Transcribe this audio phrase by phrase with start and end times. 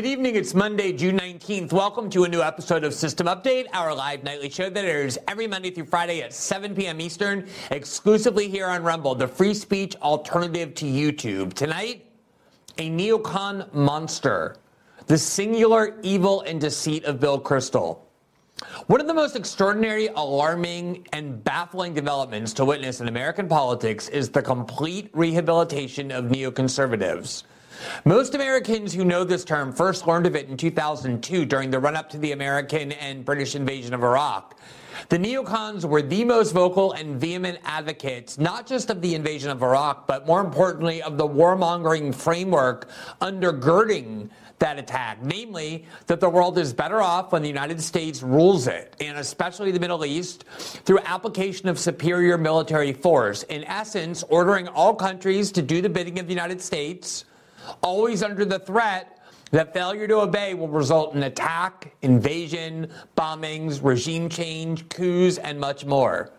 [0.00, 0.34] Good evening.
[0.34, 1.74] It's Monday, June 19th.
[1.74, 5.46] Welcome to a new episode of System Update, our live nightly show that airs every
[5.46, 7.02] Monday through Friday at 7 p.m.
[7.02, 11.52] Eastern, exclusively here on Rumble, the free speech alternative to YouTube.
[11.52, 12.06] Tonight,
[12.78, 14.56] a neocon monster,
[15.04, 17.98] the singular evil and deceit of Bill Kristol.
[18.86, 24.30] One of the most extraordinary, alarming, and baffling developments to witness in American politics is
[24.30, 27.42] the complete rehabilitation of neoconservatives.
[28.04, 31.96] Most Americans who know this term first learned of it in 2002 during the run
[31.96, 34.58] up to the American and British invasion of Iraq.
[35.08, 39.62] The neocons were the most vocal and vehement advocates, not just of the invasion of
[39.62, 42.88] Iraq, but more importantly, of the warmongering framework
[43.20, 48.66] undergirding that attack, namely that the world is better off when the United States rules
[48.66, 50.44] it, and especially the Middle East,
[50.84, 53.42] through application of superior military force.
[53.44, 57.24] In essence, ordering all countries to do the bidding of the United States
[57.82, 59.18] always under the threat
[59.50, 65.84] that failure to obey will result in attack, invasion, bombings, regime change, coups, and much
[65.84, 66.32] more.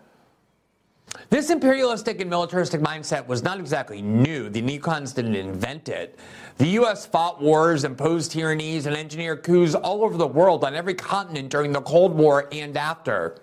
[1.29, 4.49] This imperialistic and militaristic mindset was not exactly new.
[4.49, 6.17] The neocons didn't invent it.
[6.57, 7.05] The U.S.
[7.05, 11.73] fought wars, imposed tyrannies, and engineered coups all over the world on every continent during
[11.73, 13.35] the Cold War and after.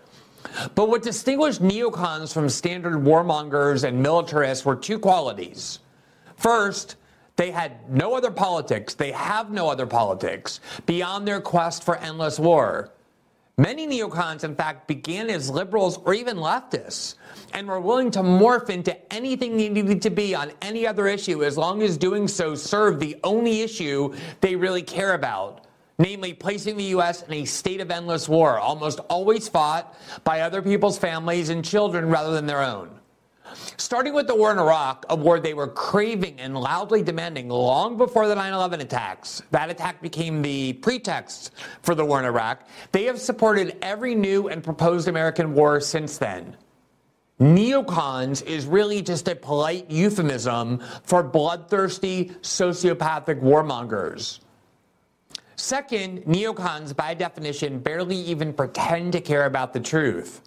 [0.75, 5.81] But what distinguished neocons from standard warmongers and militarists were two qualities.
[6.37, 6.97] First,
[7.39, 12.37] they had no other politics, they have no other politics beyond their quest for endless
[12.39, 12.91] war.
[13.57, 17.15] Many neocons, in fact, began as liberals or even leftists
[17.53, 21.45] and were willing to morph into anything they needed to be on any other issue
[21.45, 25.65] as long as doing so served the only issue they really care about
[26.01, 27.23] namely placing the U.S.
[27.23, 32.09] in a state of endless war, almost always fought by other people's families and children
[32.09, 32.98] rather than their own.
[33.77, 37.97] Starting with the war in Iraq, a war they were craving and loudly demanding long
[37.97, 39.43] before the 9 11 attacks.
[39.51, 42.67] That attack became the pretext for the war in Iraq.
[42.93, 46.57] They have supported every new and proposed American war since then.
[47.41, 54.41] Neocons is really just a polite euphemism for bloodthirsty, sociopathic warmongers.
[55.55, 60.41] Second, neocons, by definition, barely even pretend to care about the truth.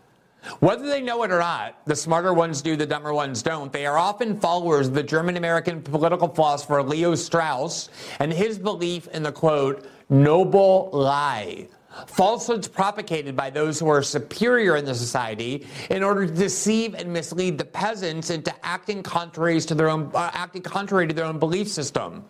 [0.59, 3.71] Whether they know it or not, the smarter ones do, the dumber ones don't.
[3.71, 9.07] They are often followers of the German American political philosopher Leo Strauss and his belief
[9.09, 11.67] in the quote, noble lie.
[12.07, 17.11] Falsehoods propagated by those who are superior in the society in order to deceive and
[17.11, 21.37] mislead the peasants into acting contrary to their own, uh, acting contrary to their own
[21.37, 22.23] belief system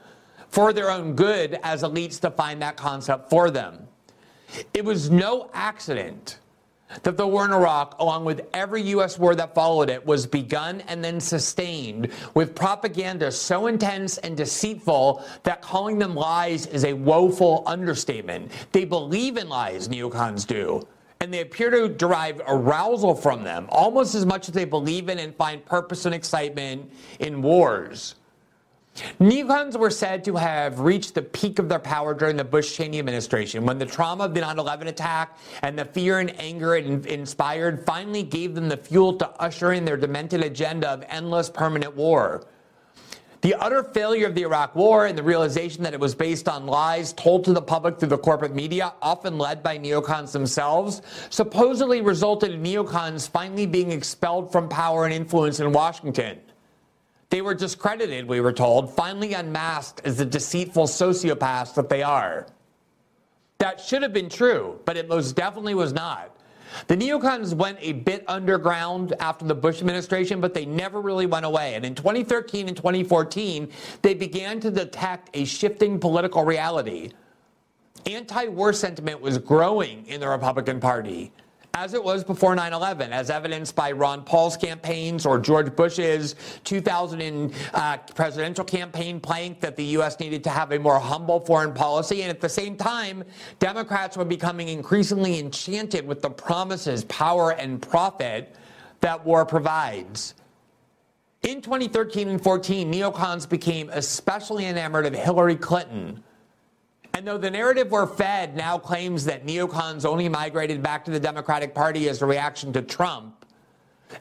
[0.49, 3.87] for their own good as elites define that concept for them.
[4.73, 6.39] It was no accident
[7.03, 9.17] that the war in Iraq, along with every U.S.
[9.17, 15.23] war that followed it, was begun and then sustained with propaganda so intense and deceitful
[15.43, 18.51] that calling them lies is a woeful understatement.
[18.71, 20.87] They believe in lies, neocons do.
[21.19, 25.19] And they appear to derive arousal from them almost as much as they believe in
[25.19, 28.15] and find purpose and excitement in wars.
[29.19, 32.99] Neocons were said to have reached the peak of their power during the Bush Cheney
[32.99, 37.05] administration when the trauma of the 9 11 attack and the fear and anger it
[37.05, 41.95] inspired finally gave them the fuel to usher in their demented agenda of endless permanent
[41.95, 42.45] war.
[43.41, 46.67] The utter failure of the Iraq War and the realization that it was based on
[46.67, 51.01] lies told to the public through the corporate media, often led by neocons themselves,
[51.31, 56.39] supposedly resulted in neocons finally being expelled from power and influence in Washington.
[57.31, 62.45] They were discredited, we were told, finally unmasked as the deceitful sociopaths that they are.
[63.57, 66.35] That should have been true, but it most definitely was not.
[66.87, 71.45] The neocons went a bit underground after the Bush administration, but they never really went
[71.45, 71.75] away.
[71.75, 73.69] And in 2013 and 2014,
[74.01, 77.11] they began to detect a shifting political reality.
[78.05, 81.31] Anti war sentiment was growing in the Republican Party
[81.73, 86.35] as it was before 9 11, as evidenced by Ron Paul's campaigns or George Bush's
[86.63, 90.19] 2000 uh, presidential campaign plank that the U.S.
[90.19, 92.23] needed to have a more humble foreign policy.
[92.23, 93.23] And at the same time,
[93.59, 98.55] Democrats were becoming increasingly enchanted with the promises, power, and profit
[98.99, 100.35] that war provides.
[101.43, 106.23] In 2013 and 14, neocons became especially enamored of Hillary Clinton
[107.13, 111.19] and though the narrative we're fed now claims that neocons only migrated back to the
[111.19, 113.45] Democratic Party as a reaction to Trump,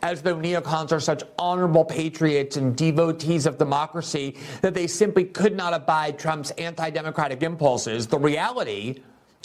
[0.03, 5.57] as though neocons are such honorable patriots and devotees of democracy that they simply could
[5.57, 9.03] not abide Trump's anti democratic impulses, the reality,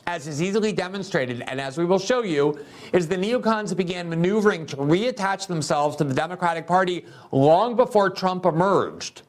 [0.07, 2.59] as is easily demonstrated, and as we will show you,
[2.93, 8.45] is the neocons began maneuvering to reattach themselves to the Democratic Party long before Trump
[8.45, 9.21] emerged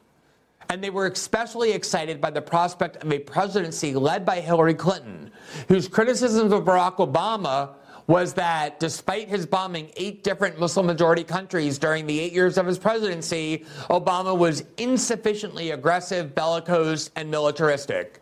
[0.69, 5.31] And they were especially excited by the prospect of a presidency led by Hillary Clinton,
[5.67, 7.75] whose criticisms of Barack Obama
[8.07, 12.65] was that despite his bombing eight different Muslim majority countries during the eight years of
[12.65, 18.21] his presidency, Obama was insufficiently aggressive, bellicose, and militaristic.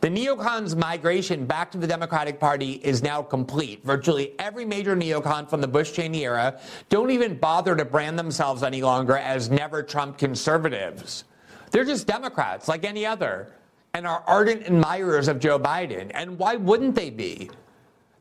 [0.00, 3.84] The neocons' migration back to the Democratic Party is now complete.
[3.84, 8.62] Virtually every major neocon from the Bush Cheney era don't even bother to brand themselves
[8.62, 11.24] any longer as never Trump conservatives.
[11.74, 13.52] They're just Democrats like any other
[13.94, 16.08] and are ardent admirers of Joe Biden.
[16.14, 17.50] And why wouldn't they be?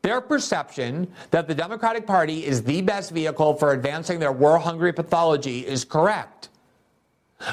[0.02, 4.92] Their perception that the Democratic Party is the best vehicle for advancing their war hungry
[4.92, 6.50] pathology is correct.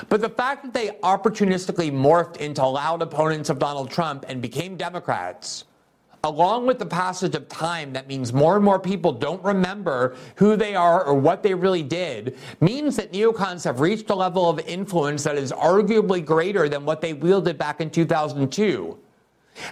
[0.08, 4.78] But the fact that they opportunistically morphed into loud opponents of Donald Trump and became
[4.78, 5.64] Democrats,
[6.24, 10.56] along with the passage of time that means more and more people don't remember who
[10.56, 14.58] they are or what they really did, means that neocons have reached a level of
[14.60, 18.98] influence that is arguably greater than what they wielded back in 2002.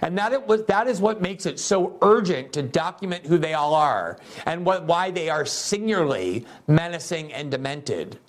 [0.01, 3.53] And that, it was, that is what makes it so urgent to document who they
[3.53, 8.19] all are and what, why they are singularly menacing and demented.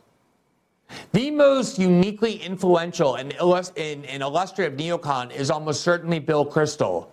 [1.12, 7.08] The most uniquely influential and, illustrative neocon is almost certainly Bill Kristol.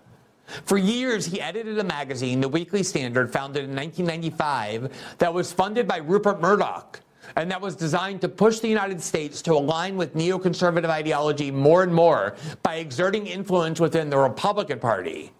[0.66, 5.88] For years, he edited a magazine, The Weekly Standard, founded in 1995, that was funded
[5.88, 7.02] by Rupert Murdoch
[7.36, 11.84] and that was designed to push the United States to align with neoconservative ideology more
[11.84, 15.32] and more by exerting influence within the Republican Party.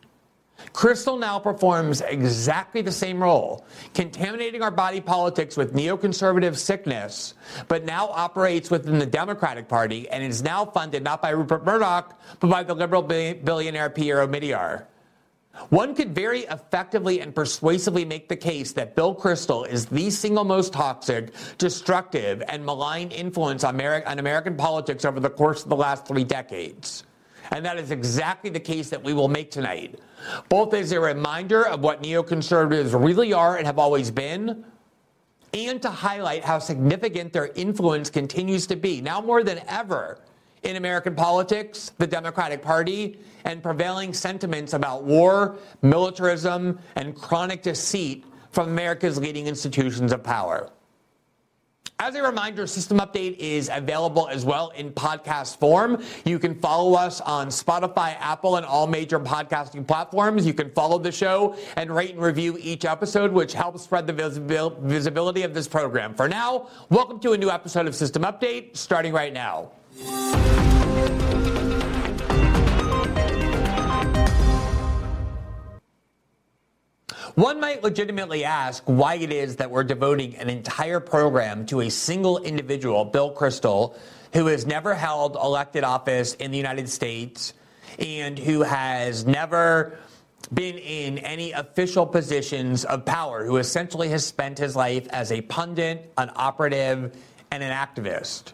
[0.74, 7.36] Kristol now performs exactly the same role, contaminating our body politics with neoconservative sickness,
[7.68, 12.20] but now operates within the Democratic Party and is now funded not by Rupert Murdoch,
[12.40, 14.86] but by the liberal billionaire Pierre Omidyar.
[15.70, 20.44] One could very effectively and persuasively make the case that Bill Kristol is the single
[20.44, 26.08] most toxic, destructive, and malign influence on, American politics over the course of the last
[26.08, 27.04] three decades.
[27.52, 30.00] And that is exactly the case that we will make tonight,
[30.50, 34.66] both as a reminder of what neoconservatives really are and have always been,
[35.54, 40.20] and to highlight how significant their influence continues to be, now more than ever,
[40.64, 48.26] in American politics, the Democratic Party, and prevailing sentiments about war, militarism, and chronic deceit
[48.52, 50.70] from America's leading institutions of power.
[52.00, 56.04] As a reminder, System Update is available as well in podcast form.
[56.26, 60.46] You can follow us on Spotify, Apple, and all major podcasting platforms.
[60.46, 64.14] You can follow the show and rate and review each episode, which helps spread the
[64.82, 66.14] visibility of this program.
[66.14, 69.72] For now, welcome to a new episode of System Update, starting right now.
[77.38, 81.90] One might legitimately ask why it is that we're devoting an entire program to a
[81.92, 83.96] single individual, Bill Kristol,
[84.34, 87.54] who has never held elected office in the United States
[88.00, 90.00] and who has never
[90.52, 95.42] been in any official positions of power, who essentially has spent his life as a
[95.42, 97.16] pundit, an operative,
[97.52, 98.54] and an activist.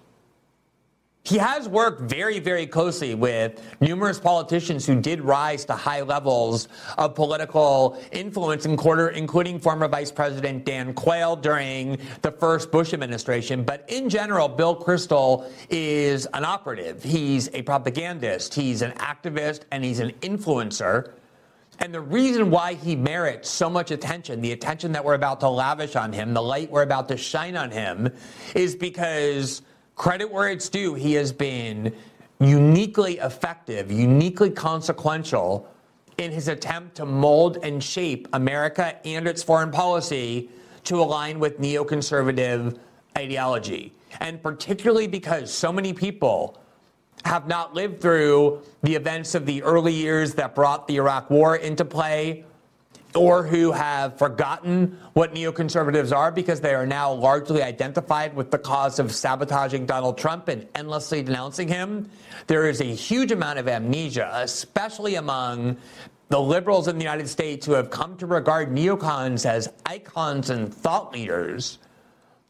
[1.25, 6.67] He has worked very, very closely with numerous politicians who did rise to high levels
[6.98, 12.93] of political influence, in quarter, including former Vice President Dan Quayle during the first Bush
[12.93, 13.63] administration.
[13.63, 17.01] But in general, Bill Kristol is an operative.
[17.01, 21.13] He's a propagandist, he's an activist, and he's an influencer.
[21.79, 25.48] And the reason why he merits so much attention, the attention that we're about to
[25.48, 28.09] lavish on him, the light we're about to shine on him,
[28.55, 29.62] is because
[29.95, 31.93] credit where it's due, he has been
[32.39, 35.67] uniquely effective, uniquely consequential
[36.17, 40.50] in his attempt to mold and shape America and its foreign policy
[40.83, 42.77] to align with neoconservative
[43.17, 43.93] ideology.
[44.19, 46.59] And particularly because so many people
[47.25, 51.55] have not lived through the events of the early years that brought the Iraq War
[51.55, 52.43] into play,
[53.15, 58.58] or who have forgotten what neoconservatives are because they are now largely identified with the
[58.58, 62.10] cause of sabotaging Donald Trump and endlessly denouncing him.
[62.48, 65.77] There is a huge amount of amnesia, especially among
[66.29, 70.74] the liberals in the United States who have come to regard neocons as icons and
[70.74, 71.77] thought leaders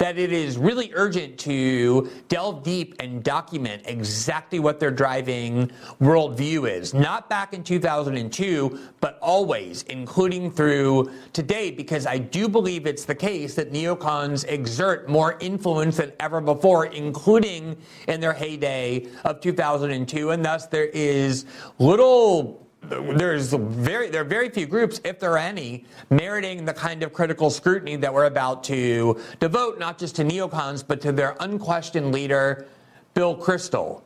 [0.04, 6.70] that it is really urgent to delve deep and document exactly what their driving worldview
[6.70, 6.94] is.
[6.94, 13.16] Not back in 2002, but always, including through today, because I do believe it's the
[13.16, 17.78] case that neocons exert more influence than ever before, including
[18.10, 20.32] in their heyday of 2002.
[20.32, 21.46] And thus, there is
[21.80, 27.04] little there's very there are very few groups, if there are any, meriting the kind
[27.04, 31.36] of critical scrutiny that we're about to devote not just to neocons but to their
[31.40, 32.68] unquestioned leader,
[33.14, 34.02] Bill Kristol,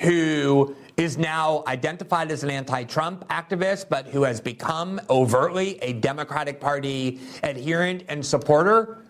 [0.00, 5.92] who is now identified as an anti Trump activist, but who has become overtly a
[5.94, 9.02] Democratic Party adherent and supporter.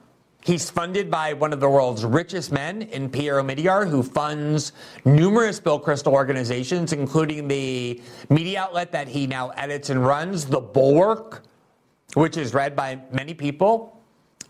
[0.47, 4.71] He's funded by one of the world's richest men in Pierre Omidyar, who funds
[5.05, 8.00] numerous Bill Kristol organizations, including the
[8.31, 11.43] media outlet that he now edits and runs, The Bulwark,
[12.15, 13.96] which is read by many people.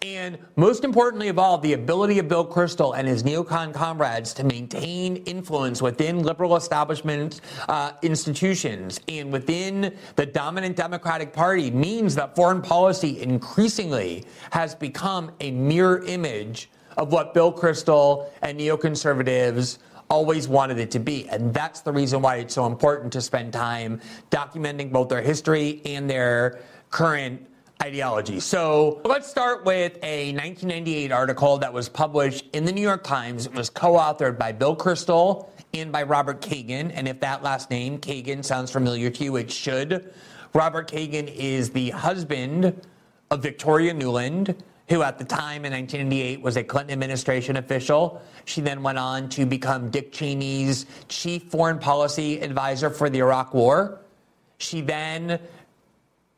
[0.06, 4.44] And most importantly of all, the ability of Bill Kristol and his neocon comrades to
[4.44, 12.36] maintain influence within liberal establishment uh, institutions and within the dominant Democratic Party means that
[12.36, 20.46] foreign policy increasingly has become a mirror image of what Bill Kristol and neoconservatives always
[20.46, 21.28] wanted it to be.
[21.30, 25.82] And that's the reason why it's so important to spend time documenting both their history
[25.84, 26.60] and their
[26.90, 27.44] current
[27.82, 28.40] ideology.
[28.40, 33.46] So let's start with a 1998 article that was published in the New York Times.
[33.46, 36.90] It was co authored by Bill Kristol and by Robert Kagan.
[36.94, 40.12] And if that last name, Kagan, sounds familiar to you, it should.
[40.54, 42.80] Robert Kagan is the husband
[43.30, 44.56] of Victoria Nuland,
[44.88, 48.22] Who at the time in 1998 was a Clinton administration official.
[48.46, 53.52] She then went on to become Dick Cheney's chief foreign policy advisor for the Iraq
[53.52, 54.00] War.
[54.58, 55.40] She then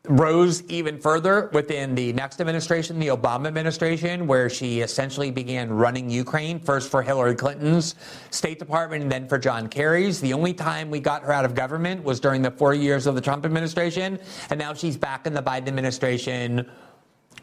[0.07, 6.09] rose even further within the next administration, the Obama administration, where she essentially began running
[6.09, 7.95] Ukraine, first for Hillary Clinton's
[8.31, 10.21] State Department and then for John Kerry's.
[10.21, 13.15] The only time we got her out of government was during the four years of
[13.15, 14.19] the Trump administration,
[14.51, 16.71] and now she's back in the Biden administration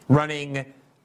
[0.08, 0.64] running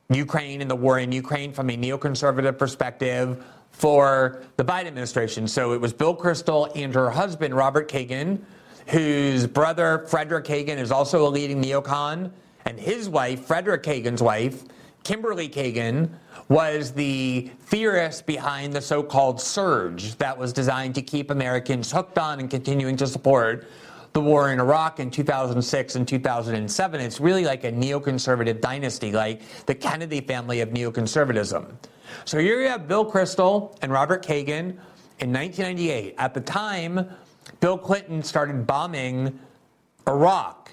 [0.10, 5.48] Ukraine and the war in Ukraine from a neoconservative perspective for the Biden administration.
[5.48, 8.41] So it was Bill Kristol and her husband, Robert Kagan
[8.88, 12.31] whose brother, Frederick Kagan, is also a leading neocon,
[12.65, 14.63] and his wife, Frederick Kagan's wife,
[15.03, 16.09] Kimberly Kagan,
[16.47, 22.17] was the theorist behind the so called surge that was designed to keep Americans hooked
[22.17, 23.67] on and continuing to support
[24.13, 27.00] the war in Iraq in 2006 and 2007.
[27.00, 31.71] It's really like a neoconservative dynasty, like the Kennedy family of neoconservatism.
[32.25, 34.75] So here you have Bill Kristol and Robert Kagan
[35.19, 36.15] in 1998.
[36.17, 37.09] At the time,
[37.62, 39.39] Bill Clinton started bombing
[40.08, 40.72] Iraq.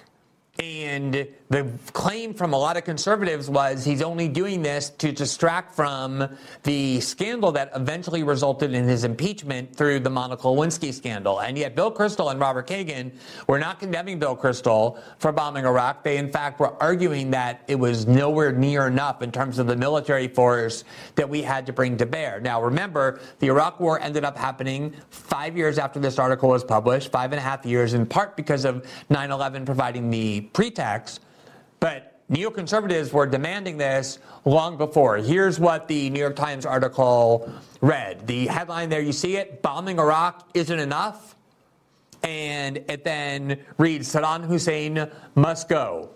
[0.59, 5.73] And the claim from a lot of conservatives was he's only doing this to distract
[5.73, 11.41] from the scandal that eventually resulted in his impeachment through the Monica Lewinsky scandal.
[11.41, 13.11] And yet, Bill Kristol and Robert Kagan
[13.47, 16.03] were not condemning Bill Kristol for bombing Iraq.
[16.03, 19.75] They, in fact, were arguing that it was nowhere near enough in terms of the
[19.75, 20.83] military force
[21.15, 22.39] that we had to bring to bear.
[22.39, 27.11] Now, remember, the Iraq War ended up happening five years after this article was published,
[27.11, 31.21] five and a half years, in part because of 9 11 providing the pretext.
[31.79, 35.17] But neoconservatives were demanding this long before.
[35.17, 38.27] Here's what the New York Times article read.
[38.27, 41.35] The headline there, you see it Bombing Iraq isn't enough.
[42.21, 46.09] And it then reads Saddam Hussein must go.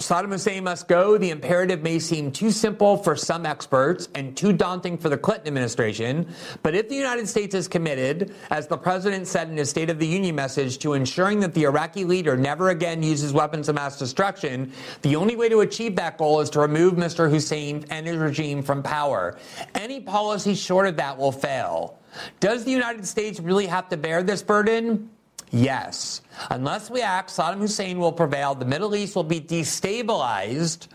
[0.00, 1.18] Saddam Hussein must go.
[1.18, 5.48] The imperative may seem too simple for some experts and too daunting for the Clinton
[5.48, 6.26] administration.
[6.62, 9.98] But if the United States is committed, as the president said in his State of
[9.98, 13.98] the Union message, to ensuring that the Iraqi leader never again uses weapons of mass
[13.98, 17.30] destruction, the only way to achieve that goal is to remove Mr.
[17.30, 19.36] Hussein and his regime from power.
[19.74, 21.98] Any policy short of that will fail.
[22.40, 25.10] Does the United States really have to bear this burden?
[25.50, 26.22] Yes.
[26.50, 28.54] Unless we act, Saddam Hussein will prevail.
[28.54, 30.86] The Middle East will be destabilized.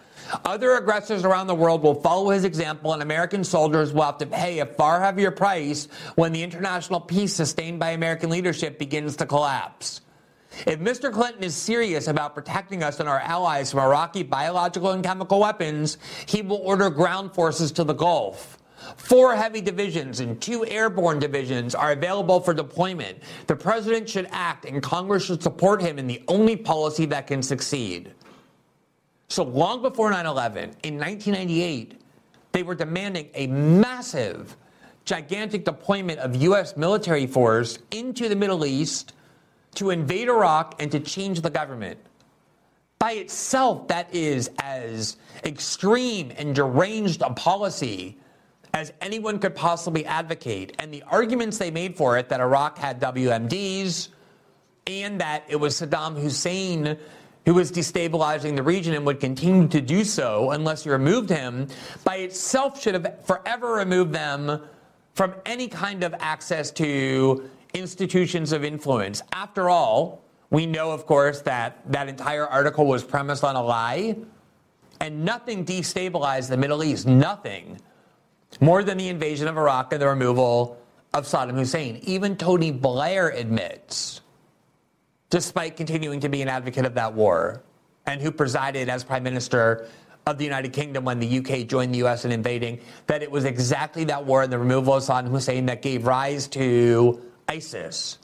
[0.43, 4.25] Other aggressors around the world will follow his example, and American soldiers will have to
[4.25, 9.25] pay a far heavier price when the international peace sustained by American leadership begins to
[9.25, 10.01] collapse.
[10.65, 11.12] If Mr.
[11.12, 15.97] Clinton is serious about protecting us and our allies from Iraqi biological and chemical weapons,
[16.25, 18.57] he will order ground forces to the Gulf.
[19.05, 23.19] Four heavy divisions and two airborne divisions are available for deployment.
[23.45, 27.43] The president should act and Congress should support him in the only policy that can
[27.43, 28.15] succeed.
[29.27, 32.01] So long before 9 11, in 1998,
[32.51, 34.57] they were demanding a massive,
[35.05, 36.75] gigantic deployment of U.S.
[36.75, 39.13] military force into the Middle East
[39.75, 42.00] to invade Iraq and to change the government.
[42.97, 48.17] By itself, that is as extreme and deranged a policy
[48.75, 50.75] as anyone could possibly advocate.
[50.79, 54.10] And the arguments they made for it that Iraq had WMDs
[54.86, 56.98] and that it was Saddam Hussein
[57.46, 61.67] who was destabilizing the region and would continue to do so unless you removed him,
[62.03, 64.60] by itself should have forever removed them
[65.13, 69.22] from any kind of access to institutions of influence.
[69.32, 74.17] After all, we know, of course, that that entire article was premised on a lie,
[75.00, 77.05] and nothing destabilized the Middle East.
[77.08, 77.79] Nothing
[78.59, 80.77] more than the invasion of Iraq and the removal
[81.13, 81.99] of Saddam Hussein.
[82.03, 84.21] Even Tony Blair admits,
[85.29, 87.63] despite continuing to be an advocate of that war,
[88.05, 89.87] and who presided as prime minister
[90.27, 93.45] of the United Kingdom when the UK joined the US in invading, that it was
[93.45, 98.17] exactly that war and the removal of Saddam Hussein that gave rise to ISIS.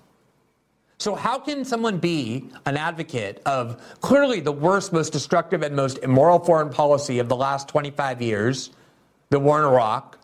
[0.98, 5.98] So, how can someone be an advocate of clearly the worst, most destructive, and most
[6.00, 8.70] immoral foreign policy of the last 25 years,
[9.32, 10.20] the war in Iraq,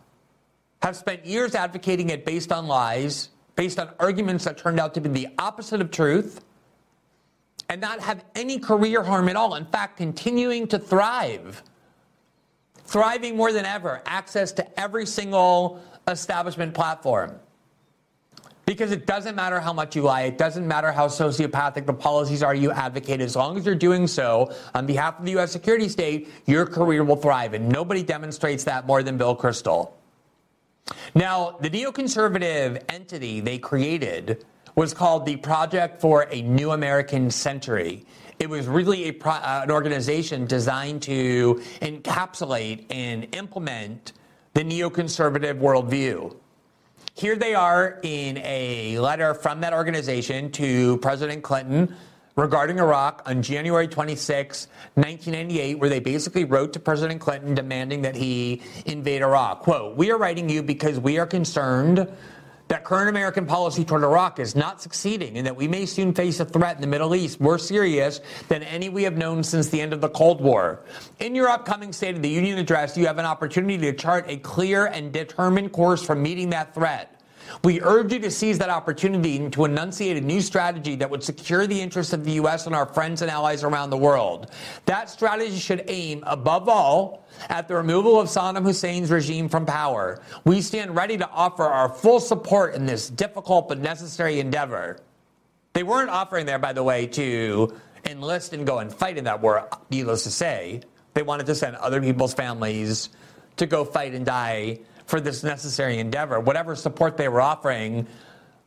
[0.82, 5.00] have spent years advocating it based on lies, based on arguments that turned out to
[5.00, 6.44] be the opposite of truth,
[7.68, 9.54] and not have any career harm at all?
[9.56, 11.62] In fact, continuing to thrive,
[12.84, 17.34] thriving more than ever, access to every single establishment platform.
[18.68, 22.42] Because it doesn't matter how much you lie, it doesn't matter how sociopathic the policies
[22.42, 25.52] are you advocate, as long as you're doing so on behalf of the U.S.
[25.52, 27.54] security state, your career will thrive.
[27.54, 29.92] And nobody demonstrates that more than Bill Kristol.
[31.14, 34.44] Now, the neoconservative entity they created
[34.74, 38.04] was called the Project for a New American Century.
[38.38, 44.12] It was really pro- uh, an organization designed to encapsulate and implement
[44.52, 46.36] the neoconservative worldview.
[47.18, 51.96] Here they are in a letter from that organization to President Clinton
[52.36, 58.14] regarding Iraq on January 26, 1998, where they basically wrote to President Clinton demanding that
[58.14, 59.62] he invade Iraq.
[59.62, 62.08] Quote, We are writing you because we are concerned
[62.68, 66.38] that current American policy toward Iraq is not succeeding and that we may soon face
[66.40, 69.80] a threat in the Middle East more serious than any we have known since the
[69.80, 70.84] end of the Cold War.
[71.18, 74.36] In your upcoming State of the Union address, you have an opportunity to chart a
[74.38, 77.17] clear and determined course for meeting that threat.
[77.64, 81.22] We urge you to seize that opportunity and to enunciate a new strategy that would
[81.22, 82.66] secure the interests of the U.S.
[82.66, 84.50] and our friends and allies around the world.
[84.86, 90.20] That strategy should aim, above all, at the removal of Saddam Hussein's regime from power.
[90.44, 94.98] We stand ready to offer our full support in this difficult but necessary endeavor.
[95.72, 99.40] They weren't offering there, by the way, to enlist and go and fight in that
[99.40, 100.80] war, needless to say.
[101.14, 103.10] They wanted to send other people's families
[103.56, 106.38] to go fight and die for this necessary endeavor.
[106.38, 108.06] Whatever support they were offering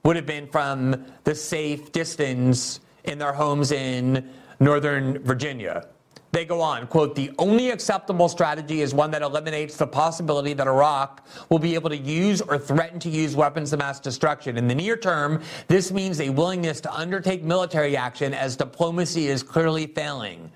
[0.04, 4.28] would have been from the safe distance in their homes in
[4.60, 5.88] Northern Virginia.
[6.32, 10.66] They go on, quote, the only acceptable strategy is one that eliminates the possibility that
[10.66, 14.58] Iraq will be able to use or threaten to use weapons of mass destruction.
[14.58, 19.44] In the near term, this means a willingness to undertake military action as diplomacy is
[19.44, 20.52] clearly failing.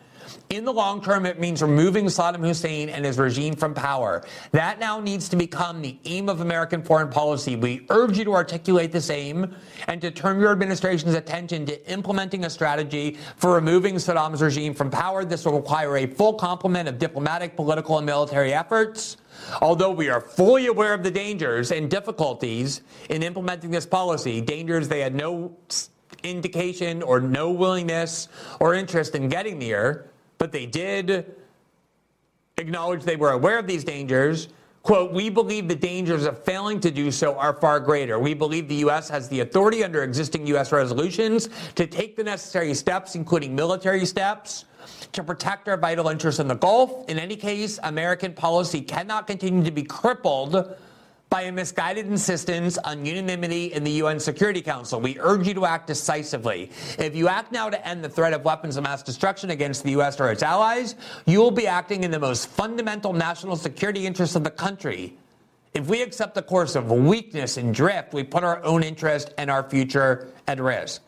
[0.50, 4.24] In the long term, it means removing Saddam Hussein and his regime from power.
[4.52, 7.56] That now needs to become the aim of American foreign policy.
[7.56, 9.56] We urge you to articulate this aim
[9.88, 14.90] and to turn your administration's attention to implementing a strategy for removing Saddam's regime from
[14.90, 15.26] power.
[15.26, 19.18] This will require a full complement of diplomatic, political, and military efforts.
[19.62, 24.88] Although we are fully aware of the dangers and difficulties in implementing this policy, dangers
[24.88, 25.56] they had no
[26.24, 28.28] indication or no willingness
[28.60, 31.36] or interest in getting near, but they did
[32.58, 34.50] acknowledge they were aware of these dangers.
[34.84, 38.20] Quote, we believe the dangers of failing to do so are far greater.
[38.20, 39.10] We believe the U.S.
[39.10, 40.72] has the authority under existing U.S.
[40.72, 44.66] resolutions to take the necessary steps, including military steps,
[45.12, 47.10] to protect our vital interests in the Gulf.
[47.10, 50.78] In any case, American policy cannot continue to be crippled
[51.36, 55.02] by a misguided insistence on unanimity in the UN Security Council.
[55.02, 56.72] We urge you to act decisively.
[56.98, 59.92] If you act now to end the threat of weapons of mass destruction against the
[59.92, 60.18] U.S.
[60.18, 60.96] or its allies,
[61.26, 65.18] you will be acting in the most fundamental national security interests of the country.
[65.74, 69.52] If we accept the course of weakness and drift, we put our own interest and
[69.52, 71.02] our future at risk.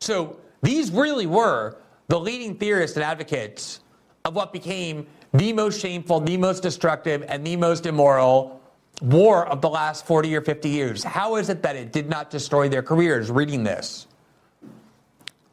[0.00, 1.76] So these really were
[2.08, 3.78] the leading theorists and advocates
[4.24, 8.60] of what became the most shameful, the most destructive, and the most immoral
[9.02, 11.04] war of the last 40 or 50 years.
[11.04, 14.06] How is it that it did not destroy their careers reading this?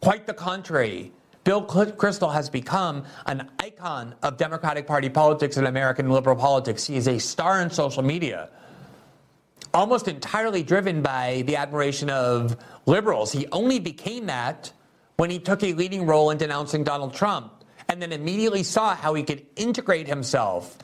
[0.02, 1.12] Quite the contrary.
[1.44, 6.86] Bill Kristol has become an icon of Democratic Party politics and American liberal politics.
[6.86, 8.50] He is a star in social media,
[9.72, 12.58] almost entirely driven by the admiration of
[12.88, 13.32] liberals.
[13.32, 14.72] He only became that
[15.18, 17.55] when he took a leading role in denouncing Donald Trump
[17.90, 20.78] and then immediately saw how he could integrate himself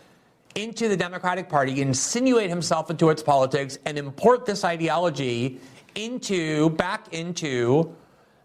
[0.55, 5.59] into the Democratic Party, insinuate himself into its politics, and import this ideology
[5.95, 7.95] into back into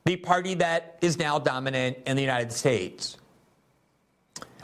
[0.04, 3.16] the party that is now dominant in the United States.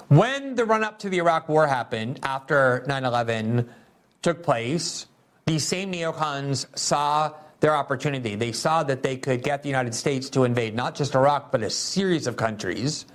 [0.08, 3.68] When the run up to the Iraq War happened after 9 11
[4.20, 5.06] took place,
[5.46, 8.34] these same neocons saw their opportunity.
[8.34, 11.62] They saw that they could get the United States to invade not just Iraq, but
[11.62, 13.06] a series of countries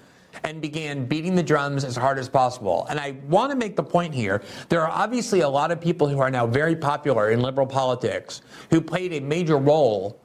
[0.43, 2.85] and began beating the drums as hard as possible.
[2.89, 6.07] And I want to make the point here there are obviously a lot of people
[6.07, 10.19] who are now very popular in liberal politics who played a major role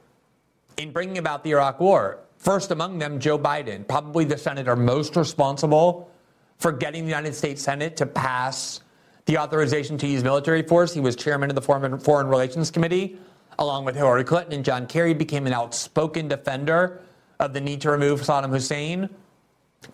[0.78, 2.18] in bringing about the Iraq War.
[2.38, 6.10] First among them, Joe Biden, probably the senator most responsible
[6.58, 8.80] for getting the United States Senate to pass
[9.26, 10.92] the authorization to use military force.
[10.92, 13.16] He was chairman of the Foreign Relations Committee,
[13.58, 17.00] along with Hillary Clinton and John Kerry, became an outspoken defender
[17.38, 19.08] of the need to remove Saddam Hussein.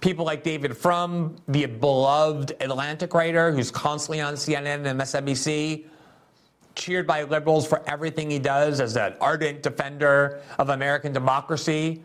[0.00, 5.86] People like David Frum, the beloved Atlantic writer who's constantly on CNN and MSNBC,
[6.74, 12.02] cheered by liberals for everything he does as an ardent defender of American democracy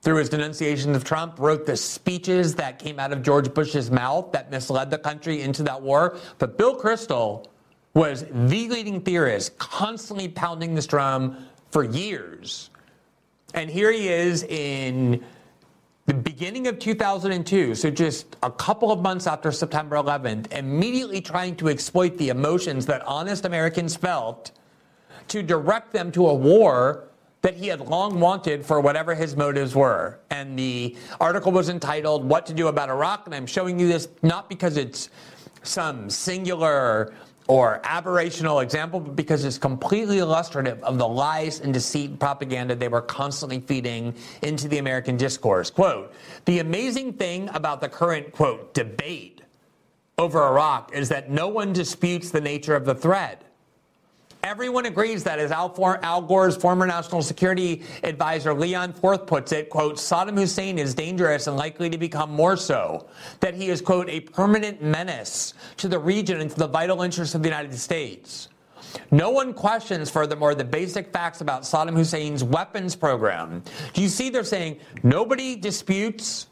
[0.00, 4.30] through his denunciation of Trump, wrote the speeches that came out of George Bush's mouth
[4.32, 6.16] that misled the country into that war.
[6.38, 7.46] But Bill Kristol
[7.92, 12.70] was the leading theorist, constantly pounding this drum for years.
[13.54, 15.24] And here he is in
[16.06, 21.56] the beginning of 2002, so just a couple of months after September 11th, immediately trying
[21.56, 24.52] to exploit the emotions that honest Americans felt
[25.26, 27.08] to direct them to a war
[27.42, 30.20] that he had long wanted for whatever his motives were.
[30.30, 33.26] And the article was entitled What to Do About Iraq.
[33.26, 35.10] And I'm showing you this not because it's
[35.64, 37.14] some singular
[37.48, 42.88] or aberrational example, because it's completely illustrative of the lies and deceit and propaganda they
[42.88, 45.70] were constantly feeding into the American discourse.
[45.70, 46.12] Quote,
[46.44, 49.42] the amazing thing about the current, quote, debate
[50.18, 53.42] over Iraq is that no one disputes the nature of the threat.
[54.46, 59.50] Everyone agrees that, as Al, For- Al, Gore's former national security advisor Leon Fuerth puts
[59.50, 63.08] it, quote, Saddam Hussein is dangerous and likely to become more so.
[63.40, 67.34] That he is, quote, a permanent menace to the region and to the vital interests
[67.34, 68.48] of the United States.
[69.10, 73.64] No one questions, furthermore, the basic facts about Saddam Hussein's weapons program.
[73.94, 76.46] Do you see they're saying nobody disputes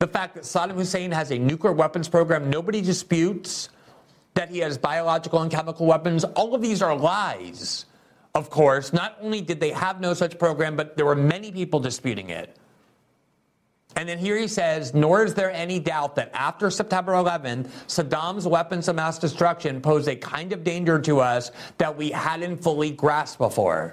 [0.00, 2.50] the fact that Saddam Hussein has a nuclear weapons program?
[2.50, 3.68] Nobody disputes
[4.38, 6.22] that he has biological and chemical weapons.
[6.22, 7.86] All of these are lies,
[8.36, 8.92] of course.
[8.92, 12.56] Not only did they have no such program, but there were many people disputing it.
[13.96, 18.46] And then here he says, nor is there any doubt that after September 11th, Saddam's
[18.46, 22.92] weapons of mass destruction posed a kind of danger to us that we hadn't fully
[22.92, 23.92] grasped before.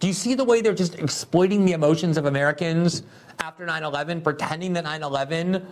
[0.00, 3.04] Do you see the way they're just exploiting the emotions of Americans
[3.38, 5.66] after 9 11, pretending that 9 11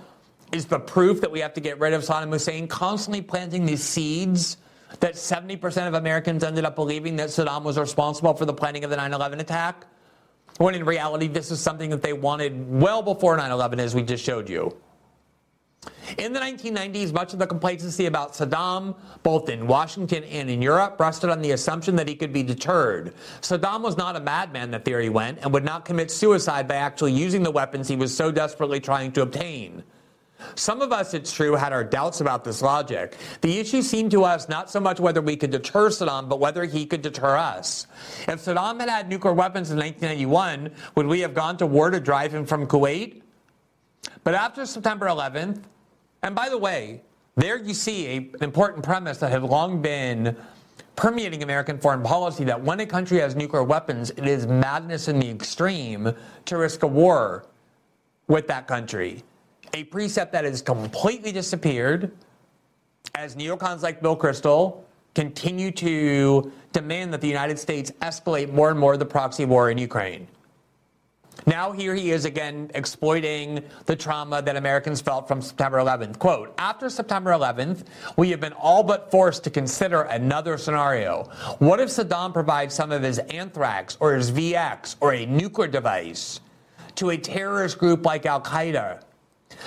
[0.52, 3.82] is the proof that we have to get rid of Saddam Hussein, constantly planting these
[3.82, 4.58] seeds
[5.00, 8.90] that 70% of Americans ended up believing that Saddam was responsible for the planning of
[8.90, 9.86] the 9 11 attack,
[10.58, 14.02] when in reality, this is something that they wanted well before 9 11, as we
[14.02, 14.74] just showed you.
[16.18, 20.98] In the 1990s, much of the complacency about Saddam, both in Washington and in Europe,
[20.98, 23.14] rested on the assumption that he could be deterred.
[23.40, 27.12] Saddam was not a madman, the theory went, and would not commit suicide by actually
[27.12, 29.82] using the weapons he was so desperately trying to obtain.
[30.54, 33.16] Some of us, it's true, had our doubts about this logic.
[33.40, 36.64] The issue seemed to us not so much whether we could deter Saddam, but whether
[36.64, 37.86] he could deter us.
[38.28, 42.00] If Saddam had had nuclear weapons in 1991, would we have gone to war to
[42.00, 43.22] drive him from Kuwait?
[44.24, 45.62] But after September 11th,
[46.22, 47.02] and by the way,
[47.36, 50.36] there you see a, an important premise that had long been
[50.96, 55.18] permeating American foreign policy that when a country has nuclear weapons, it is madness in
[55.18, 56.12] the extreme
[56.46, 57.44] to risk a war
[58.26, 59.22] with that country
[59.76, 62.10] a precept that has completely disappeared
[63.14, 64.78] as neocons like Bill Kristol
[65.14, 69.76] continue to demand that the United States escalate more and more the proxy war in
[69.76, 70.26] Ukraine.
[71.44, 76.18] Now, here he is again exploiting the trauma that Americans felt from September 11th.
[76.18, 77.84] Quote After September 11th,
[78.16, 81.24] we have been all but forced to consider another scenario.
[81.58, 86.40] What if Saddam provides some of his anthrax or his VX or a nuclear device
[86.94, 89.02] to a terrorist group like Al Qaeda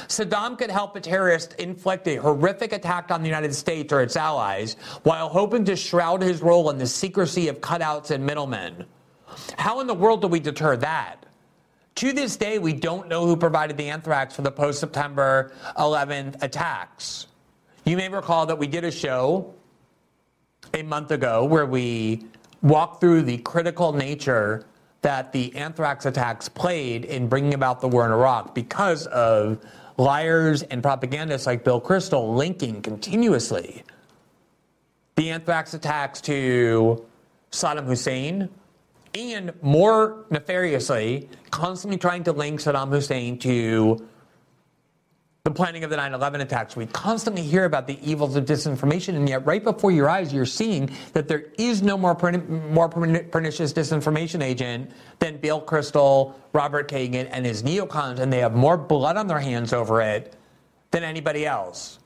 [0.07, 4.15] Saddam could help a terrorist inflict a horrific attack on the United States or its
[4.15, 8.85] allies while hoping to shroud his role in the secrecy of cutouts and middlemen.
[9.57, 11.25] How in the world do we deter that?
[11.95, 16.41] To this day, we don't know who provided the anthrax for the post September 11th
[16.41, 17.27] attacks.
[17.83, 19.53] You may recall that we did a show
[20.73, 22.25] a month ago where we
[22.61, 24.65] walked through the critical nature
[25.01, 29.59] that the anthrax attacks played in bringing about the war in Iraq because of
[29.99, 33.83] liars and propagandists like Bill Kristol linking continuously
[35.15, 37.05] the anthrax attacks to
[37.51, 38.47] Saddam Hussein
[39.13, 44.07] and more nefariously, constantly trying to link Saddam Hussein to
[45.43, 46.75] the planning of the 9 11 attacks.
[46.75, 50.45] We constantly hear about the evils of disinformation, and yet, right before your eyes, you're
[50.45, 52.17] seeing that there is no more,
[52.69, 58.55] more pernicious disinformation agent than Bill Kristol, Robert Kagan, and his neocons, and they have
[58.55, 60.35] more blood on their hands over it
[60.91, 61.98] than anybody else.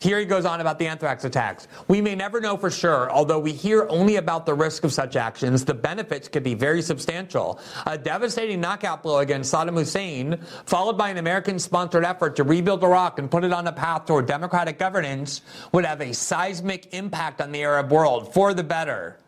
[0.00, 1.66] Here he goes on about the anthrax attacks.
[1.88, 5.16] We may never know for sure, although we hear only about the risk of such
[5.16, 7.58] actions, the benefits could be very substantial.
[7.86, 12.84] A devastating knockout blow against Saddam Hussein, followed by an American sponsored effort to rebuild
[12.84, 15.40] Iraq and put it on a path toward democratic governance,
[15.72, 19.18] would have a seismic impact on the Arab world for the better.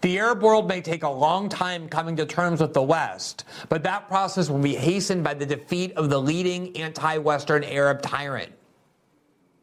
[0.00, 3.82] The Arab world may take a long time coming to terms with the West, but
[3.84, 8.52] that process will be hastened by the defeat of the leading anti Western Arab tyrant.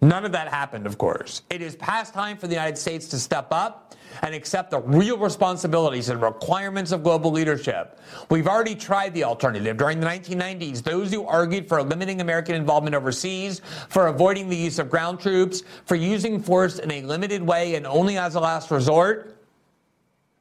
[0.01, 1.41] None of that happened, of course.
[1.49, 5.17] It is past time for the United States to step up and accept the real
[5.17, 7.99] responsibilities and requirements of global leadership.
[8.29, 9.75] We've already tried the alternative.
[9.75, 14.77] During the 1990s, those who argued for limiting American involvement overseas, for avoiding the use
[14.77, 18.69] of ground troops, for using force in a limited way and only as a last
[18.69, 19.35] resort,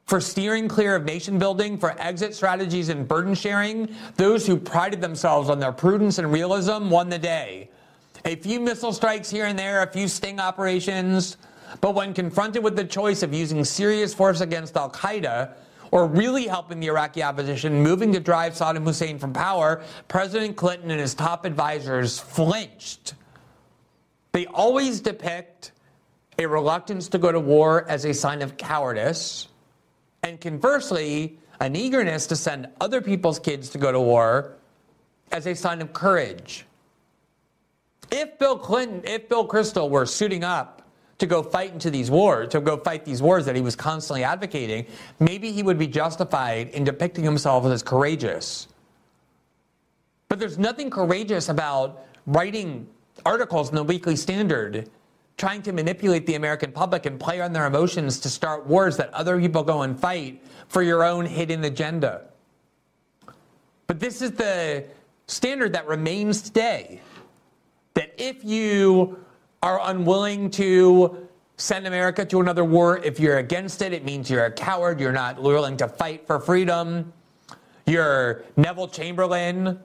[0.05, 5.01] for steering clear of nation building, for exit strategies and burden sharing, those who prided
[5.01, 7.71] themselves on their prudence and realism won the day
[8.27, 11.37] a few missile strikes here and there, a few sting operations.
[11.81, 15.53] But when confronted with the choice of using serious force against Al Qaeda
[15.93, 20.91] or really helping the Iraqi opposition moving to drive Saddam Hussein from power, President Clinton
[20.91, 23.15] and his top advisors flinched.
[24.33, 25.71] They always depict
[26.39, 29.49] a reluctance to go to war as a sign of cowardice,
[30.25, 34.57] and conversely, an eagerness to send other people's kids to go to war
[35.31, 36.67] as a sign of courage.
[38.11, 40.83] If Bill Clinton, if Bill Kristol were suiting up
[41.19, 44.23] to go fight into these wars, to go fight these wars that he was constantly
[44.23, 44.87] advocating,
[45.19, 48.69] maybe he would be justified in depicting himself as courageous.
[50.29, 52.87] But there's nothing courageous about writing
[53.25, 54.91] articles in the Weekly Standard
[55.37, 59.13] trying to manipulate the American public and play on their emotions to start wars that
[59.13, 62.23] other people go and fight for your own hidden agenda.
[63.87, 64.85] But this is the
[65.27, 67.01] standard that remains today
[67.97, 69.19] that if you
[69.63, 74.45] are unwilling to send America to another war, if you're against it, it means you're
[74.45, 77.11] a coward, you're not willing to fight for freedom.
[77.87, 79.81] You're Neville Chamberlain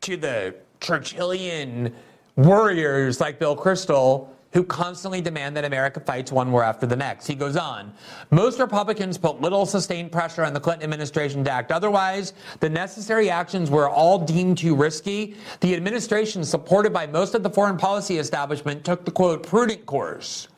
[0.00, 1.92] to the Churchillian
[2.36, 7.26] warriors like Bill Kristol who constantly demand that America fights one war after the next.
[7.26, 7.92] He goes on
[8.30, 12.32] Most Republicans put little sustained pressure on the Clinton administration to act otherwise.
[12.60, 15.36] The necessary actions were all deemed too risky.
[15.60, 20.48] The administration, supported by most of the foreign policy establishment, took the quote, prudent course.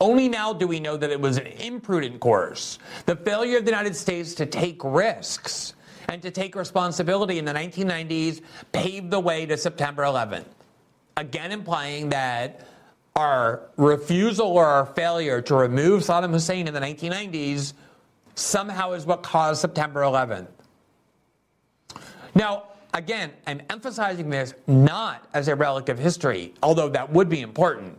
[0.00, 2.78] Only now do we know that it was an imprudent course.
[3.06, 5.74] The failure of the United States to take risks
[6.08, 8.40] and to take responsibility in the 1990s
[8.72, 10.46] paved the way to September 11th.
[11.16, 12.66] Again, implying that
[13.16, 17.72] our refusal or our failure to remove Saddam Hussein in the 1990s
[18.34, 20.48] somehow is what caused September 11th.
[22.34, 27.40] Now, again, I'm emphasizing this not as a relic of history, although that would be
[27.40, 27.98] important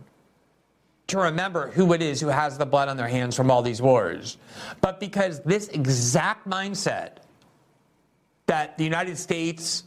[1.08, 3.82] to remember who it is who has the blood on their hands from all these
[3.82, 4.36] wars,
[4.80, 7.16] but because this exact mindset
[8.46, 9.84] that the United States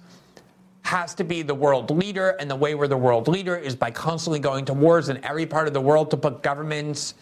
[0.84, 3.92] has to be the world leader, and the way we're the world leader is by
[3.92, 7.14] constantly going to wars in every part of the world to put governments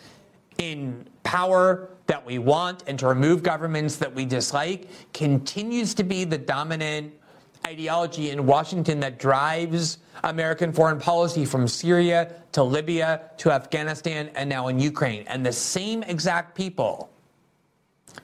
[0.57, 6.23] in power that we want and to remove governments that we dislike continues to be
[6.23, 7.13] the dominant
[7.67, 14.49] ideology in Washington that drives American foreign policy from Syria to Libya to Afghanistan and
[14.49, 15.23] now in Ukraine.
[15.27, 17.09] And the same exact people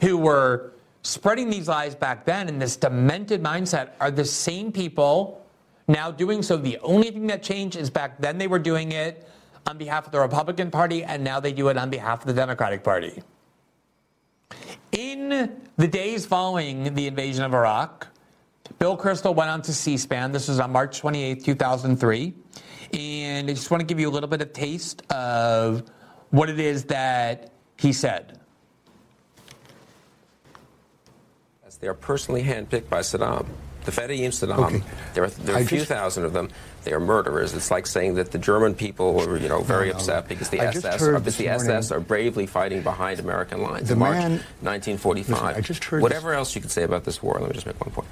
[0.02, 0.74] who were
[1.06, 5.46] spreading these lies back then in this demented mindset are the same people
[5.88, 6.58] now doing so.
[6.58, 9.30] The only thing that changed is back then they were doing it
[9.68, 12.34] on behalf of the Republican Party, and now they do it on behalf of the
[12.34, 13.22] Democratic Party.
[14.92, 18.08] In the days following the invasion of Iraq,
[18.80, 20.32] Bill Kristol went on to C SPAN.
[20.32, 22.34] This was on March 28, 2003.
[22.94, 25.84] And I just want to give you a little bit of taste of
[26.30, 28.40] what it is that he said.
[31.86, 33.46] They are personally handpicked by Saddam.
[33.84, 34.84] The Fedayeen Saddam, okay.
[35.14, 36.50] there are, there are a few just, thousand of them.
[36.84, 37.54] They are murderers.
[37.54, 40.62] It's like saying that the German people were, you know, very no, upset because the
[40.62, 43.92] SS, or, uh, the SS are bravely fighting behind American lines.
[43.92, 45.30] in March 1945.
[45.30, 46.38] Listen, I just heard Whatever this.
[46.38, 48.08] else you could say about this war, let me just make one point.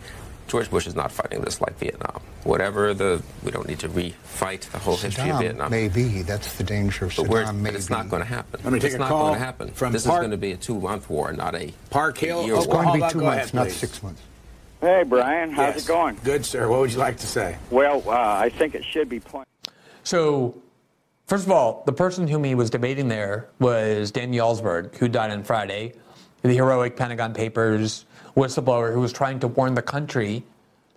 [0.48, 2.22] George Bush is not fighting this like Vietnam.
[2.44, 5.72] Whatever the, we don't need to refight the whole Saddam history of Vietnam.
[5.72, 7.64] Maybe that's the danger of but Saddam.
[7.64, 8.60] But it's not going to happen.
[8.64, 9.72] Let me take it's a not call going to happen.
[9.72, 12.42] From this Park, is going to be a two-month war, not a Park Hill.
[12.42, 14.22] A it's going to be two months, ahead, not six months.
[14.82, 15.86] Hey, Brian, how's yes.
[15.86, 16.20] it going?
[16.26, 16.68] Good, sir.
[16.68, 17.58] What would you like to say?
[17.72, 19.46] Well, uh, I think it should be plain.
[20.04, 20.62] So,
[21.28, 25.32] first of all, the person whom he was debating there was Dan Ellsberg, who died
[25.32, 25.94] on Friday,
[26.42, 30.44] the heroic Pentagon Papers whistleblower who was trying to warn the country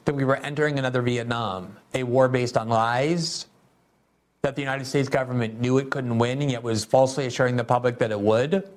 [0.04, 3.46] that we were entering another Vietnam, a war based on lies
[4.42, 7.64] that the United States government knew it couldn't win and yet was falsely assuring the
[7.64, 8.68] public that it would.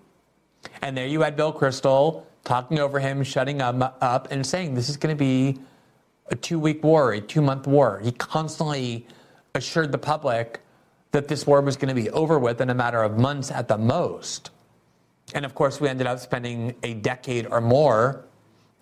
[0.82, 4.90] And there you had Bill Kristol talking over him, shutting him up, and saying this
[4.90, 5.60] is going to be
[6.28, 8.02] a two week war, a two month war.
[8.04, 9.06] He constantly
[9.54, 10.60] assured the public
[11.12, 13.68] that this war was going to be over with in a matter of months at
[13.68, 14.52] the most.
[15.34, 18.26] And of course, we ended up spending a decade or more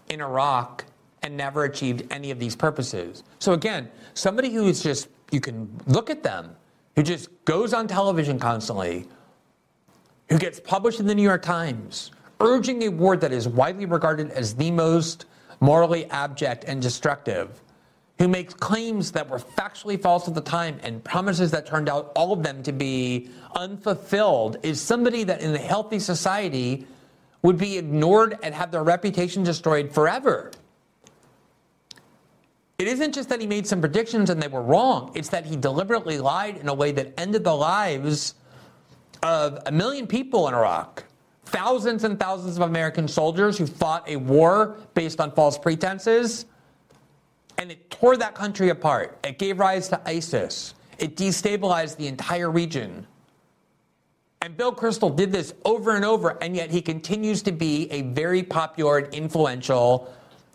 [0.10, 0.86] in Iraq
[1.24, 3.24] and never achieved any of these purposes.
[3.40, 6.56] So, again, somebody who is just, you can look at them,
[6.96, 9.08] who just goes on television constantly,
[10.30, 14.32] who gets published in the New York Times, urging a war that is widely regarded
[14.32, 15.26] as the most
[15.60, 17.62] morally abject and destructive,
[18.20, 22.12] who makes claims that were factually false at the time and promises that turned out
[22.16, 26.86] all of them to be unfulfilled, is somebody that in a healthy society
[27.42, 30.52] would be ignored and have their reputation destroyed forever.
[32.78, 35.56] It isn't just that he made some predictions and they were wrong, it's that he
[35.56, 38.36] deliberately lied in a way that ended the lives
[39.24, 41.04] of a million people in Iraq
[41.48, 46.46] thousands and thousands of American soldiers who fought a war based on false pretenses.
[47.58, 49.18] And it tore that country apart.
[49.24, 50.76] It gave rise to ISIS.
[51.00, 53.08] It destabilized the entire region.
[54.42, 58.04] And Bill Kristol did this over and over, and yet he continues to be a
[58.04, 60.14] very popular and influential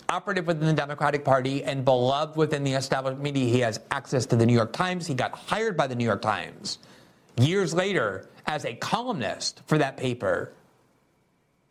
[0.09, 3.47] operative within the Democratic Party and beloved within the established media.
[3.47, 5.07] He has access to the New York Times.
[5.07, 6.79] He got hired by the New York Times
[7.39, 10.53] years later as a columnist for that paper.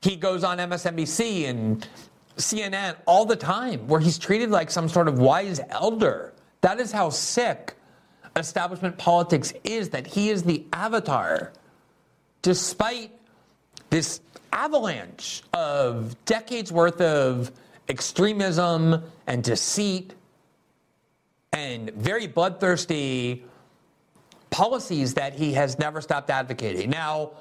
[0.02, 1.88] He goes on MSNBC and
[2.38, 6.34] CNN all the time where he's treated like some sort of wise elder.
[6.62, 7.76] That is how sick
[8.36, 11.54] establishment politics is, that he is the avatar.
[12.42, 13.12] Despite
[13.90, 17.52] this avalanche of decades worth of
[17.88, 20.14] extremism and deceit
[21.54, 23.46] and very bloodthirsty
[24.50, 26.90] policies that he has never stopped advocating.
[26.90, 27.32] Now,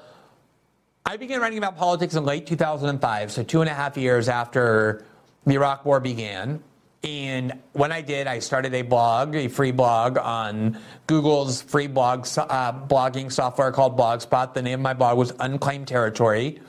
[1.05, 5.05] I began writing about politics in late 2005, so two and a half years after
[5.45, 6.63] the Iraq War began.
[7.03, 12.27] And when I did, I started a blog, a free blog on Google's free blog
[12.37, 14.53] uh, blogging software called Blogspot.
[14.53, 16.61] The name of my blog was Unclaimed Territory.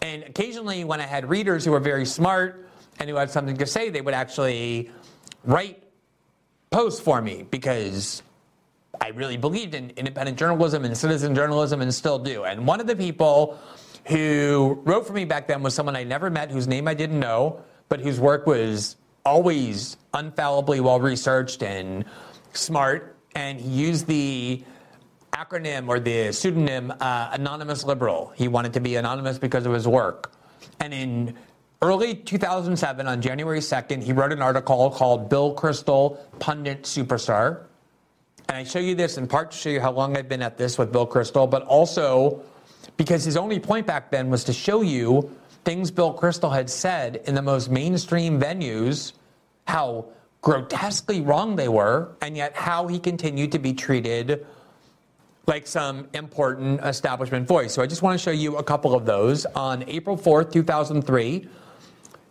[0.00, 3.66] And occasionally, when I had readers who were very smart and who had something to
[3.66, 4.90] say, they would actually
[5.44, 5.82] write
[6.70, 8.22] posts for me because
[9.00, 12.44] I really believed in independent journalism and citizen journalism and still do.
[12.44, 13.58] And one of the people
[14.06, 17.20] who wrote for me back then was someone I never met, whose name I didn't
[17.20, 17.60] know,
[17.90, 22.04] but whose work was always unfallibly well researched and
[22.52, 23.16] smart.
[23.34, 24.64] And he used the
[25.32, 28.32] acronym or the pseudonym uh, Anonymous Liberal.
[28.36, 30.32] He wanted to be anonymous because of his work.
[30.80, 31.34] And in
[31.82, 37.64] early 2007, on January 2nd, he wrote an article called Bill Kristol, Pundit Superstar.
[38.48, 40.56] And I show you this in part to show you how long I've been at
[40.56, 42.42] this with Bill Kristol, but also
[42.96, 45.30] because his only point back then was to show you
[45.64, 49.12] things Bill Kristol had said in the most mainstream venues,
[49.66, 50.06] how
[50.40, 54.46] grotesquely wrong they were, and yet how he continued to be treated
[55.46, 57.72] like some important establishment voice.
[57.72, 59.46] So I just want to show you a couple of those.
[59.46, 61.48] On April 4th, 2003,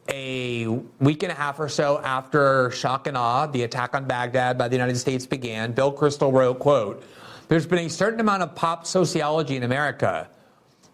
[0.10, 0.67] a
[1.00, 4.67] week and a half or so after shock and awe, the attack on Baghdad by
[4.67, 7.04] the United States began, Bill Kristol wrote, quote,
[7.48, 10.28] there's been a certain amount of pop sociology in America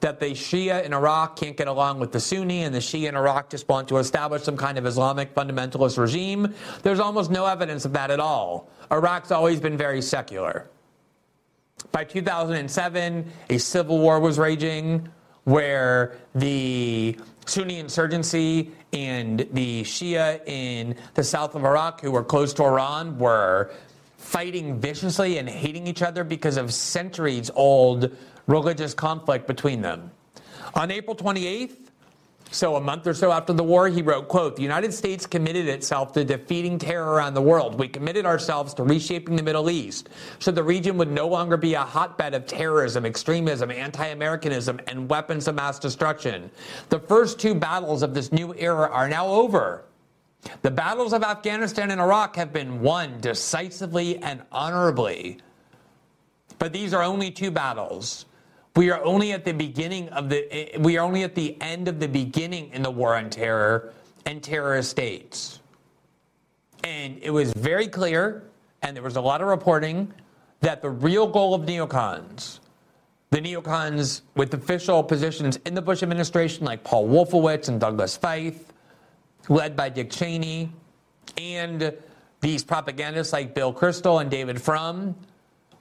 [0.02, 3.16] that the Shia in Iraq can't get along with the Sunni and the Shia in
[3.16, 6.54] Iraq just want to establish some kind of Islamic fundamentalist regime.
[6.84, 8.70] There's almost no evidence of that at all.
[8.92, 10.70] Iraq's always been very secular.
[11.92, 15.08] By 2007, a civil war was raging
[15.46, 22.54] where the Sunni insurgency and the Shia in the south of Iraq, who were close
[22.56, 23.72] to Iran, were
[24.18, 28.16] fighting viciously and hating each other because of centuries old
[28.52, 30.12] religious conflict between them.
[30.76, 31.78] On April 28th,
[32.54, 35.68] so a month or so after the war, he wrote, quote, the United States committed
[35.68, 37.80] itself to defeating terror around the world.
[37.80, 41.76] We committed ourselves to reshaping the Middle East so the region would no longer be
[41.76, 46.52] a hotbed of terrorism, extremism, anti-Americanism, and weapons of mass destruction.
[46.90, 49.86] The first two battles of this new era are now over.
[50.62, 55.40] The battles of Afghanistan and Iraq have been won decisively and honorably.
[56.60, 58.26] But these are only two battles.
[58.76, 61.58] We are only at the beginning of the eh, eh, we are only at the
[61.62, 63.94] end of the beginning in the war on terror
[64.26, 65.60] and terrorist states.
[66.84, 68.44] And it was very clear,
[68.82, 70.14] and there was a lot of reporting,
[70.62, 72.60] that the real goal of neocons,
[73.30, 78.60] the neocons with official positions in the Bush administration, like Paul Wolfowitz and Douglas Feith,
[79.50, 80.72] led by Dick Cheney,
[81.38, 81.94] and
[82.40, 85.16] these propagandists like Bill Kristol and David Frum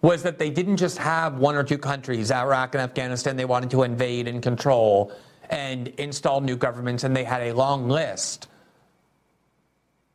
[0.02, 3.70] was that they didn't just have one or two countries, Iraq and Afghanistan, they wanted
[3.70, 5.12] to invade and control
[5.50, 8.48] and install new governments, and they had a long list,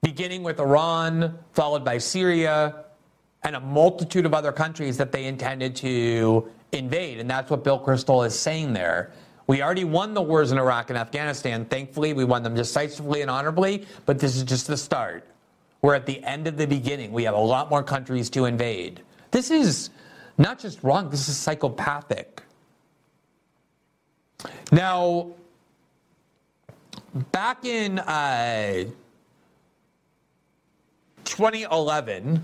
[0.02, 2.86] beginning with Iran, followed by Syria,
[3.44, 7.20] and a multitude of other countries that they intended to invade.
[7.20, 9.12] And that's what Bill Kristol is saying there.
[9.48, 11.66] We already won the wars in Iraq and Afghanistan.
[11.66, 15.28] Thankfully, we won them decisively and honorably, but this is just the start.
[15.84, 17.12] We're at the end of the beginning.
[17.12, 19.02] We have a lot more countries to invade.
[19.32, 19.90] This is
[20.38, 22.42] not just wrong, this is psychopathic.
[24.72, 25.32] Now,
[27.32, 28.86] back in uh,
[31.24, 32.44] 2011,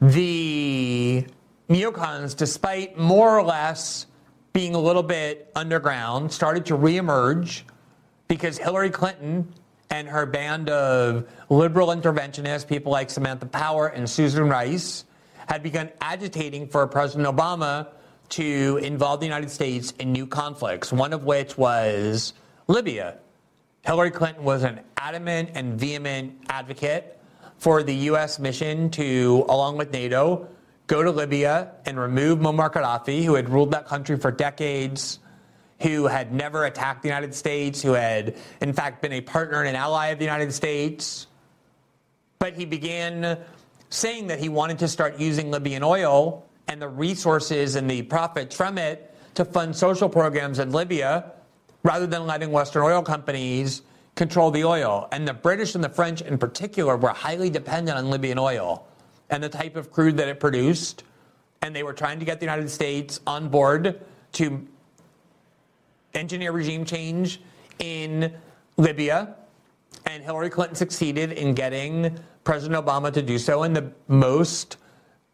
[0.00, 1.26] the
[1.68, 4.06] neocons, despite more or less
[4.52, 7.62] being a little bit underground, started to reemerge
[8.28, 9.52] because Hillary Clinton
[9.90, 15.04] and her band of liberal interventionists, people like Samantha Power and Susan Rice,
[15.48, 17.88] had begun agitating for President Obama
[18.28, 22.34] to involve the United States in new conflicts, one of which was
[22.66, 23.16] Libya.
[23.82, 27.18] Hillary Clinton was an adamant and vehement advocate
[27.56, 28.38] for the U.S.
[28.38, 30.46] mission to, along with NATO,
[30.86, 35.18] go to Libya and remove Muammar Gaddafi, who had ruled that country for decades,
[35.80, 39.68] who had never attacked the United States, who had, in fact, been a partner and
[39.68, 41.26] an ally of the United States.
[42.38, 43.38] But he began
[43.90, 48.54] saying that he wanted to start using Libyan oil and the resources and the profits
[48.54, 51.32] from it to fund social programs in Libya
[51.82, 53.82] rather than letting Western oil companies
[54.14, 55.08] control the oil.
[55.12, 58.86] And the British and the French in particular were highly dependent on Libyan oil
[59.30, 61.04] and the type of crude that it produced.
[61.62, 64.00] And they were trying to get the United States on board
[64.32, 64.66] to
[66.14, 67.40] engineer regime change
[67.78, 68.34] in
[68.76, 69.36] Libya.
[70.06, 72.18] And Hillary Clinton succeeded in getting
[72.48, 73.64] President Obama to do so.
[73.64, 74.78] And the most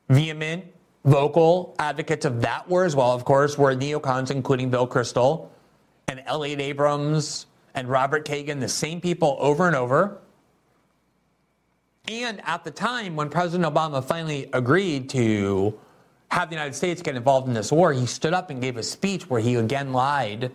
[0.09, 0.65] vehement,
[1.05, 5.47] vocal advocates of that were, as well, of course, were neocons, including Bill Kristol
[6.09, 7.47] and Elliot Abrams
[7.77, 10.19] and Robert Kagan, the same people over and over.
[12.09, 15.79] And at the time when President Obama finally agreed to
[16.33, 18.83] have the United States get involved in this war, he stood up and gave a
[18.83, 20.51] speech where he again lied.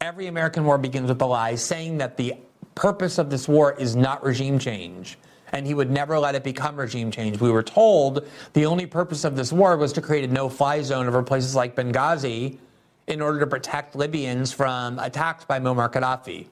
[0.00, 2.36] Every American war begins with a lie, saying that the
[2.74, 5.18] purpose of this war is not regime change
[5.52, 7.38] and he would never let it become regime change.
[7.40, 10.82] We were told the only purpose of this war was to create a no fly
[10.82, 12.58] zone over places like Benghazi
[13.06, 16.46] in order to protect Libyans from attacks by Muammar Gaddafi.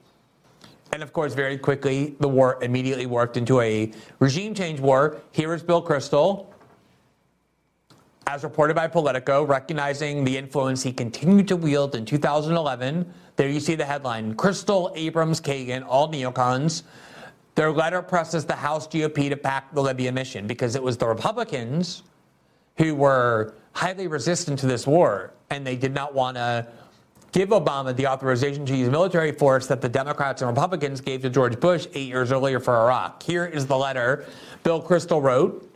[0.93, 5.21] And of course, very quickly, the war immediately worked into a regime change war.
[5.31, 6.47] Here is Bill Kristol,
[8.27, 13.11] as reported by Politico, recognizing the influence he continued to wield in 2011.
[13.37, 16.83] There you see the headline Kristol, Abrams, Kagan, all neocons
[17.55, 21.07] their letter presses the House GOP to back the Libya mission because it was the
[21.07, 22.03] Republicans
[22.77, 26.67] who were highly resistant to this war, and they did not want to
[27.31, 31.29] give Obama the authorization to use military force that the Democrats and Republicans gave to
[31.29, 33.23] George Bush eight years earlier for Iraq.
[33.23, 34.25] Here is the letter
[34.63, 35.69] Bill Kristol wrote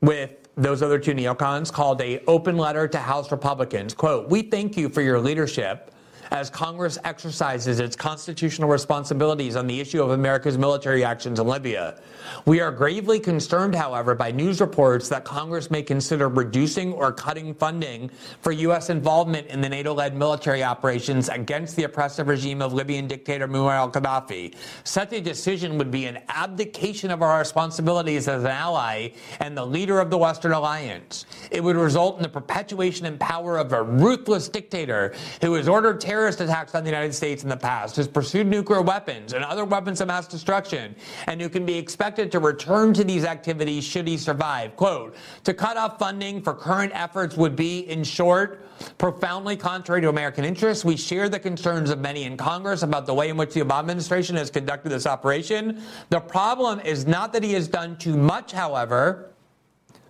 [0.00, 3.94] with those other two neocons called a open letter to House Republicans.
[3.94, 5.93] Quote, we thank you for your leadership
[6.34, 12.00] as Congress exercises its constitutional responsibilities on the issue of America's military actions in Libya.
[12.44, 17.54] We are gravely concerned, however, by news reports that Congress may consider reducing or cutting
[17.54, 18.10] funding
[18.40, 18.90] for U.S.
[18.90, 23.76] involvement in the NATO led military operations against the oppressive regime of Libyan dictator Muammar
[23.76, 24.56] al Gaddafi.
[24.82, 29.64] Such a decision would be an abdication of our responsibilities as an ally and the
[29.64, 31.26] leader of the Western alliance.
[31.52, 36.00] It would result in the perpetuation and power of a ruthless dictator who has ordered
[36.24, 39.66] terrorist attacks on the United States in the past, has pursued nuclear weapons and other
[39.66, 40.96] weapons of mass destruction,
[41.26, 44.74] and who can be expected to return to these activities should he survive.
[44.74, 48.66] Quote, to cut off funding for current efforts would be, in short,
[48.96, 50.82] profoundly contrary to American interests.
[50.82, 53.80] We share the concerns of many in Congress about the way in which the Obama
[53.80, 55.82] administration has conducted this operation.
[56.08, 59.33] The problem is not that he has done too much, however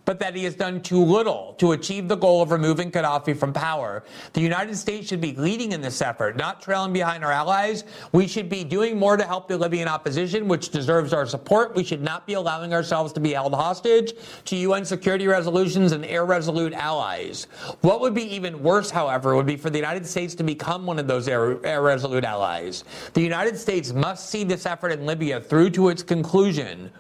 [0.05, 3.53] but that he has done too little to achieve the goal of removing Gaddafi from
[3.53, 4.05] power.
[4.33, 7.85] The United States should be leading in this effort, not trailing behind our allies.
[8.13, 11.75] We should be doing more to help the Libyan opposition, which deserves our support.
[11.75, 14.13] We should not be allowing ourselves to be held hostage
[14.47, 17.47] to UN security resolutions and irresolute allies.
[17.81, 20.99] What would be even worse, however, would be for the United States to become one
[20.99, 22.85] of those irresolute allies.
[23.15, 26.91] The United States must see this effort in Libya through to its conclusion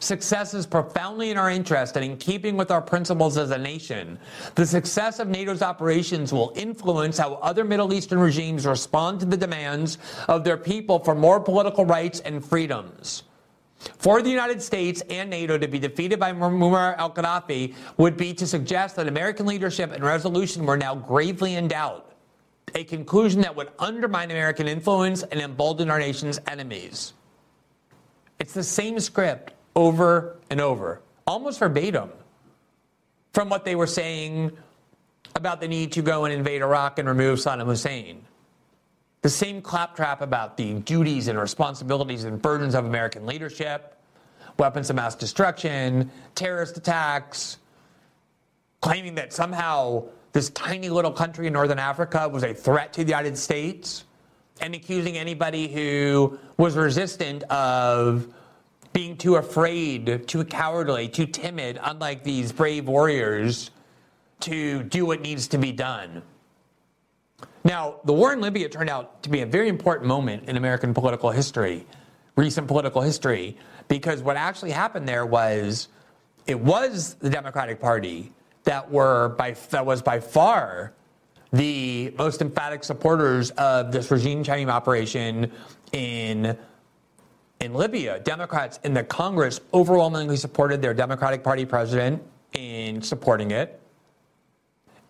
[0.00, 4.18] Success is profoundly in our interest and in keeping with our principles as a nation.
[4.54, 9.36] The success of NATO's operations will influence how other Middle Eastern regimes respond to the
[9.36, 13.24] demands of their people for more political rights and freedoms.
[13.98, 18.34] for the United States and NATO to be defeated by Muammar al Gaddafi would be
[18.34, 22.12] to suggest that American leadership and resolution were now gravely in doubt,
[22.74, 27.12] a conclusion that would undermine American influence and embolden our nation's enemies.
[28.40, 32.10] It's the same script over and over, almost verbatim,
[33.32, 34.50] from what they were saying
[35.36, 38.24] about the need to go and invade Iraq and remove Saddam Hussein.
[39.22, 43.96] The same claptrap about the duties and responsibilities and burdens of American leadership,
[44.58, 47.58] weapons of mass destruction, terrorist attacks,
[48.80, 50.02] claiming that somehow
[50.32, 54.02] this tiny little country in Northern Africa was a threat to the United States,
[54.60, 58.26] and accusing anybody who was resistant of
[58.92, 63.70] being too afraid, too cowardly, too timid, unlike these brave warriors,
[64.40, 66.22] to do what needs to be done.
[67.64, 70.94] Now, the war in Libya turned out to be a very important moment in American
[70.94, 71.86] political history,
[72.36, 73.56] recent political history,
[73.88, 75.88] because what actually happened there was
[76.46, 78.32] it was the Democratic Party
[78.64, 80.92] that were by that was by far
[81.52, 85.50] the most emphatic supporters of this regime changing operation
[85.92, 86.56] in
[87.60, 88.20] in Libya.
[88.20, 93.80] Democrats in the Congress overwhelmingly supported their Democratic Party president in supporting it.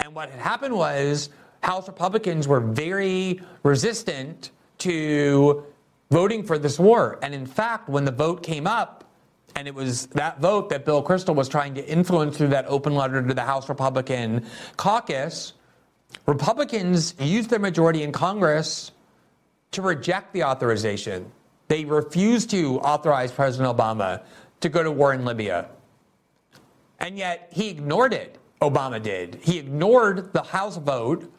[0.01, 1.30] And what had happened was
[1.62, 5.64] House Republicans were very resistant to
[6.11, 7.18] voting for this war.
[7.22, 9.05] And in fact, when the vote came up,
[9.57, 12.94] and it was that vote that Bill Kristol was trying to influence through that open
[12.94, 14.46] letter to the House Republican
[14.76, 15.55] caucus,
[16.26, 18.92] Republicans used their majority in Congress
[19.72, 21.30] to reject the authorization.
[21.69, 24.23] They refused to authorize President Obama
[24.61, 25.69] to go to war in Libya.
[26.99, 28.39] And yet he ignored it.
[28.61, 29.39] Obama did.
[29.43, 31.31] He ignored the House vote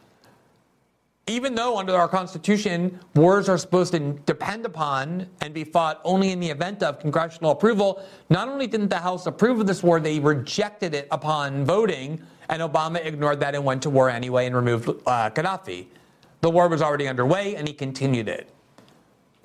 [1.30, 6.32] even though under our Constitution, wars are supposed to depend upon and be fought only
[6.32, 10.00] in the event of congressional approval, not only didn't the House approve of this war,
[10.00, 14.56] they rejected it upon voting, and Obama ignored that and went to war anyway and
[14.56, 15.86] removed uh, Gaddafi.
[16.40, 18.50] The war was already underway, and he continued it.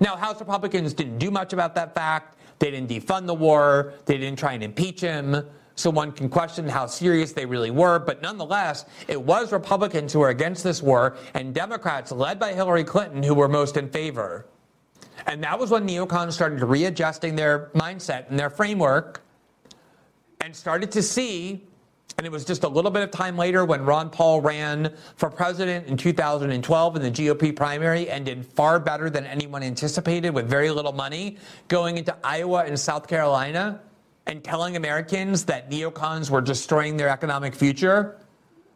[0.00, 2.36] Now, House Republicans didn't do much about that fact.
[2.58, 3.94] They didn't defund the war.
[4.04, 7.98] They didn't try and impeach him so one can question how serious they really were.
[7.98, 12.84] But nonetheless, it was Republicans who were against this war and Democrats, led by Hillary
[12.84, 14.46] Clinton, who were most in favor.
[15.26, 19.22] And that was when neocons started readjusting their mindset and their framework
[20.40, 21.65] and started to see.
[22.18, 25.28] And it was just a little bit of time later when Ron Paul ran for
[25.28, 30.48] president in 2012 in the GOP primary and did far better than anyone anticipated with
[30.48, 31.36] very little money
[31.68, 33.82] going into Iowa and South Carolina
[34.26, 38.18] and telling Americans that neocons were destroying their economic future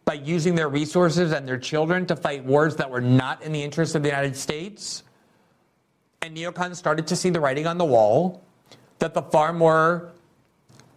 [0.05, 3.63] by using their resources and their children to fight wars that were not in the
[3.63, 5.03] interest of the United States.
[6.21, 8.45] And neocons started to see the writing on the wall
[8.99, 10.13] that the far more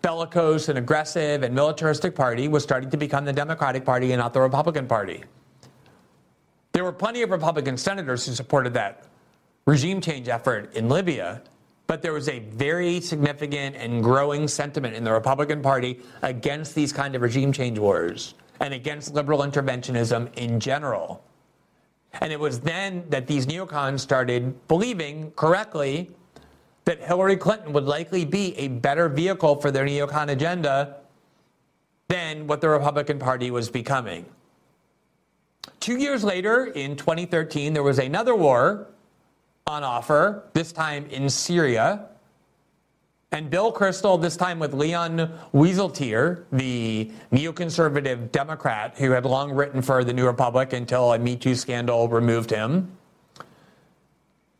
[0.04, 4.34] bellicose and aggressive and militaristic party was starting to become the Democratic Party and not
[4.34, 5.24] the Republican Party.
[6.74, 9.06] There were plenty of Republican senators who supported that
[9.66, 11.41] regime change effort in Libya,
[11.88, 16.91] but there was a very significant and growing sentiment in the Republican Party against these
[16.91, 21.24] kind of regime change wars and against liberal interventionism in general.
[22.20, 26.12] And it was then that these neocons started believing correctly
[26.86, 30.97] that Hillary Clinton would likely be a better vehicle for their neocon agenda
[32.09, 34.25] than what the Republican Party was becoming.
[35.79, 38.88] Two years later, in 2013, there was another war
[39.65, 42.07] on offer, this time in Syria.
[43.31, 49.81] And Bill Kristol, this time with Leon Wieseltier, the neoconservative Democrat who had long written
[49.81, 52.91] for the New Republic until a Me Too scandal removed him.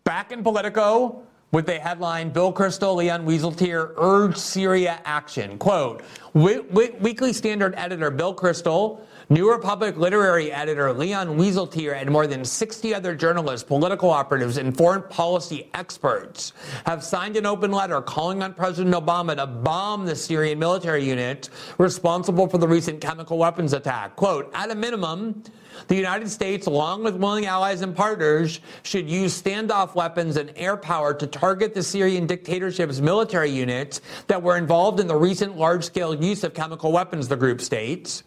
[0.05, 1.24] Back in Politico
[1.54, 5.58] with the headline Bill Kristol, Leon Wieseltier urge Syria action.
[5.60, 6.01] Quote
[6.34, 12.93] Weekly Standard editor Bill Kristol New Republic literary editor Leon Wieseltier and more than 60
[12.93, 16.54] other journalists, political operatives, and foreign policy experts
[16.86, 21.49] have signed an open letter calling on President Obama to bomb the Syrian military unit
[21.78, 24.16] responsible for the recent chemical weapons attack.
[24.16, 25.43] Quote, at a minimum,
[25.88, 30.78] the United States, along with willing allies and partners, should use standoff weapons and air
[30.78, 35.84] power to target the Syrian dictatorship's military units that were involved in the recent large
[35.84, 38.24] scale use of chemical weapons, the group states.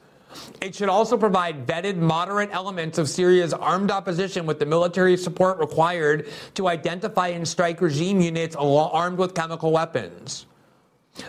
[0.61, 5.59] It should also provide vetted moderate elements of Syria's armed opposition with the military support
[5.59, 10.47] required to identify and strike regime units armed with chemical weapons.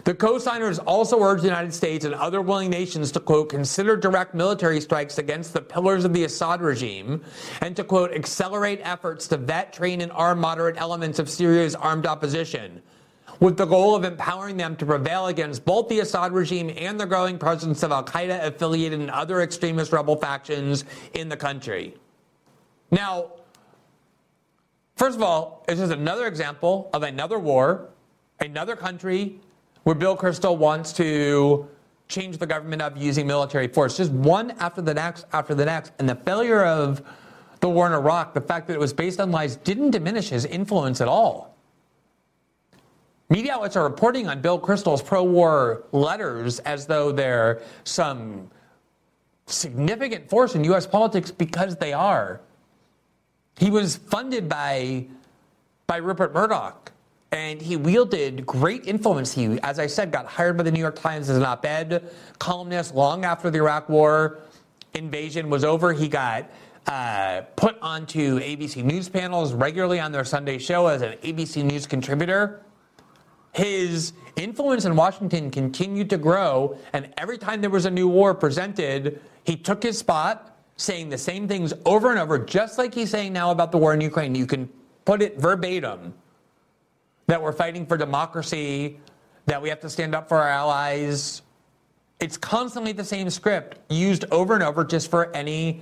[0.03, 4.33] The co-signers also urge the United States and other willing nations to, quote, consider direct
[4.33, 7.23] military strikes against the pillars of the Assad regime
[7.61, 12.05] and to, quote, accelerate efforts to vet, train, and arm moderate elements of Syria's armed
[12.05, 12.81] opposition.
[13.39, 17.05] with the goal of empowering them to prevail against both the Assad regime and the
[17.05, 21.95] growing presence of Al Qaeda affiliated and other extremist rebel factions in the country.
[22.89, 23.31] Now,
[24.95, 27.89] first of all, this is another example of another war,
[28.39, 29.39] another country
[29.87, 31.65] where Bill Kristol wants to
[32.09, 35.93] change the government up using military force, just one after the next after the next.
[35.97, 37.01] And the failure of
[37.61, 40.43] the war in Iraq, the fact that it was based on lies, didn't diminish his
[40.43, 41.55] influence at all.
[43.29, 48.51] Media outlets are reporting on Bill Kristol's pro war letters as though they're some
[49.45, 50.85] significant force in U.S.
[50.85, 52.41] politics because they are.
[53.57, 55.05] He was funded by,
[55.87, 56.91] by Rupert Murdoch,
[57.31, 59.33] and he wielded great influence.
[59.33, 62.09] He, as I said, got hired by the New York Times as an op ed
[62.39, 64.39] columnist long after the Iraq War
[64.93, 65.93] invasion was over.
[65.93, 66.49] He got
[66.87, 71.85] uh, put onto ABC News panels regularly on their Sunday show as an ABC News
[71.85, 72.63] contributor
[73.57, 78.35] his influence in Washington continued to grow, and every time there was a new war
[78.35, 83.09] presented, he took his spot, saying the same things over and over, just like he's
[83.09, 84.35] saying now about the war in Ukraine.
[84.35, 84.69] You can
[85.05, 86.13] put it verbatim
[87.27, 88.99] that we're fighting for democracy,
[89.45, 91.41] that we have to stand up for our allies.
[92.19, 95.81] It's constantly the same script used over and over just for any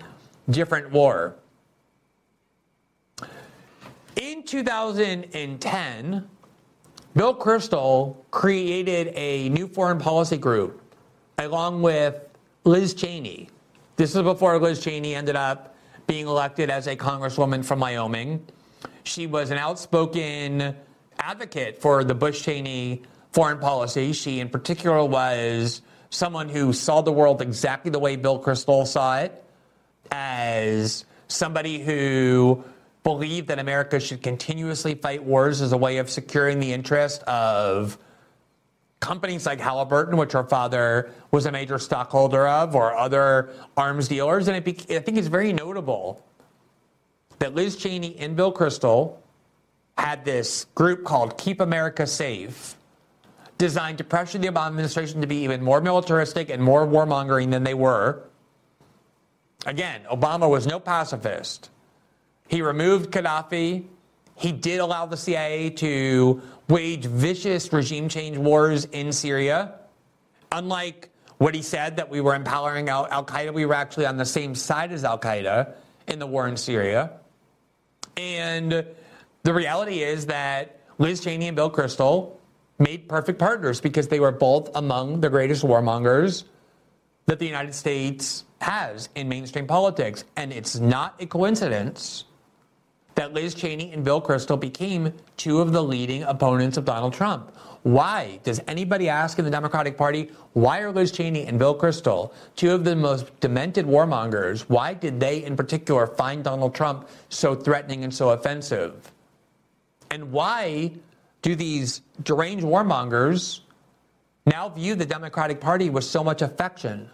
[0.50, 1.36] different war.
[4.16, 6.28] In 2010,
[7.16, 10.82] Bill Kristol created a new foreign policy group
[11.38, 12.20] along with
[12.64, 13.50] Liz Cheney.
[13.98, 15.76] This is before Liz Cheney ended up
[16.08, 18.46] being elected as a congresswoman from Wyoming.
[19.04, 20.76] She was an outspoken
[21.20, 24.14] advocate for the Bush Cheney foreign policy.
[24.14, 29.20] She, in particular, was someone who saw the world exactly the way Bill Kristol saw
[29.20, 29.44] it
[30.12, 32.64] as somebody who
[33.04, 37.98] believed that America should continuously fight wars as a way of securing the interest of
[39.00, 44.48] companies like Halliburton, which her father was a major stockholder of, or other arms dealers.
[44.48, 46.24] And be- I think it's very notable
[47.40, 49.18] that Liz Cheney and Bill Kristol
[49.98, 52.76] had this group called Keep America Safe,
[53.58, 57.64] designed to pressure the Obama administration to be even more militaristic and more warmongering than
[57.64, 58.24] they were.
[59.66, 61.70] Again, Obama was no pacifist.
[62.48, 63.86] He removed Gaddafi.
[64.36, 69.76] He did allow the CIA to wage vicious regime change wars in Syria.
[70.52, 74.26] Unlike what he said that we were empowering Al Qaeda, we were actually on the
[74.26, 75.74] same side as Al Qaeda
[76.08, 77.12] in the war in Syria.
[78.18, 78.86] And
[79.46, 82.32] the reality is that Liz Cheney and Bill Kristol
[82.80, 86.46] made perfect partners because they were both among the greatest warmongers
[87.28, 90.24] that the United States has in mainstream politics.
[90.36, 92.24] And it's not a coincidence
[93.14, 97.56] that Liz Cheney and Bill Kristol became two of the leading opponents of Donald Trump.
[97.84, 98.40] Why?
[98.44, 102.74] Does anybody ask in the Democratic Party, why are Liz Cheney and Bill Kristol, two
[102.74, 108.04] of the most demented warmongers, why did they in particular find Donald Trump so threatening
[108.04, 109.12] and so offensive?
[110.12, 110.92] And why
[111.42, 113.62] do these deranged warmongers
[114.46, 117.10] now view the Democratic Party with so much affection?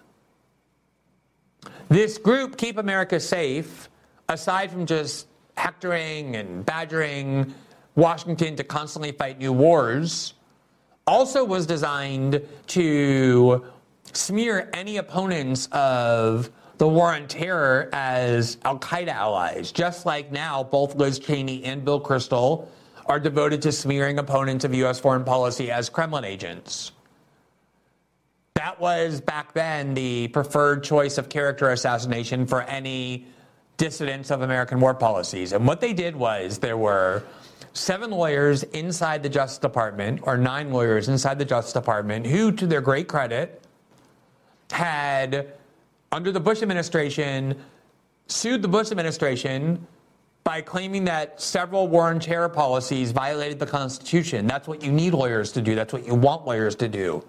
[1.90, 3.90] This group, Keep America Safe,
[4.30, 5.28] aside from just
[5.58, 7.54] hectoring and badgering
[7.96, 10.34] Washington to constantly fight new wars,
[11.06, 13.66] also was designed to
[14.14, 20.64] smear any opponents of the war on terror as Al Qaeda allies, just like now
[20.64, 22.68] both Liz Cheney and Bill Kristol
[23.06, 25.00] are devoted to smearing opponents of U.S.
[25.00, 26.92] foreign policy as Kremlin agents.
[28.56, 33.26] That was back then the preferred choice of character assassination for any
[33.78, 35.54] dissidents of American war policies.
[35.54, 37.24] And what they did was there were
[37.74, 42.68] seven lawyers inside the Justice Department, or nine lawyers inside the Justice Department, who, to
[42.68, 43.64] their great credit,
[44.72, 45.54] had,
[46.12, 47.60] under the Bush administration,
[48.28, 49.86] sued the Bush administration
[50.44, 54.48] by claiming that several war on terror policies violated the Constitution.
[54.48, 55.76] That's what you need lawyers to do.
[55.76, 57.24] That's what you want lawyers to do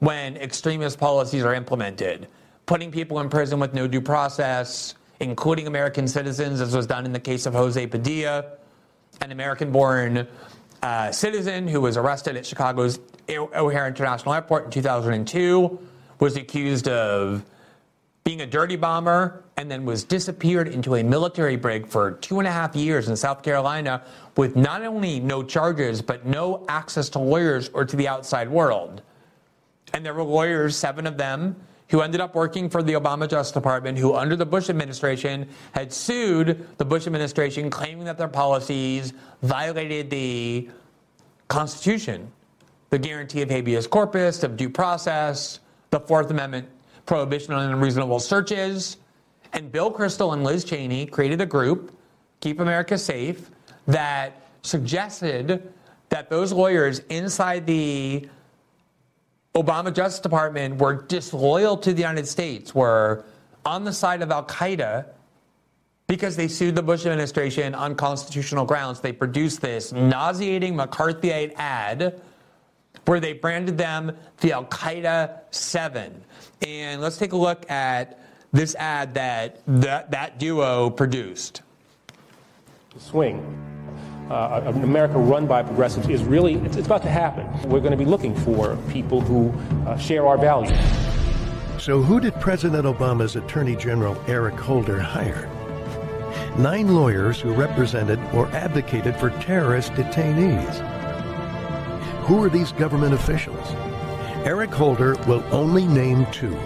[0.00, 2.26] when extremist policies are implemented.
[2.66, 7.12] Putting people in prison with no due process, including American citizens, as was done in
[7.12, 8.44] the case of Jose Padilla,
[9.20, 10.26] an American born
[10.82, 12.98] uh, citizen who was arrested at Chicago's
[13.30, 15.78] O'Hare International Airport in 2002,
[16.18, 17.44] was accused of
[18.24, 22.46] being a dirty bomber, and then was disappeared into a military brig for two and
[22.46, 24.02] a half years in South Carolina
[24.36, 29.02] with not only no charges, but no access to lawyers or to the outside world.
[29.92, 31.56] And there were lawyers, seven of them,
[31.88, 35.92] who ended up working for the Obama Justice Department, who under the Bush administration had
[35.92, 39.12] sued the Bush administration, claiming that their policies
[39.42, 40.70] violated the
[41.48, 42.30] Constitution.
[42.92, 45.60] the guarantee of habeas corpus, of due process,
[45.90, 46.68] the Fourth Amendment
[47.06, 48.98] prohibition on unreasonable searches.
[49.52, 51.92] And Bill Kristol and Liz Cheney created a group,
[52.40, 53.50] Keep America Safe,
[53.86, 55.72] that suggested
[56.08, 58.28] that those lawyers inside the
[59.54, 63.24] Obama Justice Department were disloyal to the United States, were
[63.66, 65.06] on the side of Al Qaeda
[66.06, 69.00] because they sued the Bush administration on constitutional grounds.
[69.00, 72.20] They produced this nauseating McCarthyite ad
[73.06, 76.22] where they branded them the Al Qaeda 7.
[76.66, 78.20] And let's take a look at
[78.52, 81.62] this ad that that, that duo produced.
[82.98, 83.58] Swing.
[84.30, 87.46] Uh, America run by progressives is really, it's, it's, about to happen.
[87.68, 89.50] We're going to be looking for people who
[89.86, 90.78] uh, share our values.
[91.78, 95.50] So, who did President Obama's Attorney General Eric Holder hire?
[96.56, 100.78] Nine lawyers who represented or advocated for terrorist detainees.
[102.26, 103.74] Who are these government officials?
[104.44, 106.56] Eric Holder will only name two.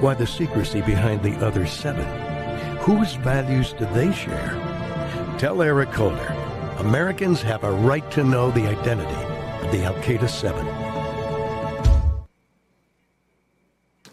[0.00, 2.06] Why the secrecy behind the other seven?
[2.78, 4.56] Whose values do they share?
[5.36, 6.28] Tell Eric Holder
[6.78, 9.20] Americans have a right to know the identity
[9.66, 10.64] of the Al Qaeda 7.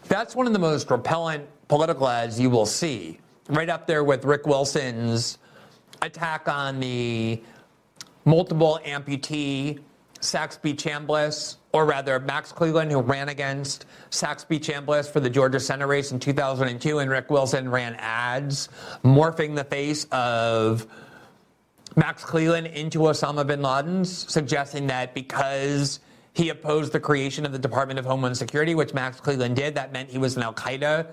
[0.08, 3.20] That's one of the most repellent political ads you will see.
[3.48, 5.38] Right up there with Rick Wilson's
[6.02, 7.40] attack on the
[8.24, 9.78] multiple amputee
[10.20, 15.86] Saxby Chambliss, or rather Max Cleland, who ran against Saxby Chambliss for the Georgia Senate
[15.86, 18.68] race in 2002, and Rick Wilson ran ads
[19.02, 20.86] morphing the face of
[21.96, 26.00] Max Cleland into Osama bin Laden's, suggesting that because
[26.32, 29.92] he opposed the creation of the Department of Homeland Security, which Max Cleland did, that
[29.92, 31.06] meant he was an Al Qaeda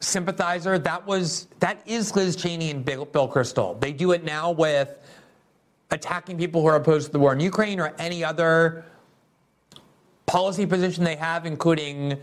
[0.00, 0.78] sympathizer.
[0.78, 3.80] That was that is Liz Cheney and Bill, Bill Kristol.
[3.80, 4.98] They do it now with
[5.90, 8.84] attacking people who are opposed to the war in Ukraine or any other
[10.26, 12.18] policy position they have, including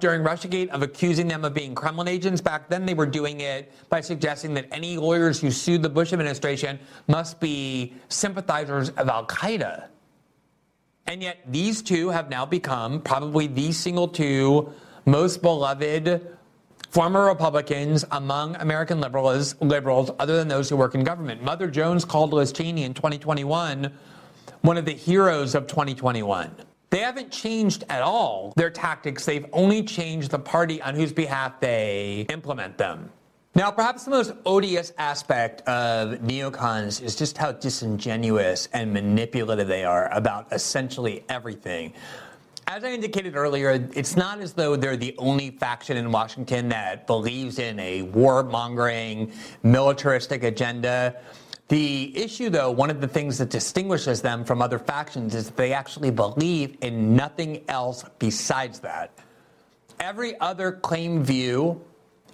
[0.00, 2.40] during Russiagate, of accusing them of being Kremlin agents.
[2.40, 6.12] Back then, they were doing it by suggesting that any lawyers who sued the Bush
[6.12, 9.86] administration must be sympathizers of Al Qaeda.
[11.06, 14.72] And yet, these two have now become probably the single two
[15.06, 16.37] most beloved
[16.90, 21.42] former Republicans among American liberals, liberals, other than those who work in government.
[21.42, 23.92] Mother Jones called Liz Cheney in 2021
[24.62, 26.54] one of the heroes of 2021.
[26.90, 29.24] They haven't changed at all their tactics.
[29.24, 33.10] They've only changed the party on whose behalf they implement them.
[33.54, 39.84] Now, perhaps the most odious aspect of neocons is just how disingenuous and manipulative they
[39.84, 41.92] are about essentially everything.
[42.70, 47.06] As I indicated earlier, it's not as though they're the only faction in Washington that
[47.06, 51.16] believes in a warmongering, militaristic agenda.
[51.68, 55.56] The issue, though, one of the things that distinguishes them from other factions is that
[55.56, 59.12] they actually believe in nothing else besides that.
[59.98, 61.82] Every other claim view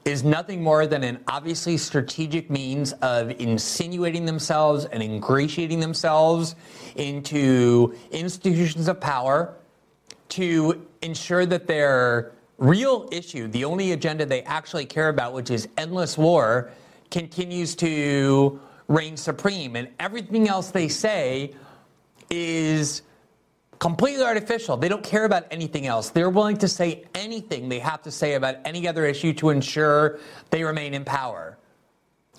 [0.05, 6.57] is nothing more than an obviously strategic means of insinuating themselves and ingratiating themselves
[6.97, 9.55] into institutions of power
[10.35, 15.68] to ensure that their real issue, the only agenda they actually care about, which is
[15.78, 16.70] endless war,
[17.11, 19.76] continues to reign supreme.
[19.76, 21.55] And everything else they say
[22.30, 23.03] is
[23.78, 24.76] completely artificial.
[24.76, 26.11] They don't care about anything else.
[26.11, 30.18] They're willing to say anything they have to say about any other issue to ensure
[30.51, 31.59] they remain in power.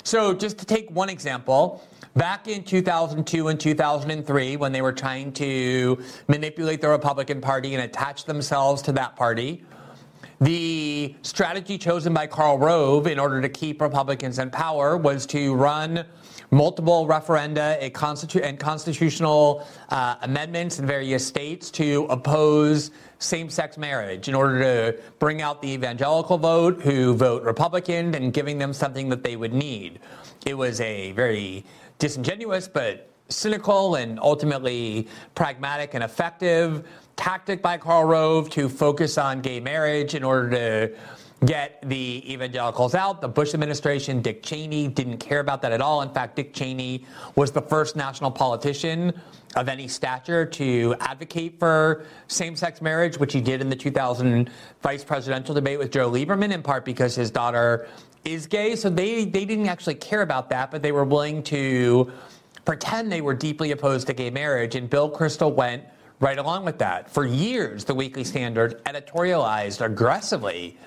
[0.05, 1.83] So, just to take one example,
[2.15, 7.83] back in 2002 and 2003, when they were trying to manipulate the Republican Party and
[7.83, 9.63] attach themselves to that party,
[10.39, 15.55] the strategy chosen by Karl Rove in order to keep Republicans in power was to
[15.55, 16.05] run
[16.51, 24.27] multiple referenda constitu- and constitutional uh, amendments in various states to oppose same sex marriage
[24.27, 29.09] in order to bring out the evangelical vote who vote Republican and giving them something
[29.09, 29.99] that they would need.
[30.45, 31.65] It was a very
[31.97, 36.85] disingenuous but cynical and ultimately pragmatic and effective
[37.15, 40.95] tactic by Karl Rove to focus on gay marriage in order to
[41.43, 43.21] get the evangelicals out.
[43.21, 46.01] The Bush administration, Dick Cheney, didn't care about that at all.
[46.01, 47.05] In fact, Dick Cheney
[47.35, 49.13] was the first national politician
[49.55, 54.49] of any stature to advocate for same sex marriage, which he did in the 2000
[54.81, 57.87] vice presidential debate with Joe Lieberman, in part because his daughter
[58.23, 58.75] is gay.
[58.75, 62.11] So they, they didn't actually care about that, but they were willing to
[62.65, 64.75] pretend they were deeply opposed to gay marriage.
[64.75, 65.83] And Bill Kristol went
[66.19, 67.09] right along with that.
[67.09, 70.77] For years, the Weekly Standard editorialized aggressively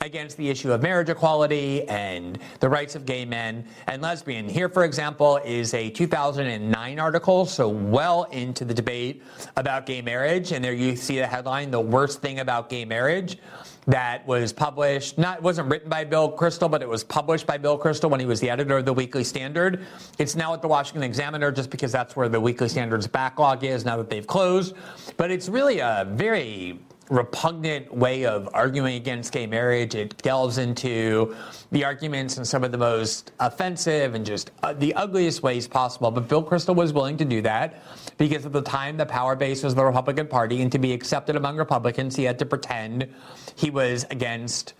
[0.00, 4.48] against the issue of marriage equality and the rights of gay men and lesbian.
[4.48, 9.22] Here, for example, is a 2009 article, so well into the debate
[9.56, 10.52] about gay marriage.
[10.52, 13.38] And there you see the headline, The Worst Thing About Gay Marriage
[13.86, 17.78] that was published, not, wasn't written by Bill Kristol, but it was published by Bill
[17.78, 19.86] Kristol when he was the editor of the Weekly Standard.
[20.18, 23.84] It's now at the Washington Examiner just because that's where the Weekly Standard's backlog is
[23.84, 24.74] now that they've closed.
[25.16, 29.94] But it's really a very repugnant way of arguing against gay marriage.
[29.94, 31.36] It delves into
[31.70, 36.10] the arguments in some of the most offensive and just uh, the ugliest ways possible.
[36.10, 37.82] But Bill Kristol was willing to do that
[38.18, 41.36] because at the time the power base was the Republican Party, and to be accepted
[41.36, 43.08] among Republicans, he had to pretend
[43.54, 44.74] he was against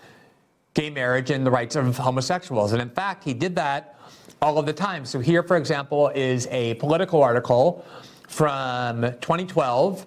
[0.74, 2.72] gay marriage and the rights of homosexuals.
[2.72, 3.98] And in fact, he did that
[4.42, 5.04] all of the time.
[5.04, 7.84] So here, for example, is a political article
[8.28, 10.06] from 2012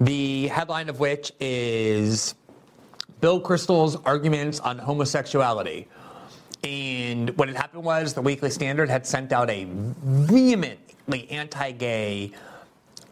[0.00, 2.34] the headline of which is
[3.20, 5.86] Bill Kristol's arguments on homosexuality.
[6.64, 12.32] And what had happened was the Weekly Standard had sent out a vehemently anti gay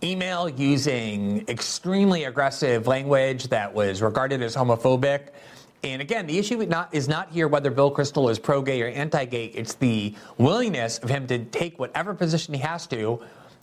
[0.03, 5.29] email using extremely aggressive language that was regarded as homophobic.
[5.83, 6.61] And again, the issue
[6.93, 9.47] is not here whether Bill Kristol is pro gay or anti gay.
[9.47, 13.21] It's the willingness of him to take whatever position he has to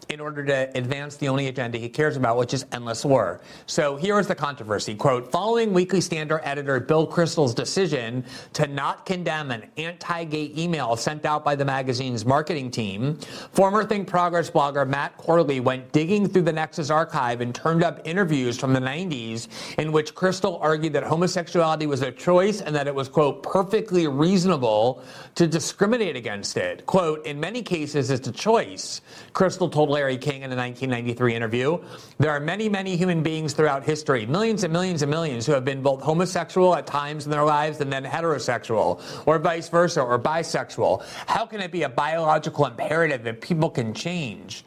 [0.09, 3.41] in order to advance the only agenda he cares about, which is endless war.
[3.65, 4.95] So here is the controversy.
[4.95, 11.25] Quote, following Weekly Standard editor Bill Kristol's decision to not condemn an anti-gay email sent
[11.25, 13.17] out by the magazine's marketing team,
[13.51, 17.99] former Think Progress blogger Matt Corley went digging through the Nexis archive and turned up
[18.05, 19.47] interviews from the 90s
[19.77, 24.07] in which Kristol argued that homosexuality was a choice and that it was, quote, perfectly
[24.07, 25.03] reasonable
[25.35, 26.85] to discriminate against it.
[26.85, 29.01] Quote, in many cases, it's a choice,
[29.33, 31.79] Kristol told Larry King in a 1993 interview.
[32.19, 35.65] There are many, many human beings throughout history, millions and millions and millions, who have
[35.65, 40.19] been both homosexual at times in their lives and then heterosexual, or vice versa, or
[40.19, 41.03] bisexual.
[41.25, 44.63] How can it be a biological imperative that people can change?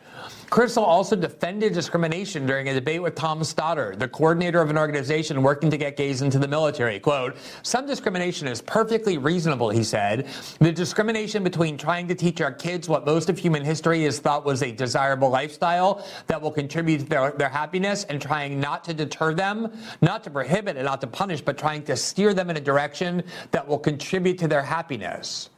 [0.51, 5.45] Kristol also defended discrimination during a debate with Tom Stoddard, the coordinator of an organization
[5.45, 6.99] working to get gays into the military.
[6.99, 10.27] Quote, some discrimination is perfectly reasonable, he said.
[10.59, 14.45] The discrimination between trying to teach our kids what most of human history is thought
[14.45, 18.93] was a desirable lifestyle that will contribute to their, their happiness and trying not to
[18.93, 19.73] deter them,
[20.03, 23.23] not to prohibit and not to punish, but trying to steer them in a direction
[23.53, 25.49] that will contribute to their happiness.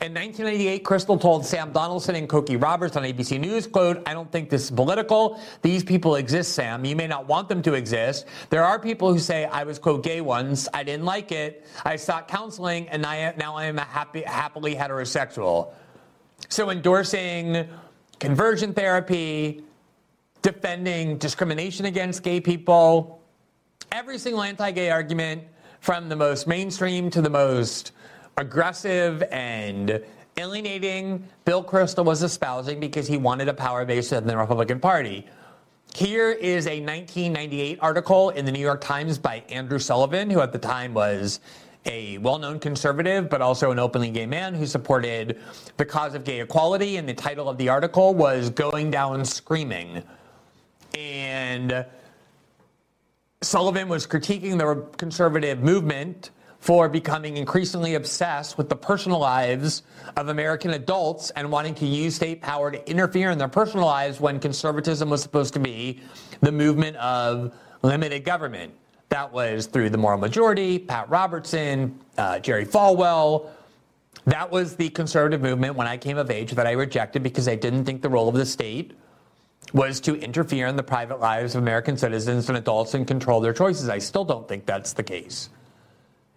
[0.00, 4.32] In 1998, Kristol told Sam Donaldson and Cokie Roberts on ABC News, quote, I don't
[4.32, 5.38] think this is political.
[5.60, 6.86] These people exist, Sam.
[6.86, 8.24] You may not want them to exist.
[8.48, 10.68] There are people who say I was, quote, gay once.
[10.72, 11.66] I didn't like it.
[11.84, 15.74] I sought counseling, and I, now I am a happy, happily heterosexual.
[16.48, 17.68] So endorsing
[18.20, 19.64] conversion therapy,
[20.40, 23.22] defending discrimination against gay people,
[23.92, 25.42] every single anti-gay argument
[25.80, 27.92] from the most mainstream to the most
[28.36, 30.02] aggressive and
[30.36, 35.26] alienating Bill Kristol was espousing because he wanted a power base in the Republican Party.
[35.94, 40.52] Here is a 1998 article in the New York Times by Andrew Sullivan, who at
[40.52, 41.38] the time was
[41.86, 45.38] a well known conservative, but also an openly gay man who supported
[45.76, 46.96] the cause of gay equality.
[46.96, 50.02] And the title of the article was Going Down Screaming.
[50.96, 51.86] And
[53.42, 56.30] Sullivan was critiquing the conservative movement
[56.64, 59.82] for becoming increasingly obsessed with the personal lives
[60.16, 64.18] of American adults and wanting to use state power to interfere in their personal lives
[64.18, 66.00] when conservatism was supposed to be
[66.40, 68.72] the movement of limited government.
[69.10, 73.50] That was through the moral majority, Pat Robertson, uh, Jerry Falwell.
[74.24, 77.56] That was the conservative movement when I came of age that I rejected because I
[77.56, 78.96] didn't think the role of the state
[79.74, 83.52] was to interfere in the private lives of American citizens and adults and control their
[83.52, 83.90] choices.
[83.90, 85.50] I still don't think that's the case.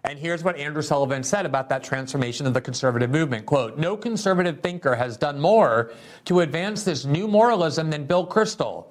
[0.07, 3.45] And here's what Andrew Sullivan said about that transformation of the conservative movement.
[3.45, 5.91] Quote, no conservative thinker has done more
[6.25, 8.85] to advance this new moralism than Bill Kristol.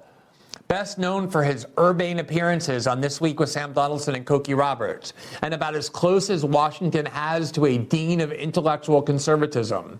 [0.67, 5.13] Best known for his urbane appearances on This Week with Sam Donaldson and Cokie Roberts,
[5.41, 9.99] and about as close as Washington has to a dean of intellectual conservatism.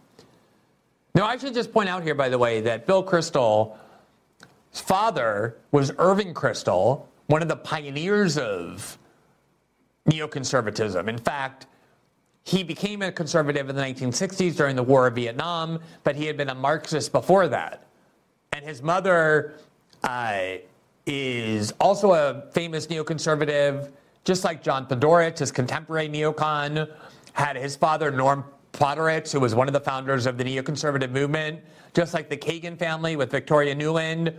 [1.16, 3.76] Now, I should just point out here, by the way, that Bill Kristol's
[4.72, 9.00] father was Irving Kristol, one of the pioneers of
[10.08, 11.08] neoconservatism.
[11.08, 11.68] In fact,
[12.44, 16.38] he became a conservative in the 1960s during the War of Vietnam, but he had
[16.38, 17.88] been a Marxist before that.
[18.54, 19.56] And his mother
[20.04, 20.56] uh,
[21.06, 23.92] is also a famous neoconservative,
[24.24, 26.90] just like John Podhoretz, his contemporary neocon,
[27.34, 31.60] had his father, Norm Podhoretz, who was one of the founders of the neoconservative movement,
[31.94, 34.34] just like the Kagan family with Victoria Nuland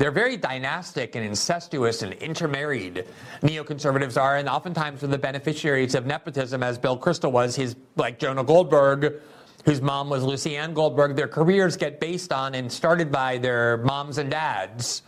[0.00, 3.04] they're very dynastic and incestuous and intermarried.
[3.42, 7.54] Neoconservatives are, and oftentimes are the beneficiaries of nepotism, as Bill Kristol was.
[7.54, 9.20] He's like Jonah Goldberg,
[9.66, 11.16] whose mom was Lucianne Goldberg.
[11.16, 15.02] Their careers get based on and started by their moms and dads.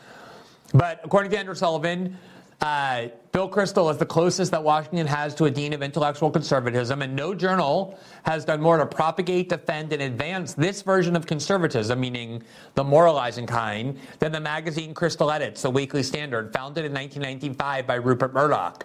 [0.74, 2.18] But according to Andrew Sullivan,
[2.60, 7.00] uh, Bill Kristol is the closest that Washington has to a dean of intellectual conservatism,
[7.00, 11.98] and no journal has done more to propagate, defend, and advance this version of conservatism,
[11.98, 12.42] meaning
[12.74, 17.94] the moralizing kind, than the magazine Kristol Edits, the weekly standard, founded in 1995 by
[17.94, 18.84] Rupert Murdoch.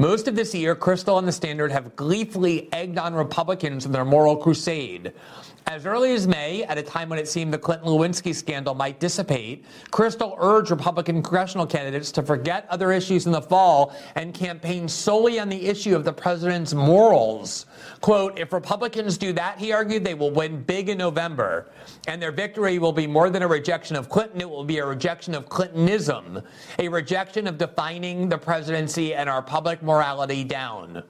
[0.00, 4.04] Most of this year, Kristol and the Standard have gleefully egged on Republicans in their
[4.04, 5.12] moral crusade.
[5.68, 9.00] As early as May, at a time when it seemed the Clinton Lewinsky scandal might
[9.00, 14.88] dissipate, Kristol urged Republican congressional candidates to forget other issues in the fall and campaign
[14.88, 17.66] solely on the issue of the president's morals.
[18.00, 21.68] Quote, if Republicans do that, he argued, they will win big in November.
[22.06, 24.86] And their victory will be more than a rejection of Clinton, it will be a
[24.86, 26.42] rejection of Clintonism,
[26.78, 31.02] a rejection of defining the presidency and our public morality down.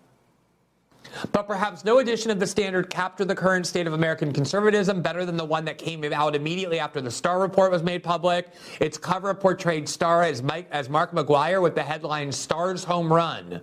[1.32, 5.24] But perhaps no edition of the Standard captured the current state of American conservatism better
[5.24, 8.48] than the one that came out immediately after the Starr report was made public.
[8.80, 13.60] Its cover portrayed Starr as, Mike, as Mark McGwire with the headline Starr's Home Run.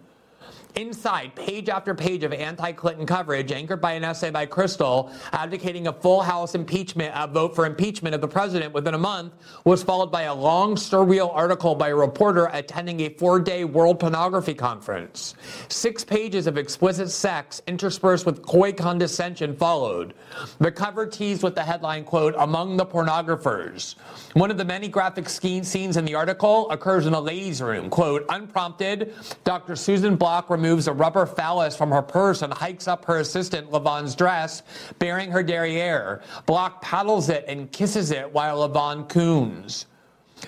[0.75, 5.93] Inside, page after page of anti-Clinton coverage, anchored by an essay by Kristol, advocating a
[5.93, 9.33] full House impeachment, a vote for impeachment of the president within a month,
[9.65, 14.55] was followed by a long, surreal article by a reporter attending a four-day world pornography
[14.55, 15.35] conference.
[15.67, 20.15] Six pages of explicit sex interspersed with coy condescension followed.
[20.59, 23.95] The cover teased with the headline, quote, among the pornographers.
[24.33, 28.25] One of the many graphic scenes in the article occurs in a ladies' room, quote,
[28.29, 29.13] unprompted,
[29.43, 29.75] Dr.
[29.75, 34.15] Susan Block removes a rubber phallus from her purse and hikes up her assistant Lavon's
[34.15, 34.63] dress,
[34.97, 36.21] bearing her derriere.
[36.45, 39.87] Block paddles it and kisses it while Lavon coons.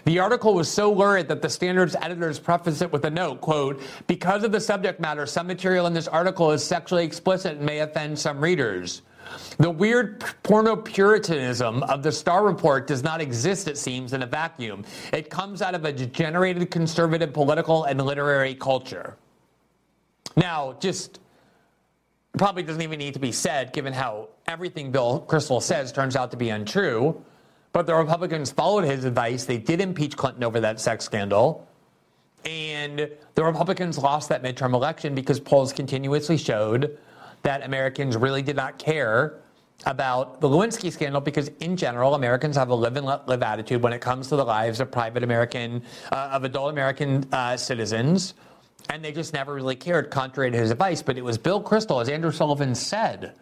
[0.05, 3.81] The article was so lurid that the Standard's editors preface it with a note, quote,
[4.07, 7.79] because of the subject matter, some material in this article is sexually explicit and may
[7.79, 9.01] offend some readers.
[9.57, 14.25] The weird porno puritanism of the Starr Report does not exist, it seems, in a
[14.25, 14.85] vacuum.
[15.11, 19.17] It comes out of a degenerated conservative political and literary culture.
[20.35, 21.19] Now, just
[22.37, 26.31] probably doesn't even need to be said, given how everything Bill Kristol says turns out
[26.31, 27.21] to be untrue.
[27.71, 29.45] But the Republicans followed his advice.
[29.45, 31.67] They did impeach Clinton over that sex scandal.
[32.45, 36.97] And the Republicans lost that midterm election because polls continuously showed
[37.41, 39.41] that Americans really did not care
[39.85, 43.81] about the Lewinsky scandal because, in general, Americans have a live and let live attitude
[43.81, 48.35] when it comes to the lives of private American, uh, of adult American uh, citizens
[48.89, 51.01] and they just never really cared, contrary to his advice.
[51.01, 53.33] But it was Bill Kristol, as Andrew Sullivan said,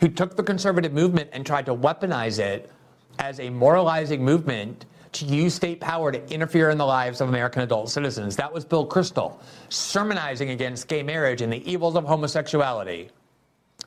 [0.00, 2.70] who took the conservative movement and tried to weaponize it
[3.18, 7.62] as a moralizing movement to use state power to interfere in the lives of American
[7.62, 8.36] adult citizens.
[8.36, 13.10] That was Bill Kristol, sermonizing against gay marriage and the evils of homosexuality,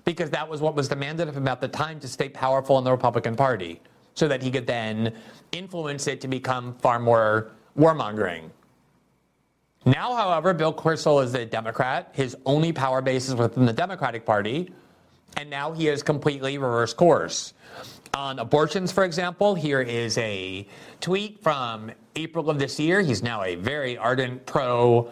[0.03, 2.83] because that was what was demanded of him at the time to stay powerful in
[2.83, 3.79] the Republican Party,
[4.15, 5.13] so that he could then
[5.53, 8.49] influence it to become far more warmongering.
[9.85, 12.11] Now, however, Bill Kristol is a Democrat.
[12.13, 14.71] His only power base is within the Democratic Party.
[15.35, 17.53] And now he has completely reversed course.
[18.13, 20.67] On abortions, for example, here is a
[21.01, 23.01] tweet from April of this year.
[23.01, 25.11] He's now a very ardent pro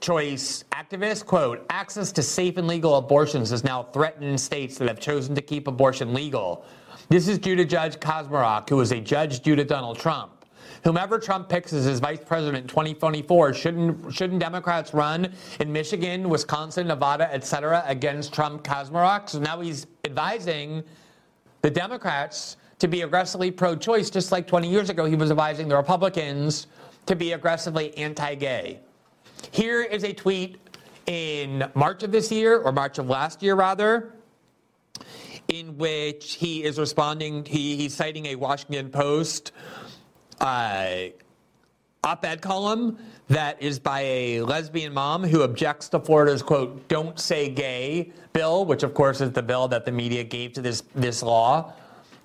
[0.00, 1.26] choice activist.
[1.26, 5.34] Quote Access to safe and legal abortions is now threatened in states that have chosen
[5.34, 6.64] to keep abortion legal.
[7.10, 10.39] This is due to Judge Kacsmaryk, who is a judge due to Donald Trump
[10.82, 16.28] whomever Trump picks as his vice president in 2024, shouldn't shouldn't Democrats run in Michigan,
[16.28, 19.28] Wisconsin, Nevada, et cetera, against Trump Kacsmaryk?
[19.28, 20.82] So now he's advising
[21.62, 25.76] the Democrats to be aggressively pro-choice, just like 20 years ago he was advising the
[25.76, 26.66] Republicans
[27.06, 28.80] to be aggressively anti-gay.
[29.50, 30.58] Here is a tweet
[31.06, 34.14] in March of this year, or March of last year, rather,
[35.48, 37.44] in which he is responding.
[37.44, 39.52] He, he's citing a Washington Post
[40.40, 41.10] uh,
[42.02, 47.20] op ed column that is by a lesbian mom who objects to Florida's quote, don't
[47.20, 50.82] say gay bill, which of course is the bill that the media gave to this,
[50.94, 51.72] this law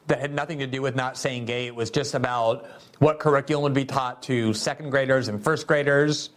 [0.08, 1.68] that had nothing to do with not saying gay.
[1.68, 2.68] It was just about
[3.00, 6.30] what curriculum would be taught to second graders and first graders.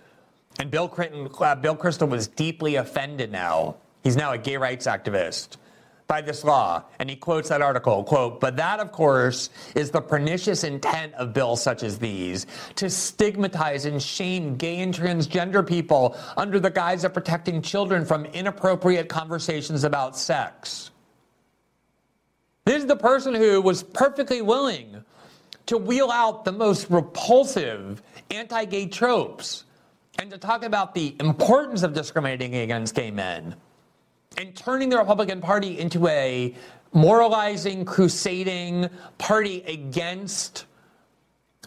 [0.58, 3.76] And Bill Clinton, uh, Bill Kristol was deeply offended now.
[4.02, 5.58] He's now a gay rights activist
[6.08, 6.82] by this law.
[6.98, 11.34] And he quotes that article, quote, but that, of course, is the pernicious intent of
[11.34, 12.46] bills such as these
[12.76, 18.24] to stigmatize and shame gay and transgender people under the guise of protecting children from
[18.24, 20.90] inappropriate conversations about sex.
[22.64, 25.04] This is the person who was perfectly willing
[25.66, 29.64] to wheel out the most repulsive anti gay tropes
[30.18, 33.54] and to talk about the importance of discriminating against gay men
[34.38, 36.54] and turning the Republican Party into a
[36.92, 40.64] moralizing, crusading party against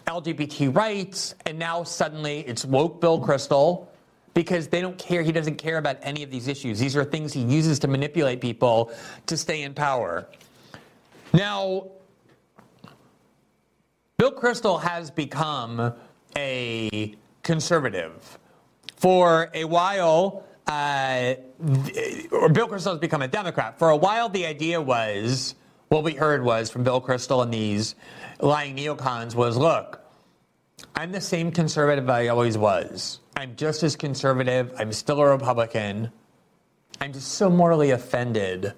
[0.07, 1.35] LGBT rights.
[1.45, 3.87] And now suddenly it's woke Bill Kristol
[4.33, 5.21] because they don't care.
[5.21, 6.79] He doesn't care about any of these issues.
[6.79, 8.91] These are things he uses to manipulate people
[9.25, 10.25] to stay in power.
[11.33, 11.89] Now,
[14.17, 15.93] Bill Kristol has become
[16.37, 18.39] a conservative.
[18.95, 21.33] For a while, uh,
[22.31, 23.77] or Bill Kristol has become a Democrat.
[23.77, 25.55] For a while, the idea was
[25.89, 27.95] what we heard was from Bill Kristol and these
[28.39, 30.01] lying neocons was look,
[30.95, 33.19] I'm the same conservative I always was.
[33.35, 34.73] I'm just as conservative.
[34.77, 36.11] I'm still a Republican.
[36.99, 38.73] I'm just so morally offended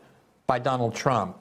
[0.48, 1.38] by Donald Trump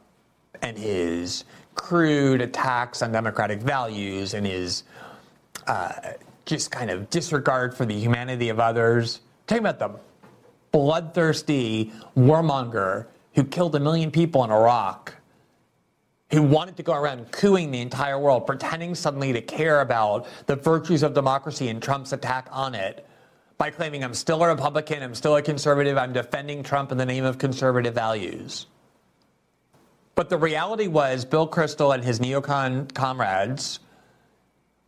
[0.61, 4.85] and his crude attacks on democratic values and his
[5.67, 5.93] uh,
[6.45, 9.21] just kind of disregard for the humanity of others.
[9.47, 9.99] Talking about the
[10.73, 15.15] bloodthirsty warmonger who killed a million people in Iraq,
[16.31, 20.57] who wanted to go around cooing the entire world, pretending suddenly to care about the
[20.57, 23.07] virtues of democracy and Trump's attack on it
[23.59, 27.07] by claiming I'm still a Republican, I'm still a conservative, I'm defending Trump in the
[27.07, 28.67] name of conservative values.
[30.15, 33.81] But the reality was, Bill Kristol and his neocon comrades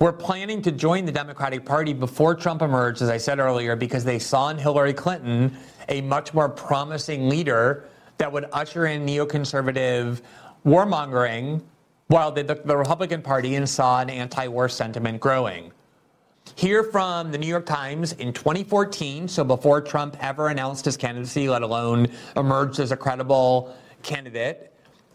[0.00, 4.04] were planning to join the Democratic Party before Trump emerged, as I said earlier, because
[4.04, 5.56] they saw in Hillary Clinton
[5.88, 10.20] a much more promising leader that would usher in neoconservative
[10.64, 11.62] warmongering
[12.08, 15.72] while the, the, the Republican Party and saw an anti war sentiment growing.
[16.56, 21.48] Here from the New York Times in 2014, so before Trump ever announced his candidacy,
[21.48, 24.70] let alone emerged as a credible candidate,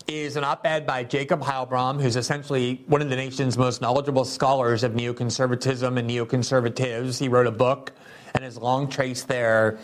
[0.07, 4.26] is an op ed by Jacob Heilbrunn, who's essentially one of the nation's most knowledgeable
[4.26, 7.20] scholars of neoconservatism and neoconservatives.
[7.20, 7.93] He wrote a book
[8.34, 9.78] and has long traced their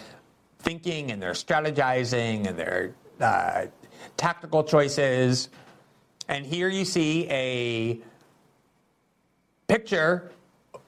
[0.66, 3.68] thinking and their strategizing and their uh,
[4.18, 5.48] tactical choices.
[6.28, 8.02] And here you see a
[9.68, 10.32] picture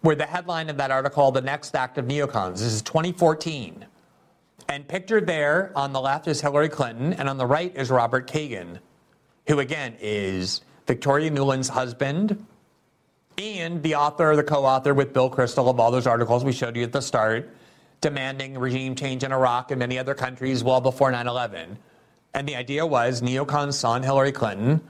[0.02, 2.54] where the headline of that article, The Next Act of Neocons.
[2.54, 3.86] This is 2014.
[4.68, 8.28] And pictured there on the left is Hillary Clinton, and on the right is Robert
[8.28, 8.80] Kagan
[9.48, 12.46] who again is Victoria Nuland's husband
[13.38, 16.76] and the author, the co author with Bill Kristol of all those articles we showed
[16.76, 17.50] you at the start,
[18.02, 21.78] demanding regime change in Iraq and many other countries well before 9 11.
[22.34, 24.82] And the idea was neocons saw Hillary Clinton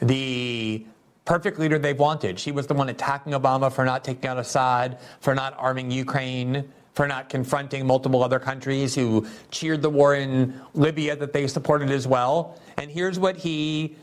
[0.00, 0.84] the
[1.24, 2.38] perfect leader they've wanted.
[2.38, 6.68] She was the one attacking Obama for not taking out Assad, for not arming Ukraine,
[6.92, 11.90] for not confronting multiple other countries who cheered the war in Libya that they supported
[11.90, 12.60] as well.
[12.76, 13.96] And here's what he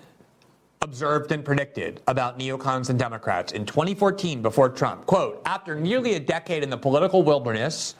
[0.92, 5.06] observed and predicted about neocons and Democrats in 2014 before Trump.
[5.06, 7.94] Quote, after nearly a decade in the political wilderness,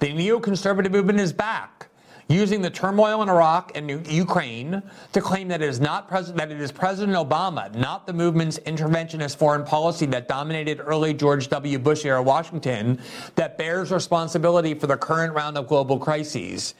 [0.00, 1.88] the neoconservative movement is back
[2.28, 4.82] using the turmoil in Iraq and Ukraine
[5.12, 8.58] to claim that it is not pres- that it is President Obama, not the movement's
[8.60, 11.78] interventionist foreign policy that dominated early George W.
[11.78, 13.00] Bush era Washington,
[13.36, 16.74] that bears responsibility for the current round of global crises.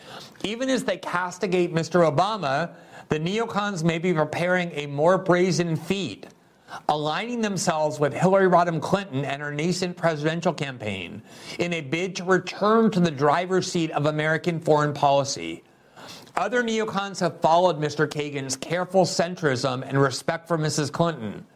[0.45, 2.13] Even as they castigate Mr.
[2.13, 2.75] Obama,
[3.09, 6.27] the neocons may be preparing a more brazen feat
[6.89, 11.23] aligning themselves with Hillary Rodham Clinton and her nascent presidential campaign
[11.59, 15.63] in a bid to return to the driver's seat of American foreign policy.
[16.37, 18.07] Other neocons have followed Mr.
[18.07, 20.93] Kagan's careful centrism and respect for Mrs.
[20.93, 21.47] Clinton.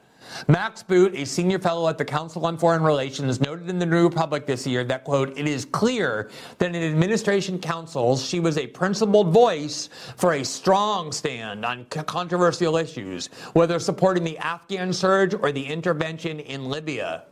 [0.49, 4.05] Max Boot, a senior fellow at the Council on Foreign Relations, noted in the New
[4.05, 8.67] Republic this year that, quote, it is clear that in administration councils, she was a
[8.67, 15.53] principled voice for a strong stand on controversial issues, whether supporting the Afghan surge or
[15.53, 17.25] the intervention in Libya.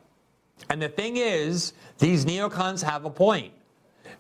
[0.71, 3.53] And the thing is, these neocons have a point.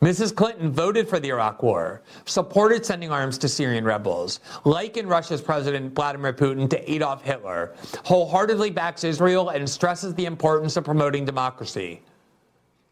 [0.01, 0.33] Mrs.
[0.33, 5.93] Clinton voted for the Iraq War, supported sending arms to Syrian rebels, likened Russia's President
[5.93, 12.01] Vladimir Putin to Adolf Hitler, wholeheartedly backs Israel, and stresses the importance of promoting democracy.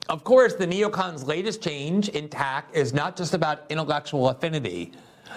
[0.08, 4.92] Of course, the neocons' latest change in tack is not just about intellectual affinity.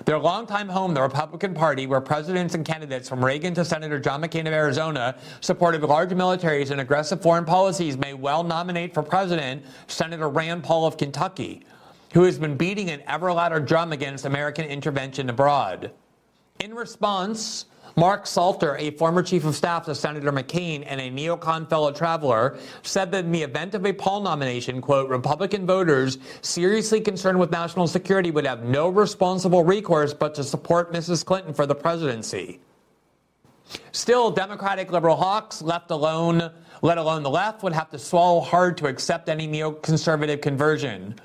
[0.06, 4.22] Their longtime home, the Republican Party, where presidents and candidates from Reagan to Senator John
[4.22, 9.66] McCain of Arizona supported large militaries and aggressive foreign policies, may well nominate for president
[9.88, 11.66] Senator Rand Paul of Kentucky,
[12.14, 15.92] who has been beating an ever louder drum against American intervention abroad.
[16.60, 21.70] In response, Mark Salter, a former chief of staff to Senator McCain and a neocon
[21.70, 27.02] fellow traveler, said that in the event of a Paul nomination, quote, Republican voters seriously
[27.02, 31.26] concerned with national security would have no responsible recourse but to support Mrs.
[31.26, 32.60] Clinton for the presidency.
[33.92, 36.52] Still, Democratic liberal hawks, left alone,
[36.82, 41.16] let alone the left, would have to swallow hard to accept any neoconservative conversion.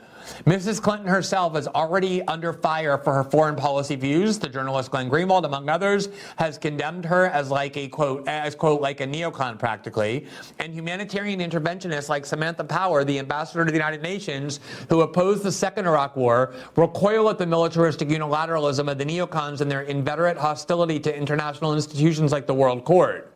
[0.43, 0.82] Mrs.
[0.82, 4.39] Clinton herself is already under fire for her foreign policy views.
[4.39, 8.81] The journalist Glenn Greenwald, among others, has condemned her as like a quote, as quote,
[8.81, 10.27] like a neocon practically.
[10.59, 15.52] And humanitarian interventionists like Samantha Power, the ambassador to the United Nations, who opposed the
[15.52, 20.98] second Iraq war, recoil at the militaristic unilateralism of the neocons and their inveterate hostility
[20.98, 23.31] to international institutions like the World Court.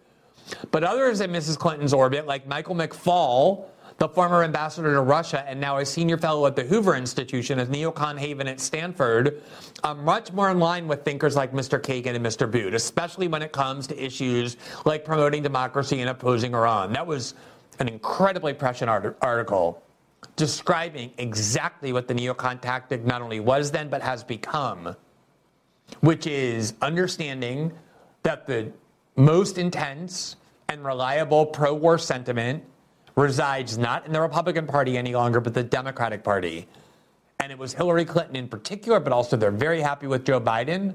[0.71, 1.59] But others in Mrs.
[1.59, 3.67] Clinton's orbit, like Michael McFaul,
[3.99, 7.67] the former ambassador to Russia and now a senior fellow at the Hoover Institution, a
[7.67, 9.43] neocon haven at Stanford,
[9.83, 11.81] are much more in line with thinkers like Mr.
[11.81, 12.49] Kagan and Mr.
[12.51, 16.93] Boot, especially when it comes to issues like promoting democracy and opposing Iran.
[16.93, 17.35] That was
[17.81, 19.83] an incredibly prescient art- article
[20.37, 24.95] describing exactly what the neocon tactic not only was then, but has become,
[26.01, 27.73] which is understanding
[28.23, 28.71] that the
[29.17, 30.37] most intense
[30.69, 32.63] and reliable pro war sentiment
[33.19, 36.67] resides not in the Republican Party any longer, but the Democratic Party.
[37.41, 40.95] And it was Hillary Clinton in particular, but also they're very happy with Joe Biden,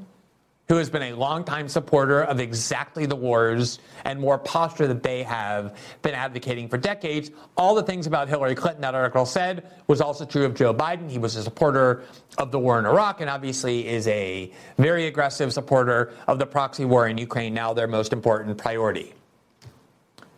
[0.69, 5.23] who has been a longtime supporter of exactly the wars and more posture that they
[5.23, 7.31] have been advocating for decades.
[7.57, 11.09] All the things about Hillary Clinton that article said was also true of Joe Biden.
[11.09, 12.03] He was a supporter
[12.37, 16.85] of the war in Iraq and obviously is a very aggressive supporter of the proxy
[16.85, 19.13] war in Ukraine, now their most important priority.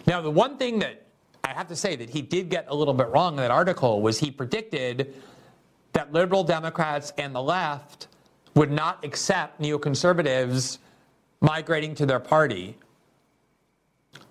[0.07, 1.04] Now, the one thing that
[1.45, 4.01] I have to say that he did get a little bit wrong in that article
[4.01, 5.13] was he predicted
[5.93, 8.07] that liberal Democrats and the left
[8.55, 10.79] would not accept neoconservatives
[11.41, 12.75] migrating to their party.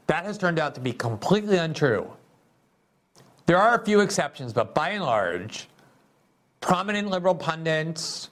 [0.08, 2.10] That has turned out to be completely untrue.
[3.46, 5.68] There are a few exceptions, but by and large,
[6.60, 8.30] prominent liberal pundits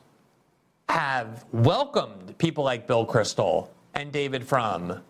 [0.88, 5.00] have welcomed people like Bill Kristol and David Frum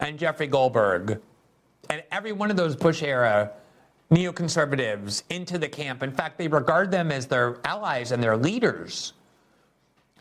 [0.00, 1.20] and Jeffrey Goldberg
[1.90, 3.52] and every one of those Bush era
[4.10, 6.02] neoconservatives into the camp.
[6.02, 9.12] In fact, they regard them as their allies and their leaders.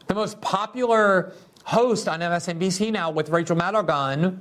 [0.08, 1.34] The most popular
[1.64, 4.40] host on MSNBC now with Rachel Maddow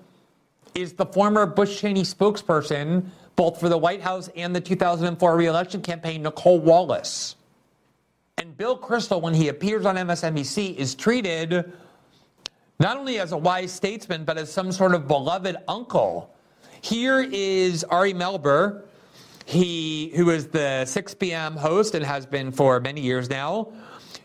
[0.74, 3.06] is the former Bush Cheney spokesperson,
[3.36, 7.36] both for the White House and the 2004 reelection campaign, Nicolle Wallace.
[8.38, 11.72] And Bill Kristol, when he appears on MSNBC, is treated
[12.80, 16.33] not only as a wise statesman, but as some sort of beloved uncle
[16.84, 18.82] here is Ari Melber,
[19.46, 21.56] he who is the 6 p.m.
[21.56, 23.72] host and has been for many years now,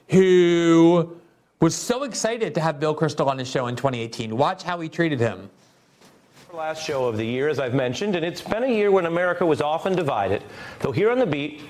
[0.09, 1.17] who
[1.61, 4.35] was so excited to have Bill Kristol on his show in 2018.
[4.35, 5.49] Watch how he treated him.
[6.53, 9.45] Last show of the year, as I've mentioned, and it's been a year when America
[9.45, 10.43] was often divided.
[10.79, 11.61] Though here on the beat,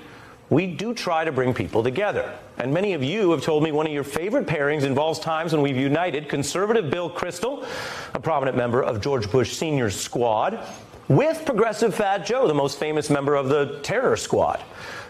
[0.49, 2.33] we do try to bring people together.
[2.57, 5.61] And many of you have told me one of your favorite pairings involves times when
[5.61, 7.65] we've united conservative Bill Kristol,
[8.13, 10.59] a prominent member of George Bush Sr.'s squad,
[11.07, 14.61] with progressive Fat Joe, the most famous member of the terror squad.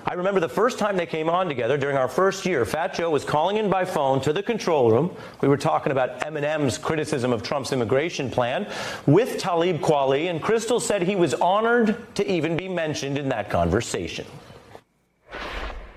[0.06, 2.66] I remember the first time they came on together during our first year.
[2.66, 5.16] Fat Joe was calling in by phone to the control room.
[5.41, 8.66] We were talking about Eminem's criticism of Trump's immigration plan
[9.06, 13.49] with Talib Kweli, and Kristol said he was honored to even be mentioned in that
[13.49, 14.26] conversation.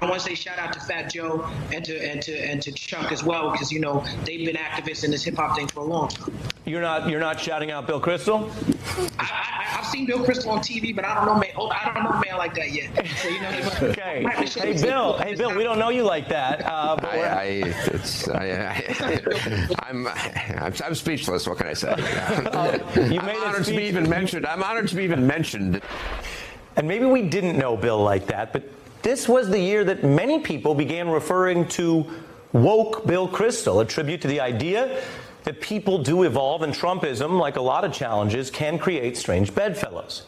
[0.02, 2.72] I want to say shout out to Fat Joe and to and to and to
[2.72, 5.78] Chuck as well because you know they've been activists in this hip hop thing for
[5.78, 6.36] a long time.
[6.64, 8.50] You're not you're not shouting out Bill Kristol.
[9.20, 11.50] I, have seen Bill Kristol on TV, but I don't know man.
[11.56, 13.06] Oh, I don't know man like that yet.
[13.22, 14.26] So, you know, okay.
[14.48, 15.18] Hey Bill.
[15.18, 15.56] Hey Bill.
[15.56, 16.62] We don't know you like that.
[16.64, 17.44] Uh, I, I,
[17.92, 18.46] it's, I,
[19.88, 20.08] am
[20.58, 21.46] I'm, I'm speechless.
[21.46, 21.90] What can I say?
[21.92, 22.78] Uh,
[23.08, 24.46] you I'm honored to be even mentioned.
[24.46, 25.80] I'm honored to be even mentioned.
[26.74, 28.64] And maybe we didn't know Bill like that, but
[29.02, 32.06] this was the year that many people began referring to
[32.52, 35.02] woke Bill Kristol, a tribute to the idea
[35.44, 40.24] that people do evolve and Trumpism, like a lot of challenges, can create strange bedfellows.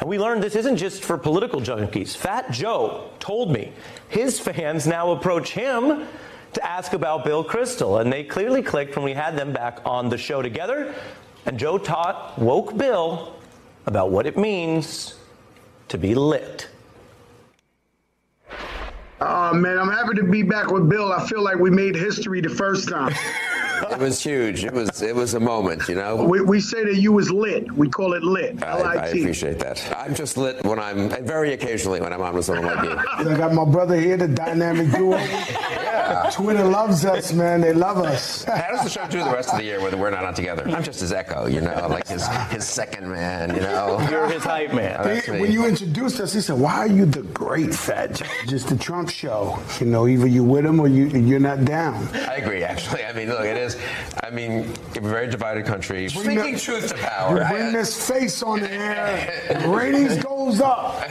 [0.00, 2.16] And we learned this isn't just for political junkies.
[2.16, 3.72] Fat Joe told me
[4.08, 6.06] his fans now approach him
[6.52, 10.08] to ask about Bill Kristol, and they clearly clicked when we had them back on
[10.08, 10.94] the show together.
[11.46, 13.34] And Joe taught woke Bill
[13.86, 15.14] about what it means
[15.88, 16.68] to be lit.
[19.20, 21.12] Oh man, I'm happy to be back with Bill.
[21.12, 23.12] I feel like we made history the first time.
[23.90, 24.64] it was huge.
[24.64, 26.16] It was it was a moment, you know.
[26.24, 27.70] We, we say that you was lit.
[27.72, 28.62] We call it lit.
[28.62, 29.84] I, I appreciate that.
[29.96, 32.96] I'm just lit when I'm very occasionally when I'm on with someone like you.
[33.32, 35.16] I got my brother here, the dynamic duo.
[35.16, 35.74] yeah.
[36.08, 36.30] Yeah.
[36.32, 37.60] Twitter loves us, man.
[37.60, 38.44] They love us.
[38.44, 40.66] How does the show do the rest of the year when we're not on together?
[40.68, 44.00] I'm just his echo, you know, like his his second man, you know.
[44.10, 44.96] You're his hype man.
[45.00, 48.76] Oh, when you introduced us, he said, "Why are you the great fat?" Just the
[48.76, 49.58] Trump show.
[49.80, 52.08] You know, either you with him or you you're not down.
[52.14, 52.62] I agree.
[52.62, 53.76] Actually, I mean, look, it is.
[54.22, 56.08] I mean, a very divided country.
[56.08, 57.40] Bring Speaking the, truth to power.
[57.40, 59.62] You bring uh, this face on the air.
[59.68, 61.08] ratings goes up.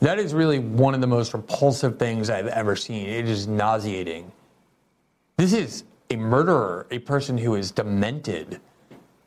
[0.00, 3.08] That is really one of the most repulsive things I've ever seen.
[3.08, 4.32] It is nauseating.
[5.36, 8.60] This is a murderer, a person who is demented,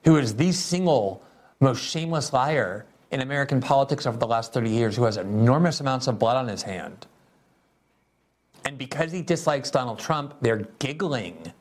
[0.03, 1.23] who is the single
[1.61, 2.85] most shameless liar
[3.15, 6.49] in American politics over the last 30 years, who has enormous amounts of blood on
[6.49, 7.07] his hand.
[8.65, 11.53] And because he dislikes Donald Trump, they're giggling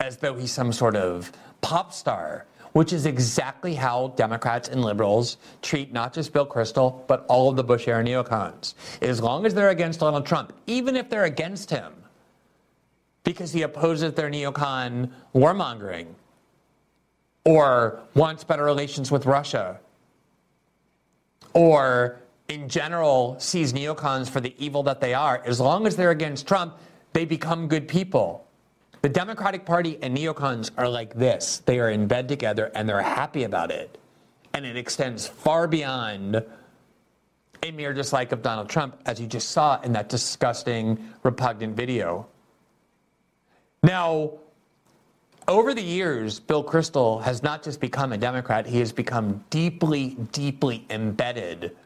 [0.00, 1.30] as though he's some sort of
[1.60, 7.26] pop star which is exactly how Democrats and liberals treat not just Bill Kristol, but
[7.28, 8.72] all of the Bush era neocons.
[9.02, 11.92] As long as they're against Donald Trump, even if they're against him
[13.24, 16.06] because he opposes their neocon warmongering
[17.44, 19.78] or wants better relations with Russia
[21.54, 26.10] or in general sees neocons for the evil that they are, as long as they're
[26.10, 26.78] against Trump,
[27.12, 28.46] they become good people.
[29.02, 31.62] The Democratic Party and neocons are like this.
[31.64, 33.98] They are in bed together and they're happy about it.
[34.54, 36.44] And it extends far beyond
[37.62, 42.26] a mere dislike of Donald Trump, as you just saw in that disgusting, repugnant video.
[43.82, 44.32] Now,
[45.48, 50.16] over the years, Bill Kristol has not just become a Democrat, he has become deeply,
[50.32, 51.76] deeply embedded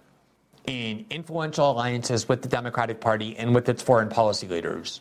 [0.67, 5.01] in influential alliances with the Democratic Party and with its foreign policy leaders.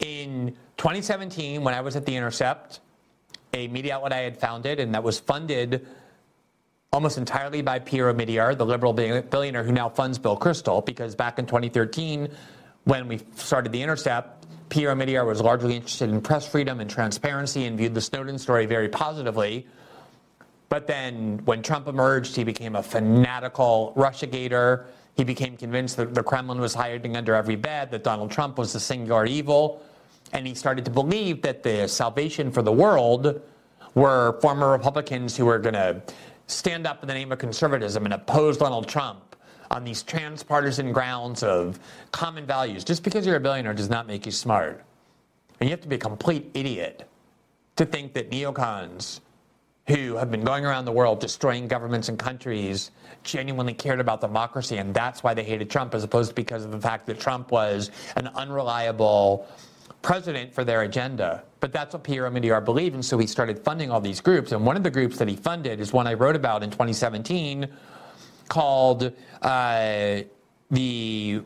[0.00, 2.80] In 2017, when I was at The Intercept,
[3.52, 5.86] a media outlet I had founded and that was funded
[6.92, 11.38] almost entirely by Pierre Omidyar, the liberal billionaire who now funds Bill Kristol, because back
[11.38, 12.28] in 2013,
[12.84, 14.43] when we started The Intercept,
[14.74, 18.66] Pierre Omidyar was largely interested in press freedom and transparency and viewed the Snowden story
[18.66, 19.68] very positively.
[20.68, 24.86] But then when Trump emerged, he became a fanatical Russiagator.
[25.16, 28.72] He became convinced that the Kremlin was hiding under every bed, that Donald Trump was
[28.72, 29.80] the singular evil
[30.32, 33.40] and he started to believe that the salvation for the world
[33.94, 36.02] were former Republicans who were going to
[36.48, 39.23] stand up in the name of conservatism and oppose Donald Trump
[39.74, 41.80] on these transpartisan grounds of
[42.12, 42.84] common values.
[42.84, 44.84] Just because you're a billionaire does not make you smart.
[45.58, 47.08] And you have to be a complete idiot
[47.76, 49.20] to think that neocons
[49.88, 52.92] who have been going around the world destroying governments and countries
[53.24, 56.70] genuinely cared about democracy and that's why they hated Trump as opposed to because of
[56.70, 59.46] the fact that Trump was an unreliable
[60.02, 61.42] president for their agenda.
[61.60, 64.52] But that's what Pierre Omidyar believed, and so he started funding all these groups.
[64.52, 67.68] And one of the groups that he funded is one I wrote about in 2017
[68.48, 69.12] called
[69.42, 70.20] uh,
[70.70, 71.42] the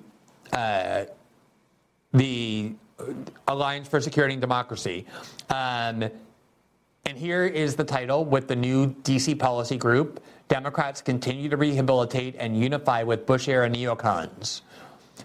[0.52, 1.04] uh,
[2.12, 2.72] the
[3.46, 5.06] Alliance for Security and Democracy.
[5.50, 6.10] Um,
[7.04, 12.34] and here is the title with the new DC policy group Democrats continue to rehabilitate
[12.38, 14.62] and unify with Bush era neocons.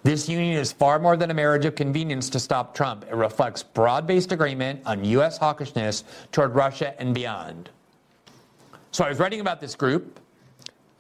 [0.04, 3.06] This union is far more than a marriage of convenience to stop Trump.
[3.10, 5.40] It reflects broad based agreement on U.S.
[5.40, 7.70] hawkishness toward Russia and beyond.
[8.92, 10.20] So I was writing about this group,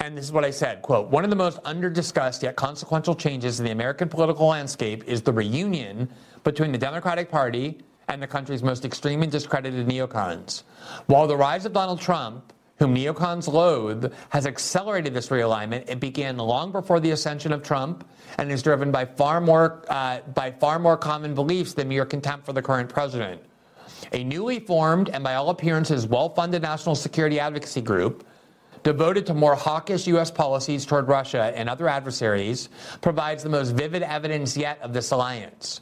[0.03, 3.59] and this is what I said quote, one of the most underdiscussed yet consequential changes
[3.59, 6.09] in the American political landscape is the reunion
[6.43, 10.63] between the Democratic Party and the country's most extreme and discredited neocons.
[11.05, 15.87] While the rise of Donald Trump whom neocons loathe, has accelerated this realignment.
[15.87, 18.05] It began long before the ascension of Trump
[18.39, 22.45] and is driven by far more uh, by far more common beliefs than mere contempt
[22.45, 23.41] for the current president.
[24.11, 28.25] A newly formed and by all appearances well-funded national security advocacy group
[28.83, 30.29] devoted to more hawkish U.S.
[30.29, 32.69] policies toward Russia and other adversaries
[33.01, 35.81] provides the most vivid evidence yet of this alliance.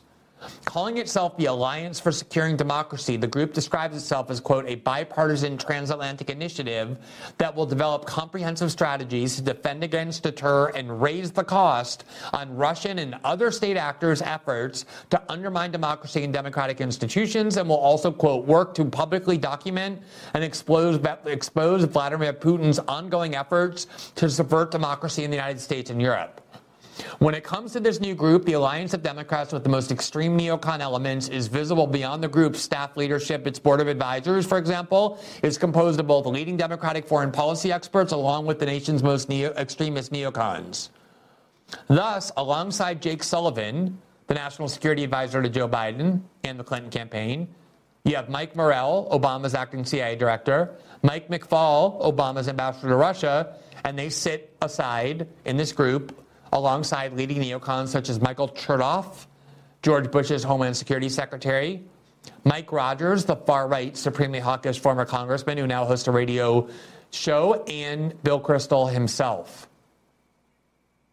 [0.66, 5.58] Calling itself the Alliance for Securing Democracy, the group describes itself as, quote, a bipartisan
[5.58, 6.98] transatlantic initiative
[7.38, 13.00] that will develop comprehensive strategies to defend against, deter, and raise the cost on Russian
[13.00, 18.46] and other state actors' efforts to undermine democracy and democratic institutions, and will also, quote,
[18.46, 20.02] work to publicly document
[20.34, 26.02] and expose, expose Vladimir Putin's ongoing efforts to subvert democracy in the United States and
[26.02, 26.41] Europe.
[27.20, 30.38] When it comes to this new group, the alliance of Democrats with the most extreme
[30.38, 33.48] neocon elements is visible beyond the group's staff leadership.
[33.48, 38.12] Its board of advisors, for example, is composed of both leading Democratic foreign policy experts
[38.12, 40.90] along with the nation's most neo- extremist neocons.
[41.88, 47.48] Thus, alongside Jake Sullivan, the national security advisor to Joe Biden and the Clinton campaign,
[48.04, 53.56] you have Mike Morell, Obama's acting CIA director, Mike McFaul, Obama's ambassador to Russia,
[53.86, 56.18] and they sit aside in this group
[56.52, 59.28] alongside leading neocons such as Michael Chertoff,
[59.82, 61.84] George Bush's Homeland Security Secretary,
[62.44, 66.68] Mike Rogers, the far right, supremely hawkish former congressman who now hosts a radio
[67.12, 69.68] show, and Bill Kristol himself.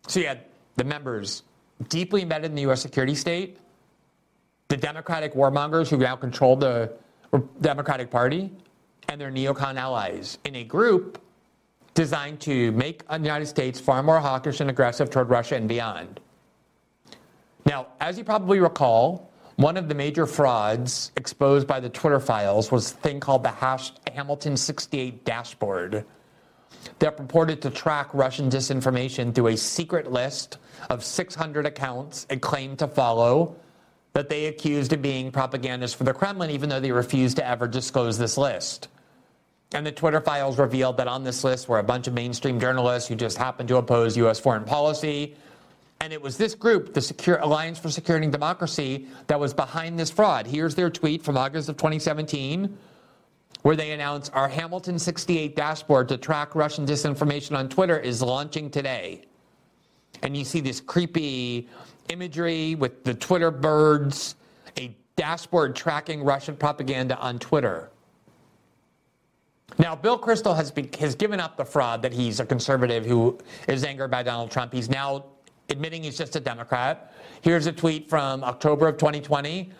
[0.06, 0.44] So you had
[0.77, 1.43] the members
[1.89, 2.81] deeply embedded in the U.S.
[2.81, 3.59] security state,
[4.69, 6.93] the Democratic warmongers who now control the
[7.60, 8.51] Democratic Party,
[9.09, 11.20] and their neocon allies in a group
[11.99, 16.20] designed to make the United States far more hawkish and aggressive toward Russia and beyond.
[17.66, 22.70] Now, as you probably recall, one of the major frauds exposed by the Twitter files
[22.70, 23.51] was a thing called the
[24.15, 26.05] Hamilton 68 dashboard
[27.01, 30.59] that purported to track Russian disinformation through a secret list
[30.91, 33.57] of 600 accounts it claimed to follow
[34.12, 37.66] that they accused of being propagandists for the Kremlin, even though they refused to ever
[37.66, 38.87] disclose this list.
[39.73, 43.09] And the Twitter files revealed that on this list were a bunch of mainstream journalists
[43.09, 44.40] who just happened to oppose U.S.
[44.40, 45.36] foreign policy.
[46.01, 49.99] And it was this group, the Secure Alliance for Security and Democracy, that was behind
[49.99, 50.47] this fraud.
[50.47, 52.78] Here's their tweet from August of 2017,
[53.62, 58.70] where they announced our Hamilton 68 dashboard to track Russian disinformation on Twitter is launching
[58.70, 59.24] today.
[60.23, 61.69] And you see this creepy
[62.09, 64.36] imagery with the Twitter birds,
[64.78, 67.90] a dashboard tracking Russian propaganda on Twitter.
[69.78, 73.38] Now, Bill Kristol has, be, has given up the fraud that he's a conservative who
[73.68, 74.72] is angered by Donald Trump.
[74.72, 75.24] He's now
[75.68, 77.12] admitting he's just a Democrat.
[77.42, 79.70] Here's a tweet from October of 2020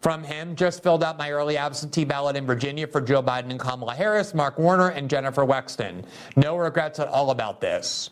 [0.00, 0.56] from him.
[0.56, 4.34] Just filled out my early absentee ballot in Virginia for Joe Biden and Kamala Harris,
[4.34, 6.04] Mark Warner, and Jennifer Wexton.
[6.36, 8.10] No regrets at all about this.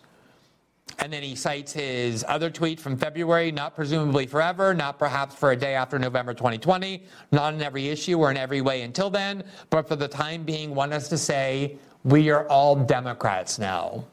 [1.00, 5.52] And then he cites his other tweet from February, not presumably forever, not perhaps for
[5.52, 9.44] a day after November 2020, not in every issue or in every way until then,
[9.70, 14.04] but for the time being, want us to say, we are all Democrats now.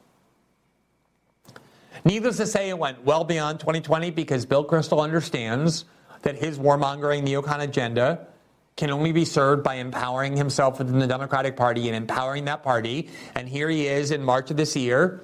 [2.03, 5.85] Needless to say, it went well beyond 2020 because Bill Kristol understands
[6.21, 8.27] that his warmongering neocon agenda
[8.75, 13.09] can only be served by empowering himself within the Democratic Party and empowering that party.
[13.33, 15.23] And here he is in March of this year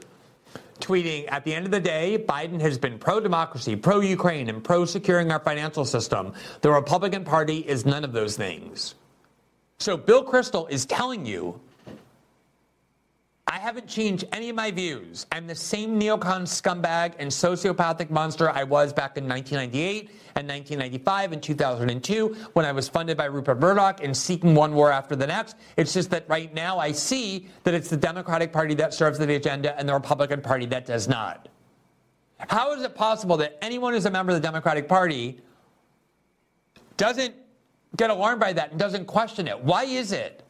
[0.81, 4.63] tweeting at the end of the day, Biden has been pro democracy, pro Ukraine, and
[4.63, 6.33] pro securing our financial system.
[6.61, 8.95] The Republican Party is none of those things.
[9.79, 11.59] So Bill Kristol is telling you
[13.51, 15.25] I haven't changed any of my views.
[15.29, 21.33] I'm the same neocon scumbag and sociopathic monster I was back in 1998 and 1995
[21.33, 25.27] and 2002 when I was funded by Rupert Murdoch and seeking one war after the
[25.27, 25.57] next.
[25.75, 29.35] It's just that right now I see that it's the Democratic Party that serves the
[29.35, 31.49] agenda and the Republican Party that does not.
[32.39, 35.41] How is it possible that anyone who's a member of the Democratic Party
[36.95, 37.35] doesn't
[37.97, 39.59] get alarmed by that and doesn't question it?
[39.61, 40.40] Why is it?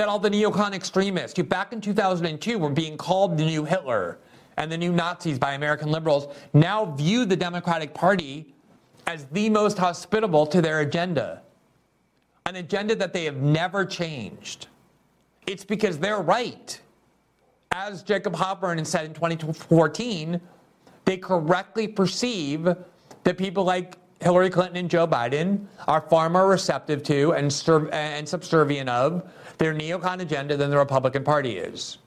[0.00, 4.16] That all the neocon extremists who back in 2002 were being called the new Hitler
[4.56, 8.54] and the new Nazis by American liberals now view the Democratic Party
[9.06, 11.42] as the most hospitable to their agenda.
[12.46, 14.68] An agenda that they have never changed.
[15.46, 16.80] It's because they're right.
[17.70, 20.40] As Jacob Halpern said in 2014,
[21.04, 22.74] they correctly perceive
[23.24, 27.52] that people like Hillary Clinton and Joe Biden are far more receptive to and,
[27.92, 31.98] and subservient of their neocon agenda than the Republican Party is.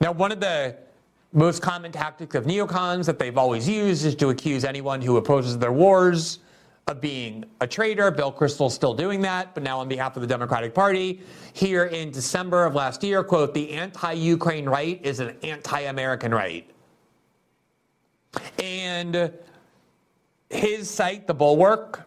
[0.00, 0.76] Now, one of the
[1.32, 5.58] most common tactics of neocons that they've always used is to accuse anyone who opposes
[5.58, 6.38] their wars
[6.88, 8.10] of being a traitor.
[8.10, 11.20] Bill Kristol's still doing that, but now on behalf of the Democratic Party.
[11.52, 16.68] Here in December of last year, quote, the anti-Ukraine right is an anti-American right.
[18.58, 19.32] And
[20.52, 22.06] his site, The Bulwark,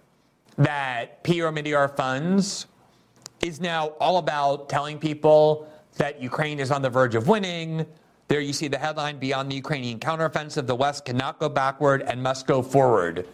[0.57, 2.67] that Pierre Omidyar funds,
[3.41, 5.67] is now all about telling people
[5.97, 7.85] that Ukraine is on the verge of winning.
[8.27, 12.21] There you see the headline Beyond the Ukrainian counteroffensive, the West cannot go backward and
[12.21, 13.27] must go forward.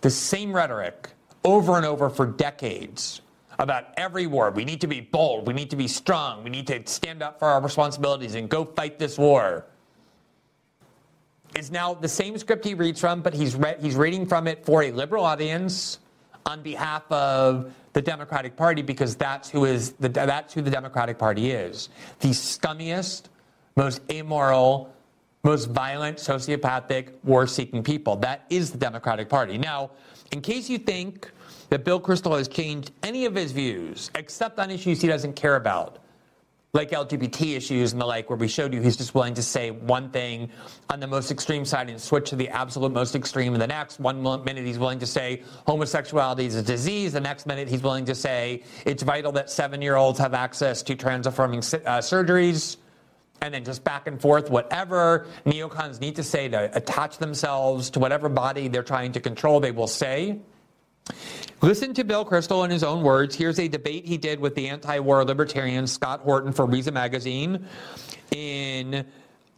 [0.00, 1.10] The same rhetoric
[1.44, 3.20] over and over for decades
[3.58, 4.50] about every war.
[4.50, 5.46] We need to be bold.
[5.46, 6.42] We need to be strong.
[6.42, 9.66] We need to stand up for our responsibilities and go fight this war.
[11.54, 14.64] Is now the same script he reads from, but he's, re- he's reading from it
[14.64, 15.98] for a liberal audience
[16.46, 21.18] on behalf of the Democratic Party because that's who is the, that's who the Democratic
[21.18, 21.90] Party is.
[22.20, 23.24] The scummiest,
[23.76, 24.92] most amoral,
[25.44, 28.16] most violent, sociopathic, war-seeking people.
[28.16, 29.58] That is the Democratic Party.
[29.58, 29.90] Now,
[30.30, 31.30] in case you think
[31.68, 35.56] that Bill Kristol has changed any of his views, except on issues he doesn't care
[35.56, 35.98] about,
[36.74, 39.70] like LGBT issues and the like, where we showed you he's just willing to say
[39.70, 40.48] one thing
[40.88, 44.00] on the most extreme side and switch to the absolute most extreme in the next.
[44.00, 47.12] One minute he's willing to say homosexuality is a disease.
[47.12, 50.82] The next minute he's willing to say it's vital that seven year olds have access
[50.84, 52.78] to trans affirming uh, surgeries.
[53.42, 57.98] and then just back and forth, whatever neocons need to say to attach themselves to
[57.98, 60.40] whatever body they're trying to control, they will say.
[61.60, 63.34] Listen to Bill Kristol in his own words.
[63.36, 67.66] Here's a debate he did with the anti war libertarian Scott Horton for Reason Magazine
[68.32, 69.06] in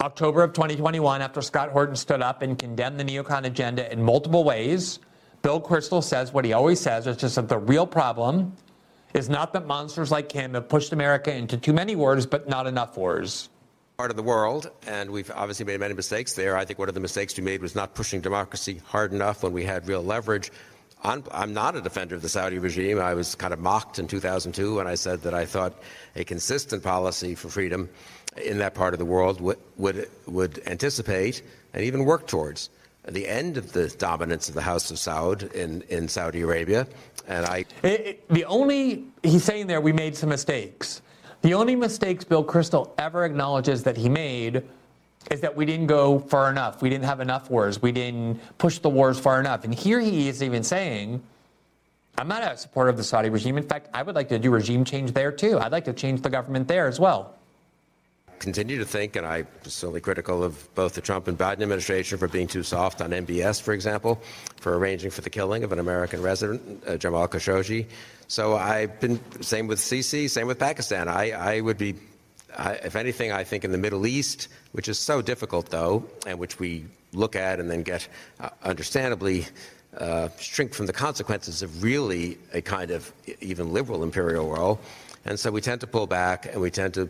[0.03, 4.45] October of 2021 after Scott Horton stood up and condemned the neocon agenda in multiple
[4.45, 4.99] ways.
[5.41, 8.55] Bill Kristol says what he always says, which is that the real problem
[9.15, 12.67] is not that monsters like him have pushed America into too many wars, but not
[12.67, 13.49] enough wars
[13.97, 16.57] part of the world, and we've obviously made many mistakes there.
[16.57, 19.53] I think one of the mistakes we made was not pushing democracy hard enough when
[19.53, 20.51] we had real leverage.
[21.05, 22.99] I'm, I'm, not a defender of the Saudi regime.
[22.99, 25.75] I was kind of mocked in 2002 when I said that I thought
[26.17, 27.91] a consistent policy for freedom
[28.43, 31.43] in that part of the world would, would, would anticipate
[31.75, 32.71] and even work towards
[33.07, 36.87] the end of the dominance of the House of Saud in, in Saudi Arabia.
[37.29, 37.67] And I.
[37.83, 41.03] It, it, the only, he's saying there we made some mistakes.
[41.43, 44.63] The only mistakes Bill Kristol ever acknowledges that he made
[45.31, 46.83] is that we didn't go far enough.
[46.83, 47.81] We didn't have enough wars.
[47.81, 49.65] We didn't push the wars far enough.
[49.65, 51.23] And here he is even saying,
[52.17, 53.57] I'm not a supporter of the Saudi regime.
[53.57, 55.59] In fact, I would like to do regime change there too.
[55.59, 57.35] I'd like to change the government there as well.
[58.39, 62.29] Continue to think, and I'm certainly critical of both the Trump and Biden administration for
[62.29, 64.21] being too soft on MBS, for example,
[64.61, 67.87] for arranging for the killing of an American resident, uh, Jamal Khashoggi.
[68.27, 71.09] So I've been same with Sisi, same with Pakistan.
[71.09, 71.95] I, I would be
[72.57, 76.39] I, if anything, I think in the Middle East, which is so difficult, though, and
[76.39, 78.09] which we look at and then get
[78.41, 79.47] uh, understandably
[79.99, 84.81] uh, shrink from the consequences of really a kind of even liberal imperial role.
[85.25, 87.09] And so we tend to pull back and we tend to,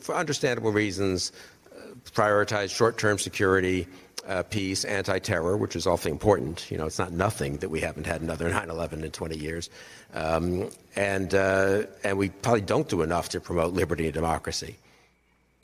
[0.00, 1.32] for understandable reasons,
[1.74, 1.80] uh,
[2.12, 3.86] prioritize short term security.
[4.26, 6.68] Uh, peace, anti-terror, which is awfully important.
[6.68, 9.70] You know, it's not nothing that we haven't had another 9/11 in 20 years,
[10.14, 14.76] um, and, uh, and we probably don't do enough to promote liberty and democracy.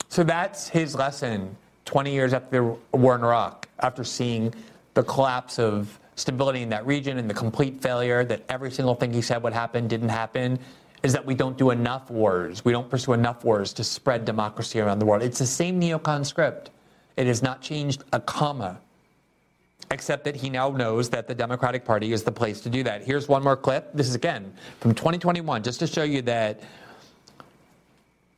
[0.07, 4.53] So that's his lesson 20 years after the war in Iraq, after seeing
[4.93, 9.11] the collapse of stability in that region and the complete failure that every single thing
[9.11, 10.59] he said would happen didn't happen,
[11.01, 12.63] is that we don't do enough wars.
[12.63, 15.21] We don't pursue enough wars to spread democracy around the world.
[15.21, 16.69] It's the same neocon script.
[17.17, 18.79] It has not changed a comma
[19.91, 23.03] except that he now knows that the Democratic Party is the place to do that.
[23.03, 23.91] Here's one more clip.
[23.93, 26.61] This is again from 2021, just to show you that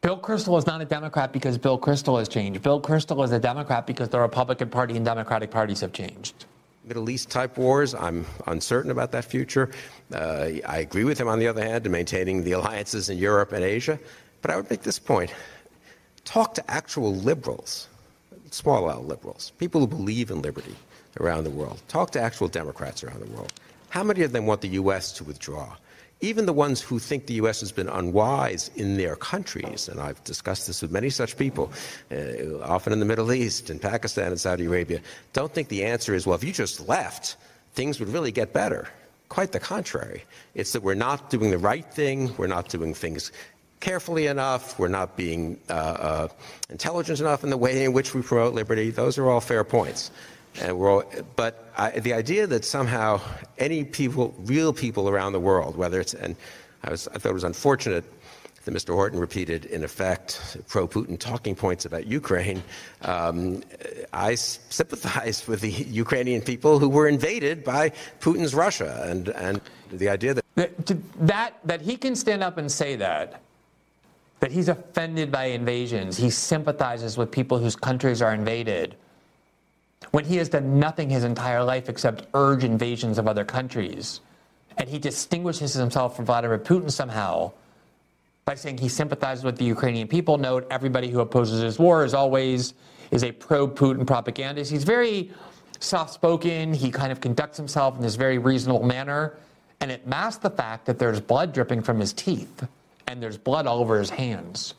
[0.01, 2.61] Bill Kristol is not a Democrat because Bill Kristol has changed.
[2.61, 6.45] Bill Kristol is a Democrat because the Republican Party and Democratic parties have changed.
[6.83, 9.71] Middle East type wars, I'm uncertain about that future.
[10.13, 13.53] Uh, I agree with him, on the other hand, in maintaining the alliances in Europe
[13.53, 13.97] and Asia.
[14.43, 15.33] But I would make this point
[16.23, 17.87] talk to actual liberals,
[18.55, 20.75] small L liberals, people who believe in liberty
[21.19, 21.81] around the world.
[21.87, 23.53] Talk to actual Democrats around the world.
[23.89, 25.11] How many of them want the U.S.
[25.13, 25.75] to withdraw?
[26.21, 27.59] Even the ones who think the U.S.
[27.59, 31.71] has been unwise in their countries, and I've discussed this with many such people,
[32.11, 35.01] uh, often in the Middle East, in Pakistan, and Saudi Arabia,
[35.33, 37.35] don't think the answer is, well, if you just left,
[37.73, 38.87] things would really get better.
[39.27, 40.23] Quite the contrary.
[40.53, 43.31] It's that we're not doing the right thing, we're not doing things
[43.79, 46.27] carefully enough, we're not being uh, uh,
[46.69, 48.89] intelligent enough in the way in which we promote liberty.
[48.89, 50.11] Those are all fair points.
[50.61, 51.03] And we're all,
[51.35, 53.19] but I, the idea that somehow
[53.57, 56.35] any people, real people around the world, whether it's, and
[56.83, 58.05] I, was, I thought it was unfortunate
[58.63, 58.95] that Mr.
[58.95, 62.63] Horton repeated, in effect, pro Putin talking points about Ukraine.
[63.03, 63.61] Um,
[64.11, 69.05] I sympathized with the Ukrainian people who were invaded by Putin's Russia.
[69.07, 69.61] And, and
[69.91, 70.71] the idea that, that.
[71.27, 73.41] That, that he can stand up and say that,
[74.45, 78.95] that he's offended by invasions, he sympathizes with people whose countries are invaded
[80.11, 84.21] when he has done nothing his entire life except urge invasions of other countries.
[84.77, 87.53] And he distinguishes himself from Vladimir Putin somehow
[88.45, 90.37] by saying he sympathizes with the Ukrainian people.
[90.37, 92.75] Note everybody who opposes his war is always
[93.09, 94.69] is a pro-Putin propagandist.
[94.69, 95.31] He's very
[95.79, 96.71] soft-spoken.
[96.71, 99.37] He kind of conducts himself in this very reasonable manner,
[99.81, 102.67] and it masks the fact that there's blood dripping from his teeth
[103.07, 104.73] and there's blood all over his hands.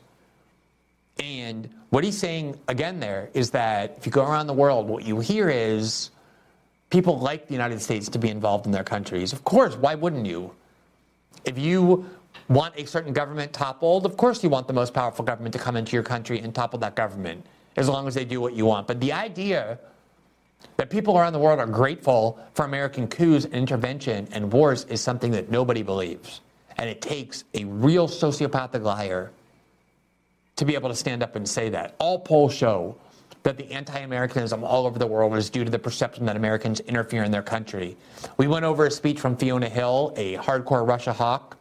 [1.19, 5.05] And what he's saying again there is that if you go around the world, what
[5.05, 6.11] you hear is
[6.89, 9.33] people like the United States to be involved in their countries.
[9.33, 10.53] Of course, why wouldn't you?
[11.45, 12.05] If you
[12.49, 15.75] want a certain government toppled, of course you want the most powerful government to come
[15.75, 17.45] into your country and topple that government,
[17.75, 18.87] as long as they do what you want.
[18.87, 19.79] But the idea
[20.77, 25.01] that people around the world are grateful for American coups and intervention and wars is
[25.01, 26.41] something that nobody believes.
[26.77, 29.31] And it takes a real sociopathic liar
[30.55, 31.95] to be able to stand up and say that.
[31.99, 32.95] All polls show
[33.43, 36.79] that the anti Americanism all over the world is due to the perception that Americans
[36.81, 37.95] interfere in their country.
[38.37, 41.57] We went over a speech from Fiona Hill, a hardcore Russia hawk,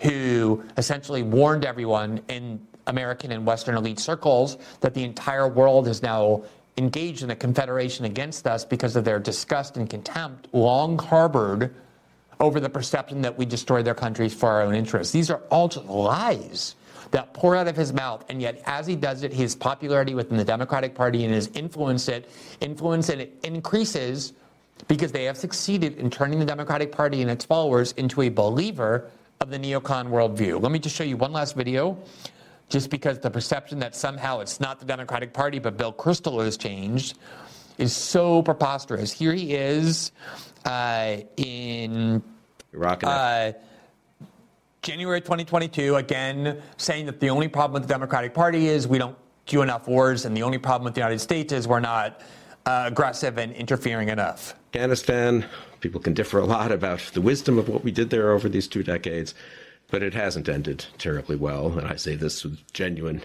[0.00, 6.02] who essentially warned everyone in American and Western elite circles that the entire world is
[6.02, 6.42] now
[6.76, 11.74] engaged in a confederation against us because of their disgust and contempt long harbored
[12.40, 15.12] over the perception that we destroy their countries for our own interests.
[15.12, 16.74] These are all just lies
[17.10, 20.36] that pour out of his mouth, and yet as he does it, his popularity within
[20.36, 22.30] the Democratic Party and his influence it
[22.60, 24.32] influence it increases
[24.88, 29.10] because they have succeeded in turning the Democratic Party and its followers into a believer
[29.40, 30.60] of the neocon worldview.
[30.60, 31.98] Let me just show you one last video,
[32.68, 36.56] just because the perception that somehow it's not the Democratic Party but Bill Kristol has
[36.56, 37.18] changed
[37.76, 39.12] is so preposterous.
[39.12, 40.12] Here he is
[40.64, 42.22] uh, in
[43.08, 43.52] Uh,
[44.82, 49.16] January 2022, again, saying that the only problem with the Democratic Party is we don't
[49.46, 52.22] do enough wars, and the only problem with the United States is we're not
[52.66, 54.54] uh, aggressive and interfering enough.
[54.74, 55.44] Afghanistan,
[55.80, 58.68] people can differ a lot about the wisdom of what we did there over these
[58.68, 59.34] two decades,
[59.90, 61.76] but it hasn't ended terribly well.
[61.78, 63.22] And I say this with genuine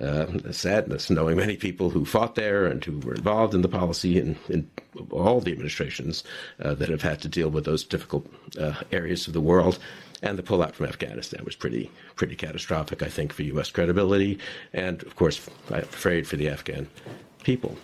[0.00, 4.18] uh, sadness, knowing many people who fought there and who were involved in the policy
[4.18, 4.70] in, in
[5.10, 6.24] all the administrations
[6.62, 8.26] uh, that have had to deal with those difficult
[8.58, 9.78] uh, areas of the world.
[10.22, 13.70] And the pullout from Afghanistan was pretty pretty catastrophic, I think, for U.S.
[13.70, 14.40] credibility,
[14.72, 16.88] and of course, I'm afraid for the Afghan
[17.44, 17.76] people.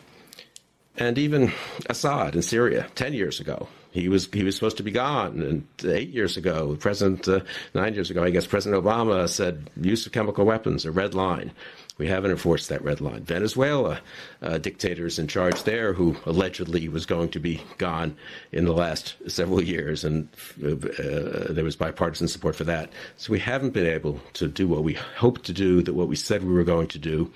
[0.97, 1.52] And even
[1.89, 5.40] Assad in Syria, ten years ago, he was he was supposed to be gone.
[5.40, 7.40] And eight years ago, President uh,
[7.72, 11.52] nine years ago, I guess President Obama said use of chemical weapons a red line.
[11.96, 13.22] We haven't enforced that red line.
[13.22, 14.00] Venezuela,
[14.42, 18.16] uh, dictators in charge there who allegedly was going to be gone
[18.50, 20.28] in the last several years, and
[20.64, 22.90] uh, there was bipartisan support for that.
[23.16, 26.16] So we haven't been able to do what we hoped to do, that what we
[26.16, 27.30] said we were going to do.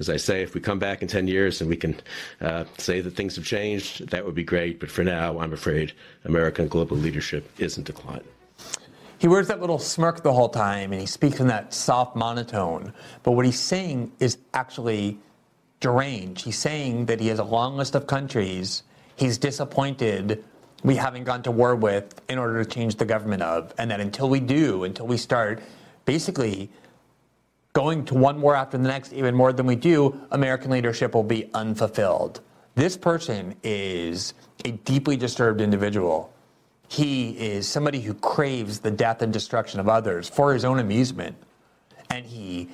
[0.00, 2.00] As I say, if we come back in 10 years and we can
[2.40, 4.80] uh, say that things have changed, that would be great.
[4.80, 5.92] But for now, I'm afraid
[6.24, 8.24] American global leadership is in decline.
[9.20, 12.94] He wears that little smirk the whole time and he speaks in that soft monotone.
[13.22, 15.18] But what he's saying is actually
[15.78, 16.42] deranged.
[16.46, 18.82] He's saying that he has a long list of countries
[19.16, 20.42] he's disappointed
[20.82, 23.74] we haven't gone to war with in order to change the government of.
[23.76, 25.60] And that until we do, until we start
[26.06, 26.70] basically
[27.74, 31.22] going to one war after the next, even more than we do, American leadership will
[31.22, 32.40] be unfulfilled.
[32.74, 34.32] This person is
[34.64, 36.32] a deeply disturbed individual
[36.90, 41.36] he is somebody who craves the death and destruction of others for his own amusement.
[42.10, 42.68] And he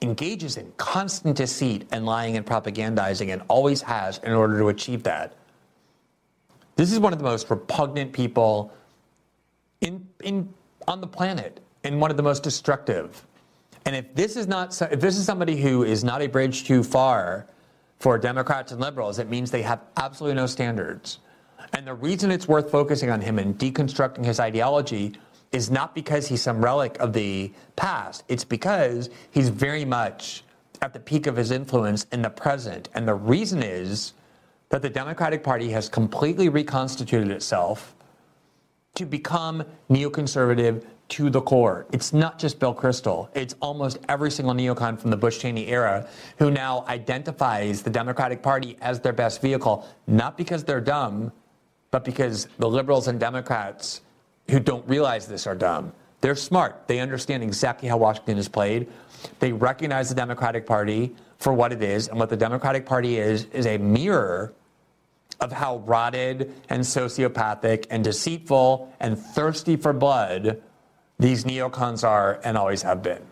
[0.00, 5.04] engages in constant deceit and lying and propagandizing and always has in order to achieve
[5.04, 5.36] that.
[6.74, 8.72] This is one of the most repugnant people
[9.80, 10.52] in, in,
[10.88, 13.24] on the planet and one of the most destructive.
[13.86, 16.82] And if this is not if this is somebody who is not a bridge too
[16.82, 17.46] far
[18.00, 21.20] for Democrats and liberals, it means they have absolutely no standards.
[21.72, 25.14] And the reason it's worth focusing on him and deconstructing his ideology
[25.52, 28.24] is not because he's some relic of the past.
[28.28, 30.44] It's because he's very much
[30.80, 32.88] at the peak of his influence in the present.
[32.94, 34.14] And the reason is
[34.70, 37.94] that the Democratic Party has completely reconstituted itself
[38.94, 41.86] to become neoconservative to the core.
[41.92, 43.28] It's not just Bill Kristol.
[43.34, 46.08] It's almost every single neocon from the Bush Cheney era
[46.38, 51.32] who now identifies the Democratic Party as their best vehicle, not because they're dumb,
[51.92, 54.00] but because the liberals and Democrats
[54.50, 55.92] who don't realize this are dumb.
[56.20, 56.88] They're smart.
[56.88, 58.88] They understand exactly how Washington is played.
[59.38, 63.44] They recognize the Democratic Party for what it is, and what the Democratic Party is
[63.46, 64.52] is a mirror
[65.40, 70.62] of how rotted and sociopathic and deceitful and thirsty for blood
[71.18, 73.22] these neocons are and always have been.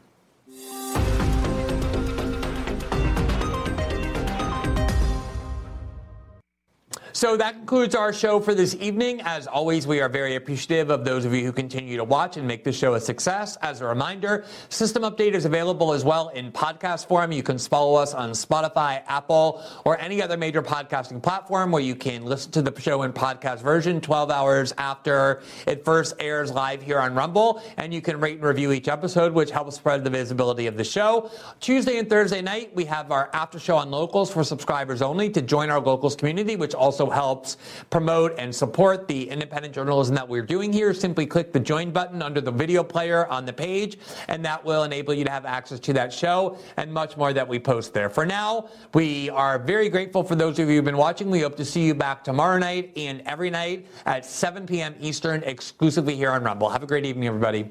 [7.20, 9.20] So that concludes our show for this evening.
[9.20, 12.48] As always, we are very appreciative of those of you who continue to watch and
[12.48, 13.58] make this show a success.
[13.60, 17.30] As a reminder, System Update is available as well in podcast form.
[17.30, 21.94] You can follow us on Spotify, Apple, or any other major podcasting platform where you
[21.94, 26.80] can listen to the show in podcast version 12 hours after it first airs live
[26.80, 27.62] here on Rumble.
[27.76, 30.84] And you can rate and review each episode, which helps spread the visibility of the
[30.84, 31.30] show.
[31.60, 35.42] Tuesday and Thursday night, we have our after show on locals for subscribers only to
[35.42, 36.74] join our locals community, which
[37.10, 37.56] helps
[37.90, 42.22] promote and support the independent journalism that we're doing here, simply click the join button
[42.22, 45.80] under the video player on the page, and that will enable you to have access
[45.80, 48.10] to that show and much more that we post there.
[48.10, 51.30] For now, we are very grateful for those of you who've been watching.
[51.30, 54.94] We hope to see you back tomorrow night and every night at 7 p.m.
[55.00, 56.68] Eastern, exclusively here on Rumble.
[56.68, 57.70] Have a great evening, everybody.